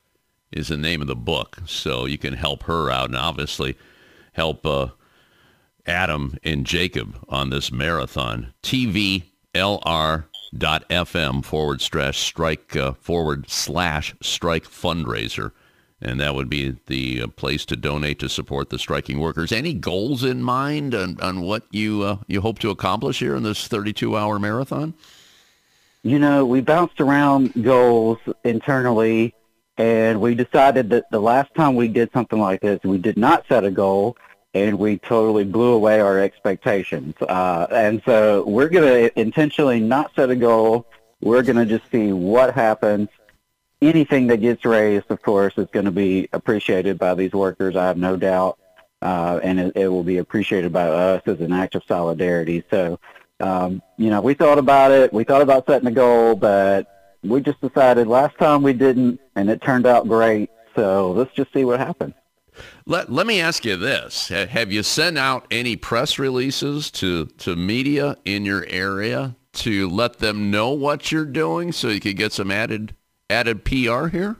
is 0.53 0.68
the 0.68 0.76
name 0.76 1.01
of 1.01 1.07
the 1.07 1.16
book, 1.16 1.62
so 1.64 2.05
you 2.05 2.18
can 2.18 2.34
help 2.34 2.64
her 2.64 2.90
out, 2.90 3.09
and 3.09 3.16
obviously 3.16 3.74
help. 4.34 4.66
Uh, 4.66 4.88
Adam 5.86 6.36
and 6.45 6.66
Jacob 6.66 7.16
on 7.26 7.49
this 7.49 7.72
marathon. 7.72 8.53
TVLR.fm 10.55 11.44
forward 11.44 11.80
slash 11.80 12.18
strike 12.18 12.76
uh, 12.76 12.92
forward 12.92 13.48
slash 13.50 14.14
strike 14.22 14.64
fundraiser. 14.64 15.52
And 16.00 16.20
that 16.20 16.34
would 16.34 16.50
be 16.50 16.76
the 16.86 17.22
uh, 17.22 17.26
place 17.28 17.64
to 17.66 17.76
donate 17.76 18.18
to 18.18 18.28
support 18.28 18.68
the 18.68 18.78
striking 18.78 19.20
workers. 19.20 19.52
Any 19.52 19.72
goals 19.72 20.22
in 20.22 20.42
mind 20.42 20.94
on, 20.94 21.18
on 21.20 21.40
what 21.40 21.62
you 21.70 22.02
uh, 22.02 22.16
you 22.26 22.40
hope 22.40 22.59
to 22.61 22.70
accomplish 22.70 23.20
here 23.20 23.36
in 23.36 23.42
this 23.42 23.68
32-hour 23.68 24.38
marathon? 24.38 24.94
You 26.02 26.18
know, 26.18 26.44
we 26.44 26.61
bounced 26.61 27.00
around 27.00 27.55
goals 27.62 28.18
internally, 28.44 29.34
and 29.78 30.20
we 30.20 30.34
decided 30.34 30.90
that 30.90 31.11
the 31.11 31.20
last 31.20 31.55
time 31.55 31.74
we 31.74 31.88
did 31.88 32.11
something 32.12 32.38
like 32.38 32.61
this, 32.61 32.80
we 32.84 32.98
did 32.98 33.16
not 33.16 33.46
set 33.48 33.64
a 33.64 33.70
goal 33.70 34.18
and 34.55 34.78
we 34.78 34.98
totally 34.98 35.44
blew 35.44 35.72
away 35.72 36.00
our 36.00 36.18
expectations. 36.20 37.14
Uh, 37.20 37.66
and 37.70 38.00
so 38.05 38.44
we're 38.46 38.68
going 38.68 39.11
to 39.11 39.20
intentionally 39.20 39.80
not 39.80 40.12
set 40.14 40.30
a 40.30 40.36
goal. 40.36 40.86
We're 41.20 41.42
going 41.42 41.57
to 41.57 41.66
just 41.66 41.90
see 41.90 42.12
what 42.12 42.55
happens. 42.55 43.09
Anything 43.82 44.28
that 44.28 44.38
gets 44.38 44.64
raised, 44.64 45.11
of 45.11 45.20
course, 45.20 45.55
is 45.59 45.66
going 45.72 45.86
to 45.86 45.90
be 45.90 46.28
appreciated 46.32 46.98
by 46.98 47.14
these 47.14 47.32
workers. 47.32 47.74
I 47.74 47.86
have 47.86 47.98
no 47.98 48.16
doubt. 48.16 48.59
Uh, 49.02 49.38
and 49.42 49.61
it, 49.61 49.72
it, 49.76 49.88
will 49.88 50.05
be 50.05 50.16
appreciated 50.16 50.72
by 50.72 50.88
us 50.88 51.20
as 51.26 51.38
an 51.40 51.52
act 51.52 51.74
of 51.74 51.82
solidarity. 51.86 52.64
So, 52.70 52.98
um, 53.40 53.82
you 53.98 54.09
know, 54.09 54.22
we 54.22 54.32
thought 54.32 54.57
about 54.57 54.92
it. 54.92 55.12
We 55.12 55.24
thought 55.24 55.42
about 55.42 55.66
setting 55.66 55.88
a 55.88 55.92
goal, 55.92 56.34
but 56.36 57.18
we 57.22 57.42
just 57.42 57.61
decided 57.61 58.07
last 58.07 58.38
time 58.38 58.62
we 58.62 58.72
didn't, 58.72 59.20
and 59.36 59.50
it 59.50 59.61
turned 59.61 59.84
out 59.84 60.09
great. 60.09 60.48
So 60.74 61.11
let's 61.11 61.34
just 61.34 61.52
see 61.52 61.64
what 61.64 61.80
happens. 61.80 62.14
Let, 62.87 63.11
let 63.11 63.26
me 63.26 63.41
ask 63.41 63.64
you 63.64 63.76
this. 63.76 64.28
Have 64.28 64.70
you 64.70 64.82
sent 64.82 65.16
out 65.16 65.47
any 65.51 65.74
press 65.74 66.18
releases 66.18 66.91
to, 66.93 67.26
to 67.26 67.57
media 67.57 68.18
in 68.26 68.45
your 68.45 68.66
area 68.68 69.37
to 69.55 69.89
let 69.89 70.18
them 70.18 70.51
know 70.51 70.70
what 70.70 71.11
you're 71.11 71.24
doing 71.24 71.72
so 71.72 71.89
you 71.89 72.01
could 72.01 72.16
get 72.16 72.32
some 72.32 72.51
added 72.51 72.95
added 73.30 73.64
PR 73.64 74.09
here? 74.09 74.37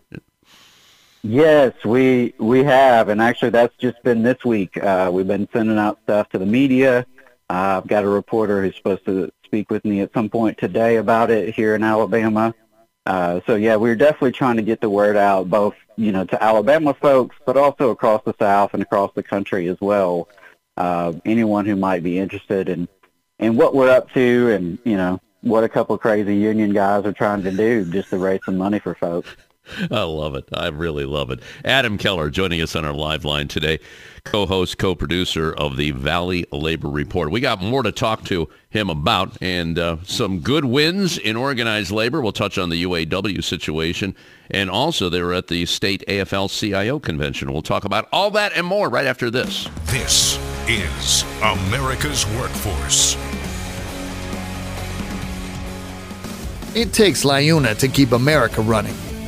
Yes, 1.23 1.73
we 1.87 2.35
we 2.39 2.63
have, 2.65 3.09
and 3.09 3.23
actually 3.23 3.49
that's 3.49 3.75
just 3.77 4.03
been 4.03 4.23
this 4.23 4.45
week. 4.45 4.77
Uh, 4.77 5.11
we've 5.11 5.27
been 5.27 5.49
sending 5.51 5.79
out 5.79 5.99
stuff 6.03 6.29
to 6.31 6.39
the 6.39 6.45
media. 6.45 7.07
Uh, 7.49 7.81
I've 7.81 7.87
got 7.87 8.05
a 8.05 8.09
reporter 8.09 8.63
who's 8.63 8.77
supposed 8.77 9.07
to 9.07 9.33
speak 9.43 9.71
with 9.71 9.87
me 9.87 10.03
at 10.03 10.13
some 10.13 10.29
point 10.29 10.59
today 10.59 10.97
about 10.97 11.31
it 11.31 11.55
here 11.55 11.75
in 11.75 11.83
Alabama. 11.83 12.55
Uh, 13.07 13.41
so 13.47 13.55
yeah, 13.55 13.77
we're 13.77 13.97
definitely 13.97 14.33
trying 14.33 14.57
to 14.57 14.63
get 14.63 14.81
the 14.81 14.89
word 14.89 15.17
out, 15.17 15.51
both 15.51 15.75
you 15.97 16.11
know 16.11 16.25
to 16.25 16.43
Alabama 16.43 16.95
folks, 16.95 17.37
but 17.45 17.57
also 17.57 17.91
across 17.91 18.23
the 18.25 18.35
South 18.39 18.75
and 18.75 18.83
across 18.83 19.13
the 19.15 19.23
country 19.23 19.69
as 19.69 19.81
well. 19.81 20.29
Uh, 20.77 21.13
anyone 21.25 21.67
who 21.67 21.77
might 21.77 22.03
be 22.03 22.19
interested 22.19 22.69
in 22.69 22.89
in 23.39 23.57
what 23.57 23.75
we're 23.75 23.91
up 23.91 24.11
to, 24.13 24.51
and 24.51 24.79
you 24.85 24.97
know 24.97 25.21
what 25.43 25.65
a 25.65 25.69
couple 25.69 25.97
crazy 25.99 26.35
union 26.35 26.73
guys 26.73 27.05
are 27.05 27.13
trying 27.13 27.43
to 27.43 27.51
do 27.51 27.85
just 27.91 28.09
to 28.11 28.19
raise 28.19 28.41
some 28.47 28.57
money 28.57 28.79
for 28.79 28.95
folks. 28.95 29.37
I 29.91 30.03
love 30.03 30.35
it. 30.35 30.49
I 30.53 30.69
really 30.69 31.05
love 31.05 31.31
it. 31.31 31.41
Adam 31.65 31.97
Keller 31.99 32.31
joining 32.31 32.61
us 32.61 32.77
on 32.77 32.85
our 32.85 32.93
live 32.93 33.25
line 33.25 33.49
today, 33.49 33.79
co-host, 34.25 34.79
co-producer 34.79 35.53
of 35.55 35.77
the 35.77 35.91
Valley 35.93 36.47
Labor 36.53 36.89
Report. 36.89 37.31
We 37.31 37.41
got 37.41 37.63
more 37.63 37.83
to 37.83 37.93
talk 37.93 38.25
to 38.25 38.49
him 38.69 38.91
about 38.91 39.37
and 39.41 39.79
uh, 39.79 39.97
some 40.05 40.41
good 40.41 40.65
wins 40.65 41.17
in 41.17 41.37
organized 41.37 41.91
labor. 41.91 42.21
We'll 42.21 42.33
touch 42.33 42.59
on 42.59 42.69
the 42.69 42.83
UAW 42.85 43.43
situation. 43.43 44.15
And 44.51 44.69
also 44.69 45.09
they 45.09 45.23
were 45.23 45.33
at 45.33 45.49
the 45.49 45.65
state 45.67 46.05
AFL-CIO 46.09 46.99
convention. 47.01 47.53
We'll 47.53 47.63
talk 47.63 47.85
about 47.85 48.09
all 48.13 48.31
that 48.33 48.53
and 48.55 48.67
more 48.67 48.91
right 48.91 49.07
after 49.07 49.31
this. 49.31 49.69
This 49.87 50.39
is 50.69 51.25
America's 51.43 52.27
Workforce. 52.37 53.17
It 56.75 56.93
takes 56.93 57.25
LIUNA 57.25 57.79
to 57.79 57.89
keep 57.89 58.13
America 58.13 58.61
running. 58.61 58.97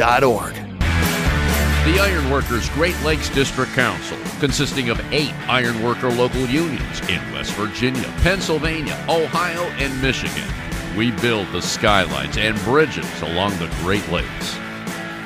A.org. 0.00 0.54
The 1.86 2.00
Ironworkers 2.00 2.68
Great 2.70 3.00
Lakes 3.02 3.30
District 3.30 3.72
Council, 3.72 4.18
consisting 4.40 4.90
of 4.90 5.00
eight 5.12 5.32
ironworker 5.48 6.10
local 6.10 6.44
unions 6.46 7.00
in 7.08 7.20
West 7.32 7.52
Virginia, 7.52 8.12
Pennsylvania, 8.22 9.02
Ohio, 9.08 9.62
and 9.78 10.02
Michigan. 10.02 10.48
We 10.96 11.12
build 11.12 11.50
the 11.52 11.62
skylines 11.62 12.36
and 12.38 12.58
bridges 12.64 13.22
along 13.22 13.52
the 13.58 13.72
Great 13.82 14.06
Lakes. 14.10 14.56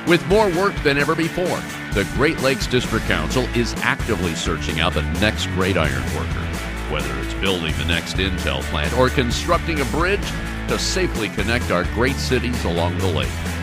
With 0.06 0.26
more 0.28 0.50
work 0.50 0.74
than 0.82 0.98
ever 0.98 1.14
before, 1.14 1.60
the 1.94 2.06
Great 2.14 2.40
Lakes 2.40 2.66
District 2.66 3.06
Council 3.06 3.44
is 3.56 3.74
actively 3.78 4.34
searching 4.34 4.80
out 4.80 4.92
the 4.92 5.02
next 5.20 5.46
great 5.48 5.76
ironworker. 5.76 6.46
Whether 6.92 7.18
it's 7.20 7.34
building 7.34 7.74
the 7.78 7.86
next 7.86 8.16
Intel 8.16 8.60
plant 8.64 8.92
or 8.98 9.08
constructing 9.08 9.80
a 9.80 9.84
bridge 9.86 10.28
to 10.68 10.78
safely 10.78 11.28
connect 11.30 11.70
our 11.70 11.84
great 11.94 12.16
cities 12.16 12.64
along 12.64 12.98
the 12.98 13.06
lake. 13.06 13.59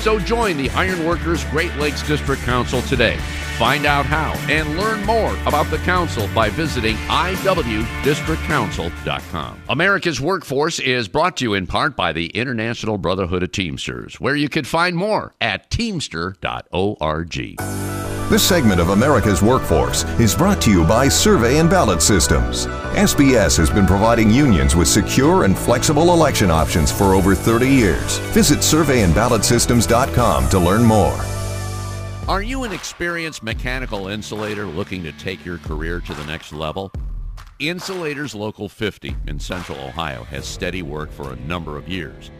So 0.00 0.18
join 0.20 0.56
the 0.56 0.70
Ironworkers 0.70 1.44
Great 1.46 1.74
Lakes 1.76 2.06
District 2.06 2.40
Council 2.42 2.82
today. 2.82 3.18
Find 3.58 3.86
out 3.86 4.06
how 4.06 4.34
and 4.48 4.78
learn 4.78 5.04
more 5.04 5.36
about 5.44 5.68
the 5.68 5.78
council 5.78 6.28
by 6.32 6.48
visiting 6.48 6.94
iwdistrictcouncil.com. 7.08 9.62
America's 9.68 10.20
Workforce 10.20 10.78
is 10.78 11.08
brought 11.08 11.36
to 11.38 11.44
you 11.44 11.54
in 11.54 11.66
part 11.66 11.96
by 11.96 12.12
the 12.12 12.28
International 12.28 12.98
Brotherhood 12.98 13.42
of 13.42 13.50
Teamsters, 13.50 14.20
where 14.20 14.36
you 14.36 14.48
can 14.48 14.64
find 14.64 14.94
more 14.94 15.34
at 15.40 15.70
teamster.org. 15.70 17.56
This 18.28 18.46
segment 18.46 18.80
of 18.80 18.90
America's 18.90 19.42
Workforce 19.42 20.04
is 20.20 20.36
brought 20.36 20.62
to 20.62 20.70
you 20.70 20.84
by 20.84 21.08
Survey 21.08 21.58
and 21.58 21.68
Ballot 21.68 22.00
Systems. 22.00 22.66
SBS 22.94 23.56
has 23.56 23.70
been 23.70 23.86
providing 23.86 24.30
unions 24.30 24.76
with 24.76 24.86
secure 24.86 25.42
and 25.42 25.58
flexible 25.58 26.12
election 26.12 26.48
options 26.50 26.92
for 26.92 27.14
over 27.14 27.34
30 27.34 27.66
years. 27.66 28.18
Visit 28.34 28.58
surveyandballotsystems.com 28.58 30.48
to 30.50 30.58
learn 30.60 30.84
more. 30.84 31.37
Are 32.28 32.42
you 32.42 32.64
an 32.64 32.74
experienced 32.74 33.42
mechanical 33.42 34.08
insulator 34.08 34.66
looking 34.66 35.02
to 35.02 35.12
take 35.12 35.46
your 35.46 35.56
career 35.56 35.98
to 36.00 36.12
the 36.12 36.26
next 36.26 36.52
level? 36.52 36.92
Insulators 37.58 38.34
Local 38.34 38.68
50 38.68 39.16
in 39.26 39.40
Central 39.40 39.80
Ohio 39.80 40.24
has 40.24 40.46
steady 40.46 40.82
work 40.82 41.10
for 41.10 41.32
a 41.32 41.36
number 41.36 41.78
of 41.78 41.88
years. 41.88 42.30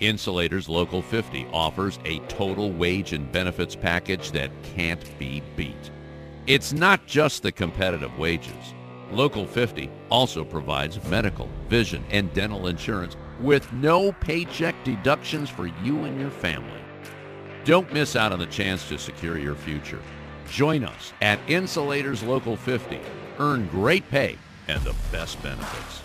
Insulators 0.00 0.68
Local 0.68 1.00
50 1.00 1.46
offers 1.54 1.98
a 2.04 2.18
total 2.28 2.70
wage 2.70 3.14
and 3.14 3.32
benefits 3.32 3.74
package 3.74 4.30
that 4.32 4.50
can't 4.62 5.18
be 5.18 5.42
beat. 5.56 5.90
It's 6.46 6.74
not 6.74 7.06
just 7.06 7.42
the 7.42 7.50
competitive 7.50 8.18
wages. 8.18 8.74
Local 9.10 9.46
50 9.46 9.90
also 10.10 10.44
provides 10.44 11.02
medical, 11.08 11.48
vision, 11.70 12.04
and 12.10 12.30
dental 12.34 12.66
insurance 12.66 13.16
with 13.40 13.72
no 13.72 14.12
paycheck 14.12 14.74
deductions 14.84 15.48
for 15.48 15.66
you 15.82 16.04
and 16.04 16.20
your 16.20 16.30
family. 16.30 16.83
Don't 17.64 17.90
miss 17.92 18.14
out 18.14 18.32
on 18.32 18.38
the 18.38 18.46
chance 18.46 18.86
to 18.88 18.98
secure 18.98 19.38
your 19.38 19.54
future. 19.54 20.00
Join 20.50 20.84
us 20.84 21.12
at 21.22 21.38
Insulators 21.48 22.22
Local 22.22 22.56
50. 22.56 23.00
Earn 23.38 23.66
great 23.68 24.08
pay 24.10 24.36
and 24.68 24.82
the 24.82 24.94
best 25.10 25.42
benefits. 25.42 26.02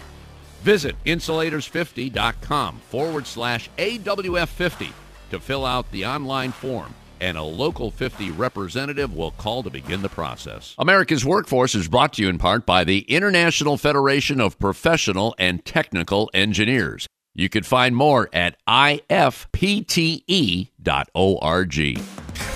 Visit 0.62 0.96
insulators50.com 1.06 2.80
forward 2.80 3.28
slash 3.28 3.70
AWF50 3.78 4.92
to 5.32 5.40
fill 5.40 5.66
out 5.66 5.92
the 5.92 6.06
online 6.06 6.52
form 6.52 6.94
and 7.22 7.38
a 7.38 7.44
local 7.44 7.92
50 7.92 8.32
representative 8.32 9.14
will 9.14 9.32
call 9.32 9.64
to 9.64 9.70
begin 9.70 10.02
the 10.02 10.10
process. 10.10 10.76
America's 10.78 11.26
Workforce 11.26 11.76
is 11.76 11.88
brought 11.88 12.14
to 12.14 12.22
you 12.22 12.30
in 12.30 12.38
part 12.38 12.66
by 12.66 12.84
the 12.84 13.00
International 13.02 13.78
Federation 13.78 14.40
of 14.40 14.58
Professional 14.60 15.36
and 15.38 15.64
Technical 15.66 16.30
Engineers. 16.34 17.08
You 17.36 17.50
can 17.50 17.64
find 17.64 17.96
more 17.96 18.30
at 18.34 18.58
ifpte.org. 18.68 20.70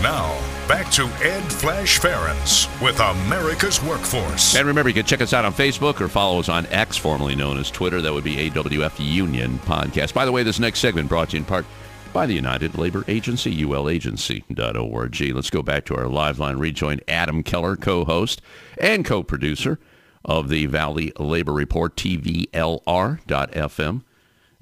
Now, 0.02 0.40
back 0.68 0.92
to 0.92 1.04
Ed 1.22 1.52
Flash 1.52 2.00
Ferenc 2.00 2.82
with 2.82 3.00
America's 3.00 3.82
Workforce. 3.82 4.56
And 4.56 4.68
remember, 4.68 4.90
you 4.90 4.96
can 4.96 5.06
check 5.06 5.22
us 5.22 5.34
out 5.34 5.46
on 5.46 5.54
Facebook 5.54 6.02
or 6.02 6.10
follow 6.10 6.40
us 6.40 6.50
on 6.50 6.66
X, 6.68 6.98
formerly 6.98 7.36
known 7.36 7.58
as 7.58 7.72
Twitter. 7.72 8.02
That 8.02 8.14
would 8.14 8.24
be 8.24 8.50
AWF 8.50 8.94
Union 9.00 9.60
Podcast. 9.60 10.14
By 10.14 10.26
the 10.26 10.32
way, 10.32 10.44
this 10.44 10.60
next 10.60 10.80
segment 10.80 11.10
brought 11.10 11.30
to 11.30 11.38
you 11.38 11.42
in 11.42 11.46
part 11.46 11.66
by 12.12 12.26
the 12.26 12.34
United 12.34 12.78
Labor 12.78 13.06
Agency, 13.08 13.56
ulagency.org. 13.64 15.22
Let's 15.34 15.50
go 15.50 15.64
back 15.64 15.86
to 15.86 15.96
our 15.96 16.08
live 16.08 16.40
line. 16.40 16.58
Rejoin 16.58 17.00
Adam 17.08 17.44
Keller, 17.44 17.76
co-host 17.76 18.42
and 18.78 19.06
co-producer 19.06 19.80
of 20.26 20.50
the 20.50 20.66
Valley 20.66 21.12
Labor 21.18 21.54
Report, 21.54 21.96
TVLR.fm 21.96 24.02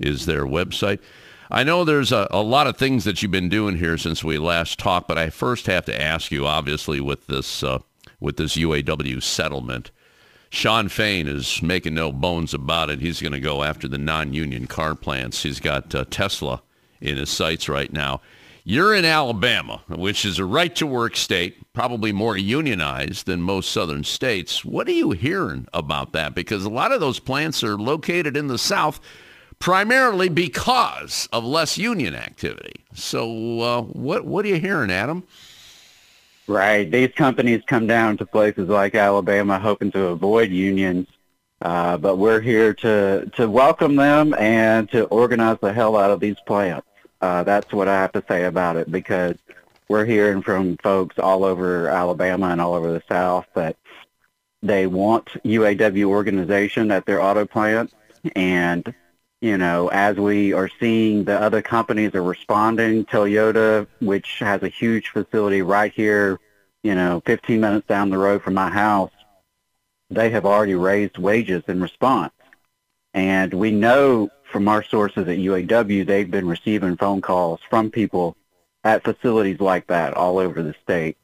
is 0.02 0.26
their 0.26 0.46
website. 0.46 1.00
I 1.50 1.64
know 1.64 1.84
there's 1.84 2.14
a, 2.14 2.28
a 2.32 2.42
lot 2.42 2.68
of 2.68 2.78
things 2.78 3.04
that 3.04 3.22
you've 3.22 3.32
been 3.32 3.50
doing 3.50 3.78
here 3.78 3.98
since 3.98 4.24
we 4.24 4.38
last 4.38 4.80
talked, 4.80 5.10
but 5.10 5.18
I 5.18 5.30
first 5.30 5.66
have 5.66 5.84
to 5.86 6.02
ask 6.02 6.32
you, 6.32 6.48
obviously, 6.48 7.02
with 7.02 7.28
this 7.28 7.64
uh, 7.64 7.80
with 8.22 8.38
this 8.38 8.56
UAW 8.56 9.22
settlement, 9.22 9.92
Shawn 10.50 10.88
Fain 10.90 11.28
is 11.28 11.62
making 11.62 11.96
no 11.96 12.12
bones 12.12 12.54
about 12.54 12.90
it. 12.90 13.02
He's 13.02 13.22
going 13.22 13.34
to 13.34 13.40
go 13.40 13.64
after 13.64 13.88
the 13.88 13.98
non-union 13.98 14.68
car 14.68 14.96
plants. 14.96 15.44
He's 15.44 15.60
got 15.60 15.94
uh, 15.94 16.06
Tesla 16.10 16.62
in 17.02 17.18
his 17.18 17.30
sights 17.30 17.68
right 17.68 17.92
now. 17.92 18.22
You're 18.64 18.94
in 18.94 19.06
Alabama, 19.06 19.82
which 19.88 20.24
is 20.24 20.38
a 20.38 20.46
right-to-work 20.46 21.16
state, 21.16 21.74
probably 21.74 22.12
more 22.12 22.38
unionized 22.38 23.26
than 23.26 23.42
most 23.42 23.72
southern 23.72 24.04
states. 24.04 24.64
What 24.64 24.88
are 24.88 24.92
you 24.92 25.12
hearing 25.12 25.68
about 25.74 26.14
that? 26.14 26.36
Because 26.36 26.64
a 26.64 26.70
lot 26.70 26.92
of 26.92 27.00
those 27.00 27.20
plants 27.20 27.64
are 27.64 27.76
located 27.76 28.38
in 28.38 28.48
the 28.48 28.60
South 28.60 29.00
primarily 29.62 30.28
because 30.28 31.30
of 31.32 31.46
less 31.46 31.78
union 31.78 32.16
activity. 32.16 32.84
So 32.94 33.62
uh, 33.62 33.82
what 33.84 34.26
what 34.26 34.44
are 34.44 34.50
you 34.50 34.60
hearing, 34.60 34.92
Adam? 34.92 35.24
Right. 36.48 36.92
These 36.92 37.14
companies 37.14 37.62
come 37.66 37.88
down 37.88 38.18
to 38.18 38.26
places 38.26 38.68
like 38.68 38.96
Alabama 38.96 39.58
hoping 39.58 39.92
to 39.92 40.08
avoid 40.08 40.50
unions, 40.50 41.08
uh, 41.62 41.98
but 41.98 42.18
we're 42.18 42.42
here 42.42 42.74
to, 42.74 43.32
to 43.36 43.50
welcome 43.50 43.96
them 43.96 44.34
and 44.34 44.90
to 44.92 45.06
organize 45.06 45.60
the 45.62 45.72
hell 45.72 45.96
out 45.96 46.12
of 46.12 46.20
these 46.20 46.36
plants. 46.46 46.86
Uh, 47.22 47.44
that's 47.44 47.72
what 47.72 47.88
I 47.88 47.94
have 47.94 48.12
to 48.14 48.24
say 48.28 48.46
about 48.46 48.76
it 48.76 48.92
because 48.92 49.36
we're 49.88 50.04
hearing 50.04 50.42
from 50.42 50.76
folks 50.78 51.20
all 51.20 51.46
over 51.46 51.88
Alabama 51.88 52.48
and 52.48 52.60
all 52.60 52.74
over 52.74 52.92
the 52.92 53.04
South 53.08 53.46
that 53.54 53.78
they 54.64 54.88
want 54.88 55.28
UAW 55.46 56.06
organization 56.06 56.92
at 56.92 57.06
their 57.06 57.22
auto 57.22 57.46
plants 57.46 57.94
and 58.36 58.94
you 59.42 59.58
know, 59.58 59.88
as 59.88 60.18
we 60.18 60.54
are 60.54 60.70
seeing 60.80 61.24
the 61.24 61.40
other 61.40 61.64
companies 61.64 62.14
are 62.14 62.24
responding, 62.24 63.06
Toyota, 63.06 63.88
which 64.00 64.38
has 64.40 64.62
a 64.62 64.70
huge 64.70 65.10
facility 65.10 65.64
right 65.64 65.92
here, 65.92 66.40
you 66.84 66.94
know, 66.94 67.22
15 67.26 67.60
minutes 67.60 67.88
down 67.88 68.12
the 68.12 68.18
road 68.20 68.44
from 68.44 68.54
my 68.54 68.70
house, 68.70 69.12
they 70.12 70.30
have 70.30 70.46
already 70.46 70.76
raised 70.76 71.18
wages 71.18 71.64
in 71.68 71.82
response. 71.82 72.34
And 73.16 73.54
we 73.54 73.72
know 73.72 74.30
from 74.44 74.68
our 74.68 74.84
sources 74.84 75.28
at 75.28 75.38
UAW, 75.38 76.06
they've 76.06 76.30
been 76.30 76.48
receiving 76.48 76.96
phone 76.96 77.22
calls 77.22 77.60
from 77.68 77.90
people 77.90 78.38
at 78.84 79.04
facilities 79.04 79.60
like 79.60 79.88
that 79.88 80.14
all 80.14 80.38
over 80.38 80.62
the 80.62 80.76
state. 80.84 81.18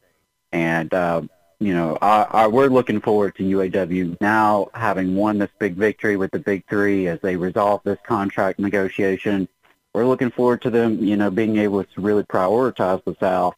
And 0.52 0.92
uh, 0.94 1.22
you 1.60 1.74
know, 1.74 1.98
our, 2.02 2.26
our, 2.28 2.50
we're 2.50 2.68
looking 2.68 3.02
forward 3.02 3.36
to 3.36 3.44
UAW 3.44 4.16
now 4.22 4.70
having 4.74 5.16
won 5.16 5.40
this 5.40 5.50
big 5.58 5.74
victory 5.74 6.16
with 6.16 6.32
the 6.32 6.40
big 6.40 6.64
three 6.68 7.08
as 7.08 7.20
they 7.22 7.36
resolve 7.36 7.82
this 7.84 7.98
contract 8.06 8.60
negotiation. 8.60 9.48
We're 9.94 10.06
looking 10.06 10.30
forward 10.30 10.62
to 10.64 10.70
them, 10.70 11.04
you 11.04 11.18
know, 11.18 11.32
being 11.32 11.58
able 11.58 11.84
to 11.84 12.02
really 12.02 12.24
prioritize 12.24 13.04
the 13.04 13.16
South 13.20 13.56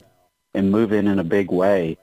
and 0.53 0.71
move 0.71 0.93
in 0.93 1.07
in 1.07 1.19
a 1.19 1.23
big 1.23 1.51
way. 1.51 1.97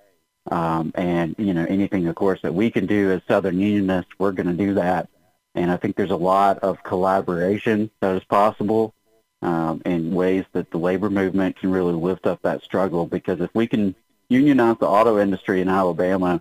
Um, 0.51 0.93
and, 0.95 1.35
you 1.39 1.55
know, 1.55 1.65
anything, 1.65 2.07
of 2.07 2.15
course, 2.15 2.41
that 2.43 2.55
we 2.55 2.71
can 2.71 2.87
do 2.87 3.11
as 3.13 3.23
Southern 3.27 3.59
Unionists, 3.59 4.13
we're 4.19 4.33
going 4.33 4.47
to 4.47 4.53
do 4.53 4.75
that. 4.75 5.09
And 5.55 5.71
I 5.71 5.79
think 5.79 5.97
there's 5.97 6.11
a 6.11 6.17
lot 6.17 6.59
of 6.59 6.83
collaboration 6.83 7.91
that 8.01 8.15
is 8.15 8.25
possible 8.25 8.95
um, 9.41 9.81
in 9.87 10.15
ways 10.15 10.45
that 10.53 10.71
the 10.71 10.79
labor 10.79 11.09
movement 11.09 11.59
can 11.59 11.71
really 11.71 11.95
lift 11.95 12.27
up 12.27 12.43
that 12.43 12.63
struggle 12.63 13.07
because 13.07 13.41
if 13.41 13.51
we 13.55 13.67
can 13.67 13.95
unionize 14.29 14.77
the 14.81 14.87
auto 14.87 15.19
industry 15.19 15.61
in 15.61 15.69
Alabama, 15.69 16.41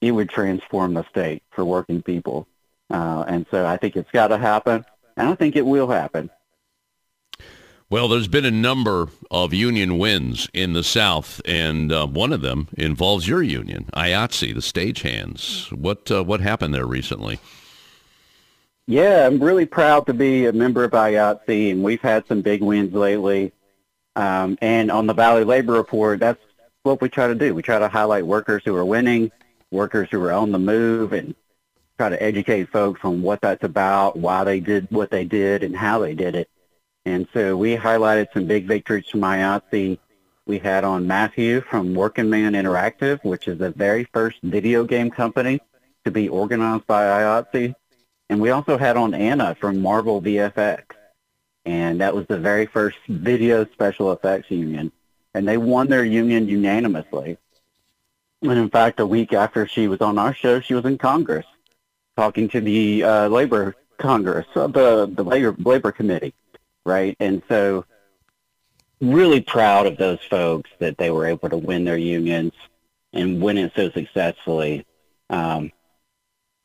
it 0.00 0.12
would 0.12 0.30
transform 0.30 0.94
the 0.94 1.04
state 1.08 1.42
for 1.50 1.64
working 1.64 2.02
people. 2.02 2.46
Uh, 2.90 3.24
and 3.28 3.46
so 3.50 3.66
I 3.66 3.76
think 3.76 3.96
it's 3.96 4.10
got 4.10 4.28
to 4.28 4.38
happen, 4.38 4.84
and 5.16 5.28
I 5.28 5.34
think 5.34 5.56
it 5.56 5.64
will 5.64 5.88
happen. 5.88 6.30
Well, 7.88 8.06
there's 8.06 8.28
been 8.28 8.44
a 8.44 8.52
number 8.52 9.08
of 9.32 9.52
union 9.52 9.98
wins 9.98 10.48
in 10.52 10.74
the 10.74 10.84
South, 10.84 11.40
and 11.44 11.92
uh, 11.92 12.06
one 12.06 12.32
of 12.32 12.40
them 12.40 12.68
involves 12.76 13.26
your 13.26 13.42
union, 13.42 13.90
IATSE, 13.94 14.54
the 14.54 14.60
stagehands. 14.60 15.72
What 15.72 16.08
uh, 16.08 16.22
what 16.22 16.40
happened 16.40 16.72
there 16.72 16.86
recently? 16.86 17.40
Yeah, 18.86 19.26
I'm 19.26 19.42
really 19.42 19.66
proud 19.66 20.06
to 20.06 20.14
be 20.14 20.46
a 20.46 20.52
member 20.52 20.84
of 20.84 20.92
IATSE, 20.92 21.72
and 21.72 21.82
we've 21.82 22.00
had 22.00 22.26
some 22.28 22.42
big 22.42 22.62
wins 22.62 22.94
lately. 22.94 23.52
Um, 24.14 24.56
and 24.60 24.90
on 24.90 25.06
the 25.06 25.14
Valley 25.14 25.44
Labor 25.44 25.72
Report, 25.72 26.20
that's 26.20 26.42
what 26.82 27.00
we 27.00 27.08
try 27.08 27.26
to 27.26 27.34
do. 27.34 27.54
We 27.54 27.62
try 27.62 27.78
to 27.78 27.88
highlight 27.88 28.26
workers 28.26 28.62
who 28.64 28.74
are 28.76 28.84
winning, 28.84 29.30
workers 29.70 30.08
who 30.10 30.22
are 30.22 30.32
on 30.32 30.52
the 30.52 30.58
move, 30.58 31.12
and 31.12 31.34
try 31.98 32.08
to 32.08 32.22
educate 32.22 32.70
folks 32.70 33.00
on 33.04 33.22
what 33.22 33.40
that's 33.42 33.64
about, 33.64 34.16
why 34.16 34.44
they 34.44 34.60
did 34.60 34.90
what 34.90 35.10
they 35.10 35.24
did, 35.24 35.62
and 35.62 35.76
how 35.76 35.98
they 35.98 36.14
did 36.14 36.34
it. 36.34 36.48
And 37.04 37.26
so 37.32 37.56
we 37.56 37.76
highlighted 37.76 38.32
some 38.32 38.46
big 38.46 38.66
victories 38.66 39.08
from 39.08 39.20
IATSE. 39.20 39.98
We 40.46 40.58
had 40.58 40.84
on 40.84 41.06
Matthew 41.06 41.60
from 41.60 41.94
Workinman 41.94 42.54
Interactive, 42.54 43.22
which 43.24 43.48
is 43.48 43.58
the 43.58 43.70
very 43.70 44.04
first 44.12 44.38
video 44.42 44.84
game 44.84 45.10
company 45.10 45.60
to 46.04 46.10
be 46.10 46.28
organized 46.28 46.86
by 46.86 47.04
IATSE. 47.04 47.74
And 48.30 48.40
we 48.40 48.50
also 48.50 48.78
had 48.78 48.96
on 48.96 49.12
Anna 49.12 49.54
from 49.54 49.80
Marvel 49.80 50.22
VFX. 50.22 50.82
And 51.66 52.00
that 52.00 52.14
was 52.14 52.26
the 52.26 52.38
very 52.38 52.66
first 52.66 52.96
video 53.08 53.66
special 53.66 54.12
effects 54.12 54.50
union. 54.50 54.92
And 55.34 55.46
they 55.46 55.56
won 55.56 55.88
their 55.88 56.04
union 56.04 56.48
unanimously. 56.48 57.38
And 58.42 58.52
in 58.52 58.70
fact, 58.70 59.00
a 59.00 59.06
week 59.06 59.32
after 59.32 59.66
she 59.66 59.86
was 59.86 60.00
on 60.00 60.18
our 60.18 60.34
show, 60.34 60.60
she 60.60 60.74
was 60.74 60.84
in 60.84 60.98
Congress 60.98 61.46
talking 62.16 62.48
to 62.48 62.60
the 62.60 63.04
uh, 63.04 63.28
Labor 63.28 63.76
Congress, 63.98 64.46
uh, 64.54 64.66
the, 64.66 65.06
the 65.06 65.22
Labor, 65.22 65.54
Labor 65.58 65.92
Committee 65.92 66.34
right? 66.84 67.16
And 67.20 67.42
so 67.48 67.84
really 69.00 69.40
proud 69.40 69.86
of 69.86 69.96
those 69.96 70.20
folks 70.28 70.70
that 70.78 70.98
they 70.98 71.10
were 71.10 71.26
able 71.26 71.48
to 71.48 71.56
win 71.56 71.84
their 71.84 71.96
unions 71.96 72.52
and 73.12 73.40
win 73.40 73.58
it 73.58 73.72
so 73.74 73.90
successfully. 73.90 74.86
Um, 75.28 75.72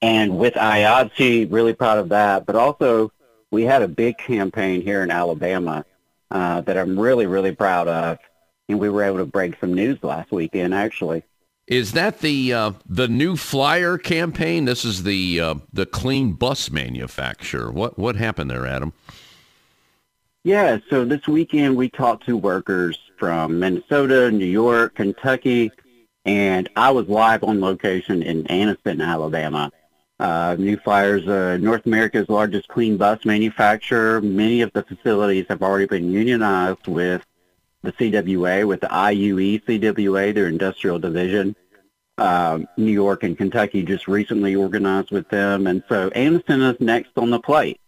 and 0.01 0.37
with 0.37 0.55
IATSE, 0.55 1.51
really 1.51 1.73
proud 1.73 1.97
of 1.97 2.09
that. 2.09 2.45
But 2.45 2.55
also, 2.55 3.11
we 3.51 3.63
had 3.63 3.81
a 3.81 3.87
big 3.87 4.17
campaign 4.17 4.81
here 4.81 5.01
in 5.01 5.11
Alabama 5.11 5.85
uh, 6.29 6.61
that 6.61 6.77
I'm 6.77 6.99
really, 6.99 7.25
really 7.25 7.53
proud 7.53 7.87
of. 7.87 8.17
And 8.67 8.79
we 8.79 8.89
were 8.89 9.03
able 9.03 9.17
to 9.17 9.25
break 9.25 9.59
some 9.59 9.73
news 9.73 9.99
last 10.03 10.31
weekend, 10.31 10.73
actually. 10.73 11.23
Is 11.67 11.93
that 11.93 12.19
the 12.19 12.53
uh, 12.53 12.71
the 12.87 13.07
new 13.07 13.35
flyer 13.35 13.97
campaign? 13.97 14.65
This 14.65 14.85
is 14.85 15.03
the 15.03 15.39
uh, 15.39 15.55
the 15.73 15.87
clean 15.87 16.33
bus 16.33 16.69
manufacturer. 16.69 17.71
What 17.71 17.97
what 17.97 18.15
happened 18.15 18.51
there, 18.51 18.67
Adam? 18.67 18.93
Yeah, 20.43 20.77
so 20.91 21.05
this 21.05 21.27
weekend 21.27 21.75
we 21.75 21.89
talked 21.89 22.27
to 22.27 22.37
workers 22.37 22.99
from 23.17 23.57
Minnesota, 23.57 24.29
New 24.29 24.45
York, 24.45 24.93
Kentucky, 24.93 25.71
and 26.23 26.69
I 26.75 26.91
was 26.91 27.07
live 27.07 27.43
on 27.43 27.61
location 27.61 28.21
in 28.21 28.43
Anniston, 28.43 29.03
Alabama. 29.03 29.71
Uh, 30.19 30.55
New 30.59 30.77
Flyers, 30.77 31.27
uh, 31.27 31.57
North 31.59 31.87
America's 31.87 32.29
largest 32.29 32.67
clean 32.67 32.95
bus 32.95 33.25
manufacturer. 33.25 34.21
Many 34.21 34.61
of 34.61 34.71
the 34.73 34.83
facilities 34.83 35.45
have 35.49 35.63
already 35.63 35.87
been 35.87 36.11
unionized 36.11 36.87
with 36.87 37.25
the 37.85 37.93
CWA, 37.93 38.67
with 38.67 38.81
the 38.81 38.87
IUE 38.87 39.63
CWA, 39.63 40.33
their 40.33 40.47
industrial 40.47 40.99
division. 40.99 41.55
Um, 42.17 42.67
New 42.77 42.91
York 42.91 43.23
and 43.23 43.37
Kentucky 43.37 43.83
just 43.83 44.07
recently 44.07 44.55
organized 44.55 45.11
with 45.11 45.27
them, 45.29 45.67
and 45.67 45.83
so 45.89 46.09
Anniston 46.11 46.73
is 46.73 46.79
next 46.79 47.11
on 47.17 47.29
the 47.29 47.39
plate. 47.39 47.79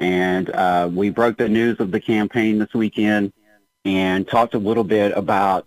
And 0.00 0.50
uh, 0.50 0.88
we 0.92 1.10
broke 1.10 1.38
the 1.38 1.48
news 1.48 1.80
of 1.80 1.90
the 1.90 2.00
campaign 2.00 2.58
this 2.58 2.72
weekend 2.74 3.32
and 3.84 4.26
talked 4.26 4.54
a 4.54 4.58
little 4.58 4.84
bit 4.84 5.16
about 5.16 5.66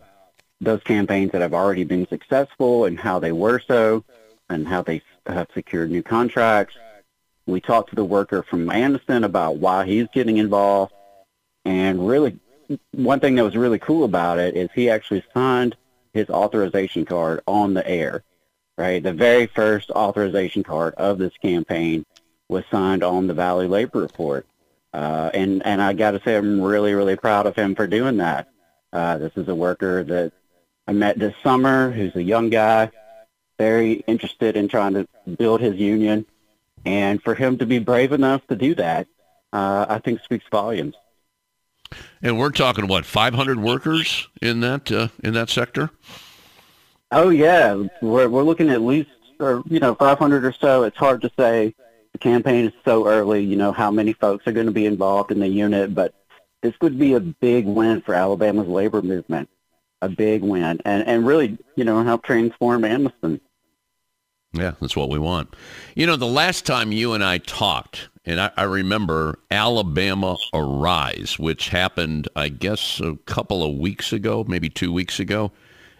those 0.61 0.81
campaigns 0.83 1.31
that 1.31 1.41
have 1.41 1.53
already 1.53 1.83
been 1.83 2.07
successful 2.07 2.85
and 2.85 2.99
how 2.99 3.19
they 3.19 3.31
were 3.31 3.59
so 3.59 4.03
and 4.49 4.67
how 4.67 4.81
they 4.81 5.01
have 5.25 5.47
secured 5.53 5.91
new 5.91 6.03
contracts. 6.03 6.75
We 7.45 7.61
talked 7.61 7.89
to 7.89 7.95
the 7.95 8.05
worker 8.05 8.43
from 8.43 8.67
Anniston 8.67 9.23
about 9.23 9.57
why 9.57 9.85
he's 9.85 10.07
getting 10.13 10.37
involved. 10.37 10.93
And 11.63 12.07
really, 12.07 12.39
one 12.91 13.19
thing 13.19 13.35
that 13.35 13.43
was 13.43 13.55
really 13.55 13.79
cool 13.79 14.03
about 14.03 14.39
it 14.39 14.55
is 14.55 14.69
he 14.73 14.89
actually 14.89 15.23
signed 15.33 15.75
his 16.13 16.29
authorization 16.29 17.05
card 17.05 17.41
on 17.47 17.73
the 17.73 17.87
air, 17.87 18.23
right? 18.77 19.01
The 19.01 19.13
very 19.13 19.47
first 19.47 19.91
authorization 19.91 20.63
card 20.63 20.95
of 20.95 21.17
this 21.17 21.33
campaign 21.41 22.05
was 22.49 22.63
signed 22.71 23.03
on 23.03 23.27
the 23.27 23.33
Valley 23.33 23.67
Labor 23.67 23.99
Report. 23.99 24.45
Uh, 24.93 25.29
and, 25.33 25.65
and 25.65 25.81
I 25.81 25.93
got 25.93 26.11
to 26.11 26.21
say, 26.23 26.35
I'm 26.35 26.61
really, 26.61 26.93
really 26.93 27.15
proud 27.15 27.45
of 27.45 27.55
him 27.55 27.75
for 27.75 27.87
doing 27.87 28.17
that. 28.17 28.49
Uh, 28.91 29.17
this 29.17 29.33
is 29.35 29.47
a 29.47 29.55
worker 29.55 30.03
that 30.03 30.31
I 30.87 30.93
met 30.93 31.19
this 31.19 31.35
summer 31.43 31.91
who's 31.91 32.15
a 32.15 32.23
young 32.23 32.49
guy, 32.49 32.89
very 33.59 33.93
interested 34.07 34.55
in 34.55 34.67
trying 34.67 34.93
to 34.93 35.07
build 35.37 35.61
his 35.61 35.75
union. 35.75 36.25
And 36.85 37.21
for 37.21 37.35
him 37.35 37.57
to 37.57 37.65
be 37.65 37.79
brave 37.79 38.13
enough 38.13 38.47
to 38.47 38.55
do 38.55 38.73
that, 38.75 39.07
uh, 39.51 39.85
I 39.89 39.99
think 39.99 40.21
speaks 40.21 40.45
volumes. 40.49 40.95
And 42.21 42.37
we're 42.39 42.51
talking 42.51 42.87
what 42.87 43.05
500 43.05 43.59
workers 43.59 44.27
in 44.41 44.59
that 44.61 44.91
uh, 44.91 45.09
in 45.23 45.33
that 45.33 45.49
sector. 45.49 45.91
Oh 47.11 47.29
yeah, 47.29 47.83
we're 48.01 48.27
we're 48.27 48.43
looking 48.43 48.69
at 48.69 48.81
least 48.81 49.09
or 49.39 49.63
you 49.67 49.79
know 49.79 49.95
500 49.95 50.45
or 50.45 50.51
so. 50.51 50.83
It's 50.83 50.97
hard 50.97 51.21
to 51.21 51.31
say 51.37 51.73
the 52.17 52.23
campaign 52.23 52.65
is 52.65 52.73
so 52.83 53.07
early, 53.07 53.43
you 53.43 53.55
know, 53.55 53.71
how 53.71 53.91
many 53.91 54.13
folks 54.13 54.47
are 54.47 54.51
going 54.51 54.65
to 54.65 54.71
be 54.71 54.85
involved 54.85 55.31
in 55.31 55.39
the 55.39 55.47
unit, 55.47 55.93
but 55.93 56.13
this 56.61 56.73
would 56.81 56.97
be 56.97 57.13
a 57.13 57.19
big 57.19 57.65
win 57.65 58.01
for 58.01 58.15
Alabama's 58.15 58.67
labor 58.67 59.01
movement, 59.01 59.49
a 60.01 60.09
big 60.09 60.41
win, 60.41 60.81
and, 60.83 61.07
and 61.07 61.27
really, 61.27 61.57
you 61.75 61.83
know, 61.83 62.03
help 62.03 62.23
transform 62.23 62.81
Anniston. 62.81 63.39
Yeah, 64.53 64.73
that's 64.79 64.95
what 64.95 65.09
we 65.09 65.19
want. 65.19 65.55
You 65.95 66.07
know, 66.07 66.15
the 66.15 66.25
last 66.25 66.65
time 66.65 66.91
you 66.91 67.13
and 67.13 67.23
I 67.23 67.37
talked, 67.37 68.09
and 68.25 68.39
I, 68.39 68.51
I, 68.57 68.63
remember 68.63 69.39
Alabama 69.51 70.37
Arise, 70.53 71.37
which 71.37 71.69
happened, 71.69 72.27
I 72.35 72.49
guess, 72.49 72.99
a 72.99 73.17
couple 73.25 73.63
of 73.63 73.77
weeks 73.77 74.11
ago, 74.11 74.45
maybe 74.47 74.69
two 74.69 74.91
weeks 74.91 75.19
ago. 75.19 75.51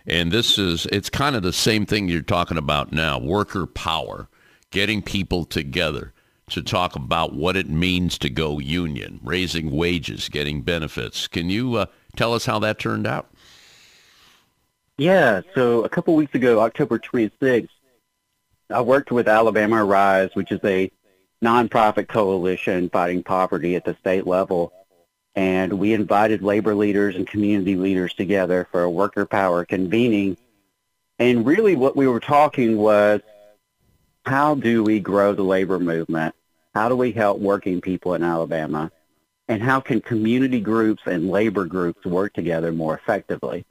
And 0.06 0.32
this 0.32 0.58
is, 0.58 0.86
it's 0.88 1.10
kind 1.10 1.36
of 1.36 1.43
the 1.43 1.54
same 1.54 1.86
thing 1.86 2.08
you're 2.08 2.22
talking 2.22 2.58
about 2.58 2.91
now, 2.91 3.20
worker 3.20 3.66
power 3.66 4.28
getting 4.72 5.02
people 5.02 5.45
together 5.45 6.14
to 6.50 6.62
talk 6.62 6.95
about 6.95 7.34
what 7.34 7.58
it 7.58 7.70
means 7.70 8.18
to 8.20 8.30
go 8.30 8.60
union, 8.60 9.20
raising 9.24 9.72
wages, 9.72 10.30
getting 10.30 10.62
benefits. 10.62 11.28
Can 11.28 11.50
you 11.50 11.76
uh, 11.76 11.86
tell 12.16 12.34
us 12.34 12.45
how 12.45 12.60
that 12.60 12.80
turned 12.80 13.06
out? 13.06 13.30
Yeah, 14.98 15.41
so 15.54 15.84
a 15.84 15.89
couple 15.89 16.16
weeks 16.16 16.34
ago, 16.34 16.62
October 16.62 16.98
26th, 16.98 17.70
I 18.70 18.82
worked 18.82 19.11
with 19.11 19.30
Alabama 19.30 19.86
Arise, 19.86 20.32
which 20.34 20.51
is 20.51 20.59
a 20.63 20.91
nonprofit 21.41 22.07
coalition 22.07 22.89
fighting 22.89 23.24
poverty 23.24 23.76
at 23.76 23.86
the 23.86 23.95
state 23.95 24.28
level. 24.28 24.74
And 25.36 25.80
we 25.80 25.93
invited 25.93 26.41
labor 26.41 26.76
leaders 26.76 27.15
and 27.15 27.26
community 27.26 27.76
leaders 27.76 28.13
together 28.13 28.68
for 28.72 28.84
a 28.84 28.89
worker 28.89 29.26
power 29.26 29.63
convening. 29.63 30.36
And 31.20 31.45
really 31.45 31.76
what 31.76 31.95
we 31.95 32.07
were 32.07 32.20
talking 32.20 32.78
was 32.78 33.22
how 34.26 34.55
do 34.55 34.84
we 34.84 34.99
grow 34.99 35.34
the 35.34 35.43
labor 35.43 35.80
movement? 35.80 36.36
How 36.74 36.89
do 36.89 36.95
we 36.95 37.11
help 37.13 37.39
working 37.39 37.80
people 37.80 38.15
in 38.15 38.24
Alabama? 38.24 38.91
And 39.47 39.63
how 39.63 39.80
can 39.80 40.01
community 40.01 40.59
groups 40.59 41.03
and 41.05 41.30
labor 41.30 41.63
groups 41.63 42.05
work 42.05 42.34
together 42.34 42.74
more 42.74 42.95
effectively? 42.95 43.65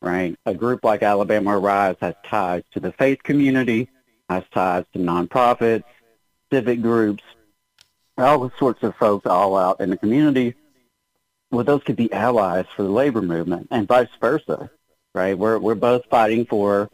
Right? 0.00 0.36
A 0.46 0.54
group 0.54 0.84
like 0.84 1.02
Alabama 1.02 1.58
Arise 1.58 1.96
has 2.00 2.14
ties 2.24 2.62
to 2.72 2.80
the 2.80 2.92
faith 2.92 3.20
community, 3.24 3.88
has 4.28 4.44
ties 4.52 4.84
to 4.92 4.98
nonprofits, 4.98 5.84
civic 6.52 6.82
groups, 6.82 7.22
all 8.16 8.50
sorts 8.58 8.82
of 8.82 8.94
folks 8.96 9.26
all 9.26 9.56
out 9.56 9.80
in 9.80 9.90
the 9.90 9.96
community. 9.96 10.54
Well, 11.50 11.64
those 11.64 11.82
could 11.82 11.96
be 11.96 12.12
allies 12.12 12.66
for 12.76 12.82
the 12.82 12.90
labor 12.90 13.22
movement 13.22 13.68
and 13.70 13.88
vice 13.88 14.08
versa, 14.20 14.70
right? 15.14 15.38
We're, 15.38 15.58
we're 15.58 15.74
both 15.74 16.04
fighting 16.10 16.44
for 16.44 16.90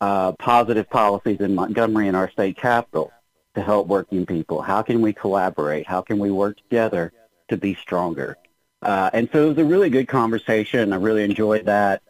uh, 0.00 0.32
positive 0.32 0.88
policies 0.88 1.40
in 1.40 1.54
Montgomery 1.54 2.08
and 2.08 2.16
our 2.16 2.30
state 2.30 2.56
capital 2.56 3.12
to 3.54 3.62
help 3.62 3.86
working 3.86 4.24
people? 4.24 4.62
How 4.62 4.82
can 4.82 5.00
we 5.02 5.12
collaborate? 5.12 5.86
How 5.86 6.00
can 6.00 6.18
we 6.18 6.30
work 6.30 6.56
together 6.56 7.12
to 7.48 7.56
be 7.56 7.74
stronger? 7.74 8.36
Uh, 8.80 9.10
and 9.12 9.28
so 9.32 9.46
it 9.46 9.48
was 9.48 9.58
a 9.58 9.64
really 9.64 9.90
good 9.90 10.08
conversation. 10.08 10.92
I 10.92 10.96
really 10.96 11.24
enjoyed 11.24 11.66
that. 11.66 12.02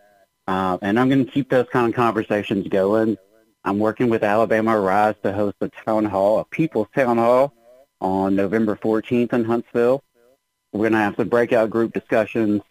Uh, 0.47 0.79
and 0.83 0.99
I'm 0.99 1.09
going 1.09 1.25
to 1.25 1.31
keep 1.31 1.51
those 1.51 1.67
kind 1.71 1.89
of 1.89 1.95
conversations 1.95 2.69
going. 2.69 3.17
I'm 3.65 3.79
working 3.79 4.09
with 4.09 4.23
Alabama 4.23 4.79
Arise 4.79 5.17
to 5.23 5.33
host 5.33 5.57
a 5.61 5.69
town 5.69 6.05
hall, 6.05 6.39
a 6.39 6.45
people's 6.45 6.89
town 6.95 7.19
hall, 7.19 7.53
on 8.01 8.37
November 8.37 8.77
14th 8.77 9.33
in 9.33 9.45
Huntsville. 9.45 10.03
We're 10.73 10.81
going 10.81 10.93
to 10.93 10.99
have 10.99 11.17
some 11.17 11.29
breakout 11.29 11.71
group 11.71 11.93
discussions. 11.93 12.63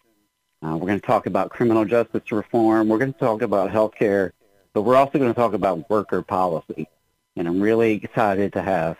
Uh, 0.61 0.77
we're 0.77 0.87
going 0.87 0.99
to 0.99 1.05
talk 1.05 1.25
about 1.25 1.49
criminal 1.49 1.85
justice 1.85 2.31
reform. 2.31 2.87
We're 2.87 2.97
going 2.97 3.13
to 3.13 3.19
talk 3.19 3.41
about 3.41 3.71
health 3.71 3.95
care 3.95 4.33
but 4.77 4.83
we're 4.83 4.95
also 4.95 5.17
going 5.17 5.33
to 5.33 5.39
talk 5.39 5.53
about 5.53 5.89
worker 5.89 6.21
policy. 6.21 6.87
And 7.35 7.47
I'm 7.47 7.59
really 7.59 7.93
excited 7.93 8.53
to 8.53 8.61
have 8.61 8.97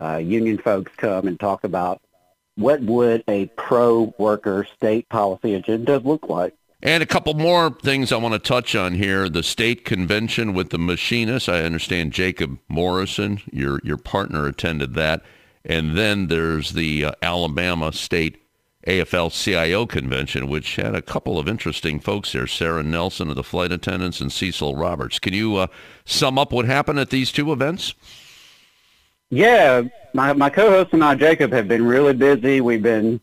uh, 0.00 0.16
union 0.16 0.56
folks 0.56 0.90
come 0.96 1.28
and 1.28 1.38
talk 1.38 1.64
about 1.64 2.00
what 2.54 2.80
would 2.80 3.22
a 3.28 3.44
pro-worker 3.48 4.66
state 4.74 5.06
policy 5.10 5.52
agenda 5.52 5.98
look 5.98 6.30
like? 6.30 6.54
And 6.82 7.00
a 7.00 7.06
couple 7.06 7.34
more 7.34 7.70
things 7.70 8.10
I 8.10 8.16
want 8.16 8.32
to 8.32 8.40
touch 8.40 8.74
on 8.74 8.94
here. 8.94 9.28
The 9.28 9.44
state 9.44 9.84
convention 9.84 10.52
with 10.52 10.70
the 10.70 10.78
machinists. 10.78 11.48
I 11.48 11.62
understand 11.62 12.12
Jacob 12.12 12.58
Morrison, 12.68 13.40
your 13.52 13.80
your 13.84 13.98
partner, 13.98 14.46
attended 14.46 14.94
that. 14.94 15.22
And 15.64 15.96
then 15.96 16.26
there's 16.26 16.72
the 16.72 17.04
uh, 17.04 17.12
Alabama 17.22 17.92
State 17.92 18.42
AFL-CIO 18.86 19.86
convention, 19.86 20.48
which 20.48 20.74
had 20.74 20.96
a 20.96 21.02
couple 21.02 21.38
of 21.38 21.46
interesting 21.46 22.00
folks 22.00 22.32
there. 22.32 22.48
Sara 22.48 22.82
Nelson 22.82 23.30
of 23.30 23.36
the 23.36 23.44
flight 23.44 23.70
attendants 23.70 24.20
and 24.20 24.32
Cecil 24.32 24.74
Roberts. 24.74 25.20
Can 25.20 25.34
you 25.34 25.56
uh, 25.56 25.66
sum 26.04 26.36
up 26.36 26.52
what 26.52 26.64
happened 26.64 26.98
at 26.98 27.10
these 27.10 27.30
two 27.30 27.52
events? 27.52 27.94
Yeah, 29.30 29.82
my, 30.14 30.32
my 30.32 30.50
co-host 30.50 30.92
and 30.92 31.04
I, 31.04 31.14
Jacob, 31.14 31.52
have 31.52 31.68
been 31.68 31.86
really 31.86 32.12
busy. 32.12 32.60
We've 32.60 32.82
been 32.82 33.20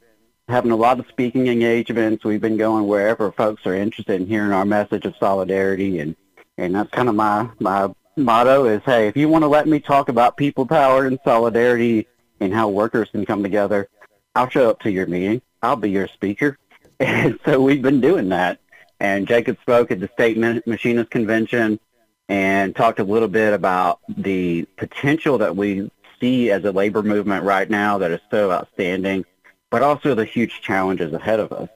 having 0.50 0.72
a 0.72 0.76
lot 0.76 1.00
of 1.00 1.08
speaking 1.08 1.48
engagements. 1.48 2.24
We've 2.24 2.42
been 2.42 2.58
going 2.58 2.88
wherever 2.88 3.32
folks 3.32 3.66
are 3.66 3.76
interested 3.76 4.20
in 4.20 4.28
hearing 4.28 4.52
our 4.52 4.66
message 4.66 5.06
of 5.06 5.16
solidarity, 5.20 6.00
and 6.00 6.16
and 6.58 6.76
that's 6.76 6.90
kind 6.92 7.08
of 7.08 7.16
my 7.16 7.50
my 7.60 7.90
motto 8.18 8.66
is, 8.66 8.82
hey, 8.86 9.08
if 9.08 9.16
you 9.16 9.30
want 9.30 9.44
to 9.44 9.48
let 9.48 9.68
me 9.68 9.80
talk 9.80 10.10
about 10.10 10.38
people 10.38 10.66
power 10.66 11.06
and 11.06 11.20
solidarity 11.24 12.08
and 12.40 12.54
how 12.54 12.68
workers 12.70 13.10
can 13.12 13.26
come 13.26 13.44
together, 13.44 13.88
I'll 14.36 14.50
show 14.50 14.70
up 14.70 14.82
to 14.82 14.92
your 14.92 15.08
meeting. 15.08 15.42
I'll 15.62 15.76
be 15.76 15.90
your 15.90 16.08
speaker. 16.08 16.58
And 17.02 17.40
so 17.46 17.62
we've 17.62 17.82
been 17.82 18.02
doing 18.02 18.28
that. 18.28 18.60
And 19.00 19.26
Jacob 19.26 19.58
spoke 19.62 19.90
at 19.90 20.02
the 20.02 20.10
State 20.16 20.38
Machinist 20.38 21.10
Convention 21.10 21.80
and 22.28 22.76
talked 22.76 23.00
a 23.00 23.06
little 23.06 23.30
bit 23.30 23.54
about 23.54 24.02
the 24.10 24.68
potential 24.76 25.38
that 25.38 25.56
we 25.56 25.90
see 26.20 26.52
as 26.52 26.66
a 26.66 26.74
labor 26.74 27.02
movement 27.02 27.46
right 27.46 27.70
now 27.70 28.00
that 28.00 28.12
is 28.12 28.20
so 28.30 28.52
outstanding, 28.52 29.24
but 29.72 29.84
also 29.84 30.16
the 30.16 30.26
huge 30.26 30.62
challenges 30.62 31.14
ahead 31.14 31.40
of 31.40 31.52
us. 31.52 31.70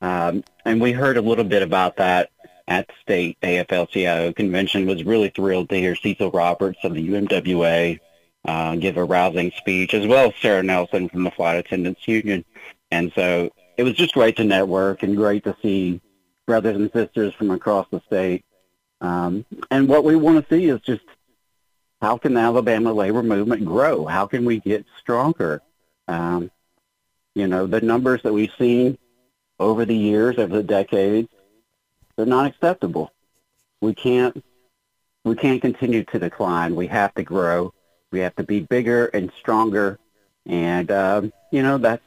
Um, 0.00 0.44
and 0.64 0.80
we 0.80 0.92
heard 0.92 1.16
a 1.16 1.22
little 1.22 1.44
bit 1.44 1.62
about 1.62 1.96
that 1.96 2.30
at 2.66 2.90
state 3.02 3.38
AFL-CIO 3.42 4.32
convention. 4.32 4.86
Was 4.86 5.04
really 5.04 5.30
thrilled 5.30 5.68
to 5.70 5.76
hear 5.76 5.96
Cecil 5.96 6.30
Roberts 6.30 6.78
of 6.84 6.94
the 6.94 7.08
UMWA 7.08 7.98
uh, 8.44 8.76
give 8.76 8.96
a 8.96 9.04
rousing 9.04 9.50
speech, 9.52 9.94
as 9.94 10.06
well 10.06 10.28
as 10.28 10.34
Sara 10.40 10.62
Nelson 10.62 11.08
from 11.08 11.24
the 11.24 11.30
Flight 11.30 11.58
Attendants 11.58 12.06
Union. 12.06 12.44
And 12.90 13.12
so 13.14 13.50
it 13.76 13.82
was 13.82 13.94
just 13.94 14.14
great 14.14 14.36
to 14.36 14.44
network 14.44 15.02
and 15.02 15.16
great 15.16 15.44
to 15.44 15.56
see 15.62 16.00
brothers 16.46 16.76
and 16.76 16.90
sisters 16.92 17.34
from 17.34 17.50
across 17.50 17.86
the 17.90 18.00
state. 18.06 18.44
Um, 19.00 19.44
and 19.70 19.88
what 19.88 20.04
we 20.04 20.16
want 20.16 20.48
to 20.48 20.54
see 20.54 20.66
is 20.66 20.80
just 20.80 21.04
how 22.00 22.16
can 22.16 22.34
the 22.34 22.40
Alabama 22.40 22.92
labor 22.92 23.22
movement 23.22 23.64
grow? 23.64 24.06
How 24.06 24.26
can 24.26 24.44
we 24.44 24.60
get 24.60 24.86
stronger? 24.98 25.62
Um, 26.06 26.50
you 27.38 27.46
know, 27.46 27.66
the 27.66 27.80
numbers 27.80 28.22
that 28.22 28.32
we've 28.32 28.52
seen 28.58 28.98
over 29.60 29.84
the 29.84 29.96
years, 29.96 30.38
over 30.38 30.56
the 30.56 30.62
decades, 30.62 31.28
they're 32.16 32.26
not 32.26 32.46
acceptable. 32.46 33.12
We 33.80 33.94
can't 33.94 34.44
we 35.24 35.36
can't 35.36 35.60
continue 35.60 36.04
to 36.04 36.18
decline. 36.18 36.74
We 36.74 36.88
have 36.88 37.14
to 37.14 37.22
grow. 37.22 37.72
We 38.10 38.20
have 38.20 38.34
to 38.36 38.42
be 38.42 38.60
bigger 38.60 39.06
and 39.06 39.30
stronger, 39.38 39.98
and 40.46 40.90
um, 40.90 41.32
you 41.52 41.62
know 41.62 41.78
that 41.78 42.02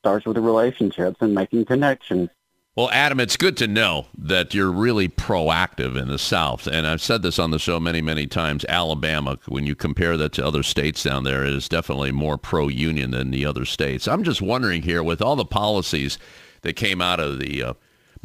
starts 0.00 0.24
with 0.24 0.36
the 0.36 0.40
relationships 0.40 1.18
and 1.20 1.34
making 1.34 1.66
connections. 1.66 2.30
Well, 2.76 2.90
Adam, 2.90 3.20
it's 3.20 3.36
good 3.36 3.56
to 3.58 3.68
know 3.68 4.06
that 4.18 4.52
you're 4.52 4.72
really 4.72 5.08
proactive 5.08 5.96
in 5.96 6.08
the 6.08 6.18
South. 6.18 6.66
And 6.66 6.88
I've 6.88 7.00
said 7.00 7.22
this 7.22 7.38
on 7.38 7.52
the 7.52 7.60
show 7.60 7.78
many, 7.78 8.02
many 8.02 8.26
times. 8.26 8.64
Alabama, 8.68 9.38
when 9.46 9.64
you 9.64 9.76
compare 9.76 10.16
that 10.16 10.32
to 10.32 10.44
other 10.44 10.64
states 10.64 11.04
down 11.04 11.22
there, 11.22 11.44
is 11.44 11.68
definitely 11.68 12.10
more 12.10 12.36
pro-union 12.36 13.12
than 13.12 13.30
the 13.30 13.46
other 13.46 13.64
states. 13.64 14.08
I'm 14.08 14.24
just 14.24 14.42
wondering 14.42 14.82
here, 14.82 15.04
with 15.04 15.22
all 15.22 15.36
the 15.36 15.44
policies 15.44 16.18
that 16.62 16.72
came 16.74 17.00
out 17.00 17.20
of 17.20 17.38
the 17.38 17.62
uh, 17.62 17.74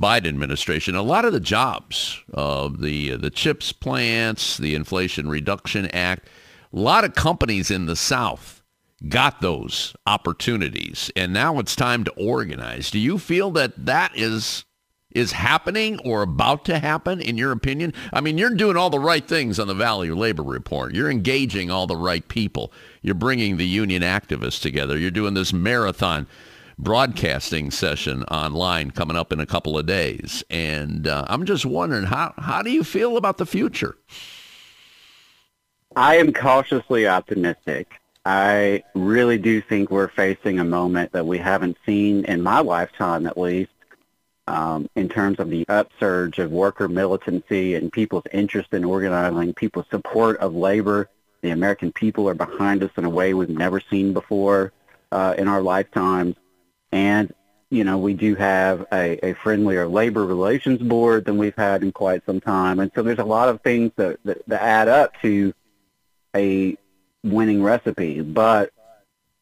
Biden 0.02 0.30
administration, 0.30 0.96
a 0.96 1.04
lot 1.04 1.26
of 1.26 1.34
the 1.34 1.40
jobs, 1.40 2.20
uh, 2.34 2.70
the 2.70 3.18
the 3.18 3.30
chips 3.30 3.72
plants, 3.72 4.58
the 4.58 4.74
Inflation 4.74 5.30
Reduction 5.30 5.86
Act, 5.88 6.28
a 6.74 6.80
lot 6.80 7.04
of 7.04 7.14
companies 7.14 7.70
in 7.70 7.86
the 7.86 7.96
South 7.96 8.59
got 9.08 9.42
those 9.42 9.96
opportunities 10.06 11.12
and 11.16 11.32
now 11.34 11.60
it's 11.60 11.76
time 11.76 12.04
to 12.04 12.12
organize. 12.12 12.92
Do 12.92 13.00
you 13.00 13.18
feel 13.18 13.52
that 13.52 13.86
that 13.86 14.12
is 14.16 14.66
is 15.12 15.32
happening 15.32 16.00
or 16.06 16.22
about 16.22 16.66
to 16.66 16.78
happen 16.78 17.20
in 17.20 17.38
your 17.38 17.52
opinion? 17.52 17.94
I 18.14 18.22
mean, 18.22 18.38
you're 18.38 18.54
doing 18.54 18.78
all 18.78 18.92
the 18.92 19.00
right 19.00 19.28
things 19.28 19.60
on 19.60 19.68
the 19.68 19.74
Valley 19.74 20.12
Labor 20.12 20.44
Report. 20.44 20.94
You're 20.94 21.10
engaging 21.10 21.72
all 21.72 21.88
the 21.88 21.96
right 21.96 22.28
people. 22.28 22.72
You're 23.02 23.16
bringing 23.16 23.58
the 23.58 23.66
union 23.66 24.04
activists 24.04 24.62
together. 24.62 24.98
You're 24.98 25.10
doing 25.10 25.34
this 25.34 25.52
marathon 25.52 26.28
broadcasting 26.78 27.72
session 27.72 28.24
online 28.26 28.92
coming 28.92 29.18
up 29.18 29.34
in 29.34 29.40
a 29.40 29.46
couple 29.46 29.78
of 29.78 29.86
days. 29.86 30.44
And 30.50 31.08
uh, 31.08 31.26
I'm 31.28 31.46
just 31.46 31.66
wondering, 31.66 32.06
how, 32.06 32.34
how 32.38 32.62
do 32.62 32.72
you 32.72 32.84
feel 32.84 33.18
about 33.18 33.38
the 33.38 33.46
future? 33.46 33.98
I 35.96 36.18
am 36.18 36.32
cautiously 36.32 37.08
optimistic. 37.08 37.99
I 38.30 38.84
really 38.94 39.40
do 39.40 39.60
think 39.60 39.90
we're 39.90 40.08
facing 40.08 40.60
a 40.60 40.64
moment 40.64 41.14
that 41.14 41.26
we 41.26 41.40
haven't 41.40 41.78
seen 41.84 42.26
in 42.26 42.44
my 42.44 42.60
lifetime, 42.60 43.26
at 43.26 43.40
least, 43.40 43.72
um, 44.46 44.88
in 44.96 45.10
terms 45.10 45.40
of 45.40 45.50
the 45.50 45.66
upsurge 45.68 46.38
of 46.38 46.52
worker 46.52 46.88
militancy 46.88 47.74
and 47.74 47.92
people's 47.92 48.26
interest 48.32 48.72
in 48.72 48.86
organizing, 48.86 49.56
people's 49.56 49.88
support 49.90 50.38
of 50.38 50.54
labor. 50.54 51.10
The 51.42 51.50
American 51.50 51.92
people 51.92 52.30
are 52.30 52.36
behind 52.36 52.84
us 52.84 52.92
in 52.98 53.06
a 53.06 53.10
way 53.10 53.34
we've 53.34 53.50
never 53.50 53.80
seen 53.80 54.14
before 54.14 54.74
uh, 55.12 55.34
in 55.36 55.48
our 55.48 55.64
lifetimes. 55.64 56.36
And, 56.92 57.34
you 57.72 57.84
know, 57.84 57.98
we 57.98 58.14
do 58.14 58.36
have 58.36 58.86
a, 58.94 59.26
a 59.26 59.34
friendlier 59.34 59.88
labor 59.88 60.24
relations 60.24 60.84
board 60.84 61.26
than 61.26 61.40
we've 61.40 61.56
had 61.56 61.82
in 61.82 61.92
quite 61.92 62.24
some 62.28 62.42
time. 62.42 62.80
And 62.80 62.92
so 62.94 63.02
there's 63.02 63.18
a 63.18 63.24
lot 63.24 63.50
of 63.50 63.62
things 63.62 63.92
that, 63.96 64.20
that, 64.24 64.48
that 64.48 64.62
add 64.62 64.88
up 64.88 65.20
to 65.24 65.52
a 66.36 66.78
winning 67.24 67.62
recipe, 67.62 68.22
but 68.22 68.72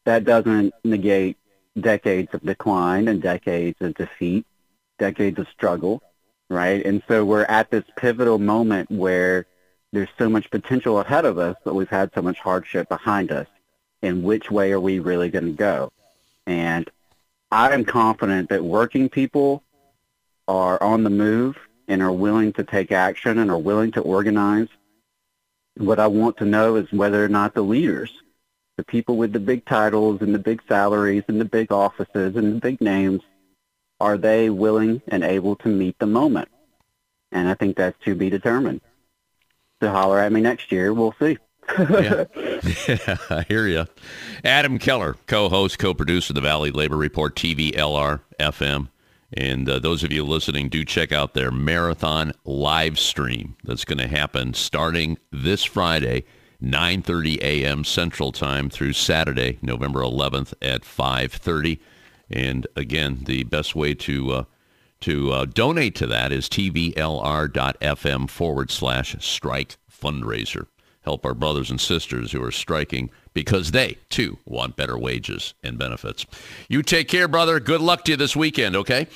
that 0.04 0.24
doesn't 0.24 0.74
negate 0.84 1.36
decades 1.78 2.32
of 2.32 2.42
decline 2.42 3.08
and 3.08 3.22
decades 3.22 3.76
of 3.80 3.94
defeat, 3.94 4.46
decades 4.98 5.38
of 5.38 5.46
struggle, 5.48 6.02
right? 6.48 6.84
And 6.84 7.02
so 7.08 7.24
we're 7.24 7.44
at 7.44 7.70
this 7.70 7.84
pivotal 7.96 8.38
moment 8.38 8.90
where 8.90 9.46
there's 9.92 10.08
so 10.18 10.28
much 10.28 10.50
potential 10.50 10.98
ahead 11.00 11.24
of 11.24 11.38
us, 11.38 11.56
but 11.64 11.74
we've 11.74 11.88
had 11.88 12.10
so 12.14 12.22
much 12.22 12.38
hardship 12.38 12.88
behind 12.88 13.30
us. 13.32 13.46
In 14.00 14.22
which 14.22 14.48
way 14.48 14.70
are 14.70 14.78
we 14.78 15.00
really 15.00 15.28
going 15.28 15.46
to 15.46 15.52
go? 15.52 15.92
And 16.46 16.88
I 17.50 17.72
am 17.72 17.84
confident 17.84 18.48
that 18.50 18.62
working 18.62 19.08
people 19.08 19.64
are 20.46 20.80
on 20.80 21.02
the 21.02 21.10
move 21.10 21.58
and 21.88 22.00
are 22.00 22.12
willing 22.12 22.52
to 22.52 22.62
take 22.62 22.92
action 22.92 23.38
and 23.38 23.50
are 23.50 23.58
willing 23.58 23.90
to 23.92 24.00
organize 24.00 24.68
what 25.78 25.98
I 25.98 26.06
want 26.06 26.36
to 26.38 26.44
know 26.44 26.76
is 26.76 26.90
whether 26.92 27.24
or 27.24 27.28
not 27.28 27.54
the 27.54 27.62
leaders, 27.62 28.10
the 28.76 28.84
people 28.84 29.16
with 29.16 29.32
the 29.32 29.40
big 29.40 29.64
titles 29.64 30.20
and 30.20 30.34
the 30.34 30.38
big 30.38 30.62
salaries 30.68 31.24
and 31.28 31.40
the 31.40 31.44
big 31.44 31.72
offices 31.72 32.36
and 32.36 32.56
the 32.56 32.60
big 32.60 32.80
names, 32.80 33.22
are 34.00 34.16
they 34.16 34.50
willing 34.50 35.02
and 35.08 35.24
able 35.24 35.56
to 35.56 35.68
meet 35.68 35.98
the 35.98 36.06
moment? 36.06 36.48
And 37.32 37.48
I 37.48 37.54
think 37.54 37.76
that's 37.76 37.98
to 38.04 38.14
be 38.14 38.30
determined. 38.30 38.80
To 39.80 39.90
holler 39.90 40.18
at 40.18 40.32
me 40.32 40.40
next 40.40 40.72
year, 40.72 40.92
we'll 40.92 41.14
see. 41.20 41.38
yeah. 41.78 42.24
yeah, 42.88 43.16
I 43.30 43.44
hear 43.48 43.66
you. 43.66 43.86
Adam 44.44 44.78
Keller, 44.78 45.16
co-host, 45.26 45.78
co-producer 45.78 46.32
of 46.32 46.36
the 46.36 46.40
Valley 46.40 46.70
Labor 46.70 46.96
Report, 46.96 47.36
TVLR 47.36 48.20
FM. 48.40 48.88
And 49.32 49.68
uh, 49.68 49.78
those 49.78 50.02
of 50.02 50.12
you 50.12 50.24
listening, 50.24 50.68
do 50.68 50.84
check 50.84 51.12
out 51.12 51.34
their 51.34 51.50
marathon 51.50 52.32
live 52.44 52.98
stream 52.98 53.56
that's 53.62 53.84
going 53.84 53.98
to 53.98 54.08
happen 54.08 54.54
starting 54.54 55.18
this 55.30 55.64
Friday, 55.64 56.24
9.30 56.62 57.38
a.m. 57.42 57.84
Central 57.84 58.32
Time 58.32 58.70
through 58.70 58.94
Saturday, 58.94 59.58
November 59.60 60.00
11th 60.00 60.54
at 60.62 60.82
5.30. 60.82 61.78
And 62.30 62.66
again, 62.74 63.20
the 63.24 63.44
best 63.44 63.74
way 63.74 63.94
to 63.94 64.32
uh, 64.32 64.44
to 65.00 65.32
uh, 65.32 65.44
donate 65.44 65.94
to 65.94 66.06
that 66.08 66.32
is 66.32 66.48
tvlr.fm 66.48 68.28
forward 68.28 68.70
slash 68.70 69.14
strike 69.20 69.76
fundraiser. 69.88 70.66
Help 71.08 71.24
our 71.24 71.32
brothers 71.32 71.70
and 71.70 71.80
sisters 71.80 72.32
who 72.32 72.44
are 72.44 72.50
striking 72.50 73.08
because 73.32 73.70
they, 73.70 73.96
too, 74.10 74.36
want 74.44 74.76
better 74.76 74.98
wages 74.98 75.54
and 75.62 75.78
benefits. 75.78 76.26
You 76.68 76.82
take 76.82 77.08
care, 77.08 77.26
brother. 77.26 77.60
Good 77.60 77.80
luck 77.80 78.04
to 78.04 78.10
you 78.10 78.18
this 78.18 78.36
weekend, 78.36 78.76
okay? 78.76 79.06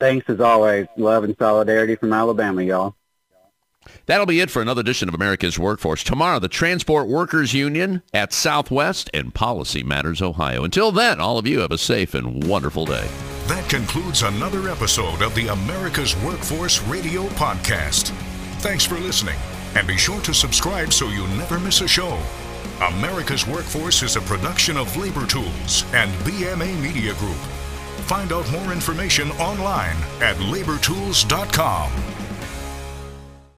Thanks 0.00 0.28
as 0.28 0.40
always. 0.40 0.88
Love 0.96 1.22
and 1.22 1.36
solidarity 1.38 1.94
from 1.94 2.12
Alabama, 2.12 2.64
y'all. 2.64 2.96
That'll 4.06 4.26
be 4.26 4.40
it 4.40 4.50
for 4.50 4.60
another 4.60 4.80
edition 4.80 5.08
of 5.08 5.14
America's 5.14 5.56
Workforce. 5.56 6.02
Tomorrow, 6.02 6.40
the 6.40 6.48
Transport 6.48 7.06
Workers 7.06 7.54
Union 7.54 8.02
at 8.12 8.32
Southwest 8.32 9.08
and 9.14 9.32
Policy 9.32 9.84
Matters 9.84 10.20
Ohio. 10.20 10.64
Until 10.64 10.90
then, 10.90 11.20
all 11.20 11.38
of 11.38 11.46
you 11.46 11.60
have 11.60 11.70
a 11.70 11.78
safe 11.78 12.12
and 12.12 12.42
wonderful 12.42 12.86
day. 12.86 13.08
That 13.44 13.70
concludes 13.70 14.22
another 14.22 14.68
episode 14.68 15.22
of 15.22 15.32
the 15.36 15.46
America's 15.46 16.16
Workforce 16.24 16.82
Radio 16.88 17.28
Podcast. 17.28 18.08
Thanks 18.62 18.84
for 18.84 18.96
listening, 18.96 19.36
and 19.76 19.86
be 19.86 19.96
sure 19.96 20.20
to 20.22 20.32
subscribe 20.32 20.92
so 20.92 21.08
you 21.08 21.26
never 21.36 21.60
miss 21.60 21.82
a 21.82 21.88
show. 21.88 22.18
America's 22.94 23.46
Workforce 23.46 24.02
is 24.02 24.16
a 24.16 24.20
production 24.22 24.76
of 24.76 24.96
Labor 24.96 25.26
Tools 25.26 25.84
and 25.92 26.10
BMA 26.24 26.80
Media 26.80 27.14
Group. 27.14 27.36
Find 28.06 28.32
out 28.32 28.50
more 28.50 28.72
information 28.72 29.30
online 29.32 29.96
at 30.20 30.36
labortools.com. 30.36 32.15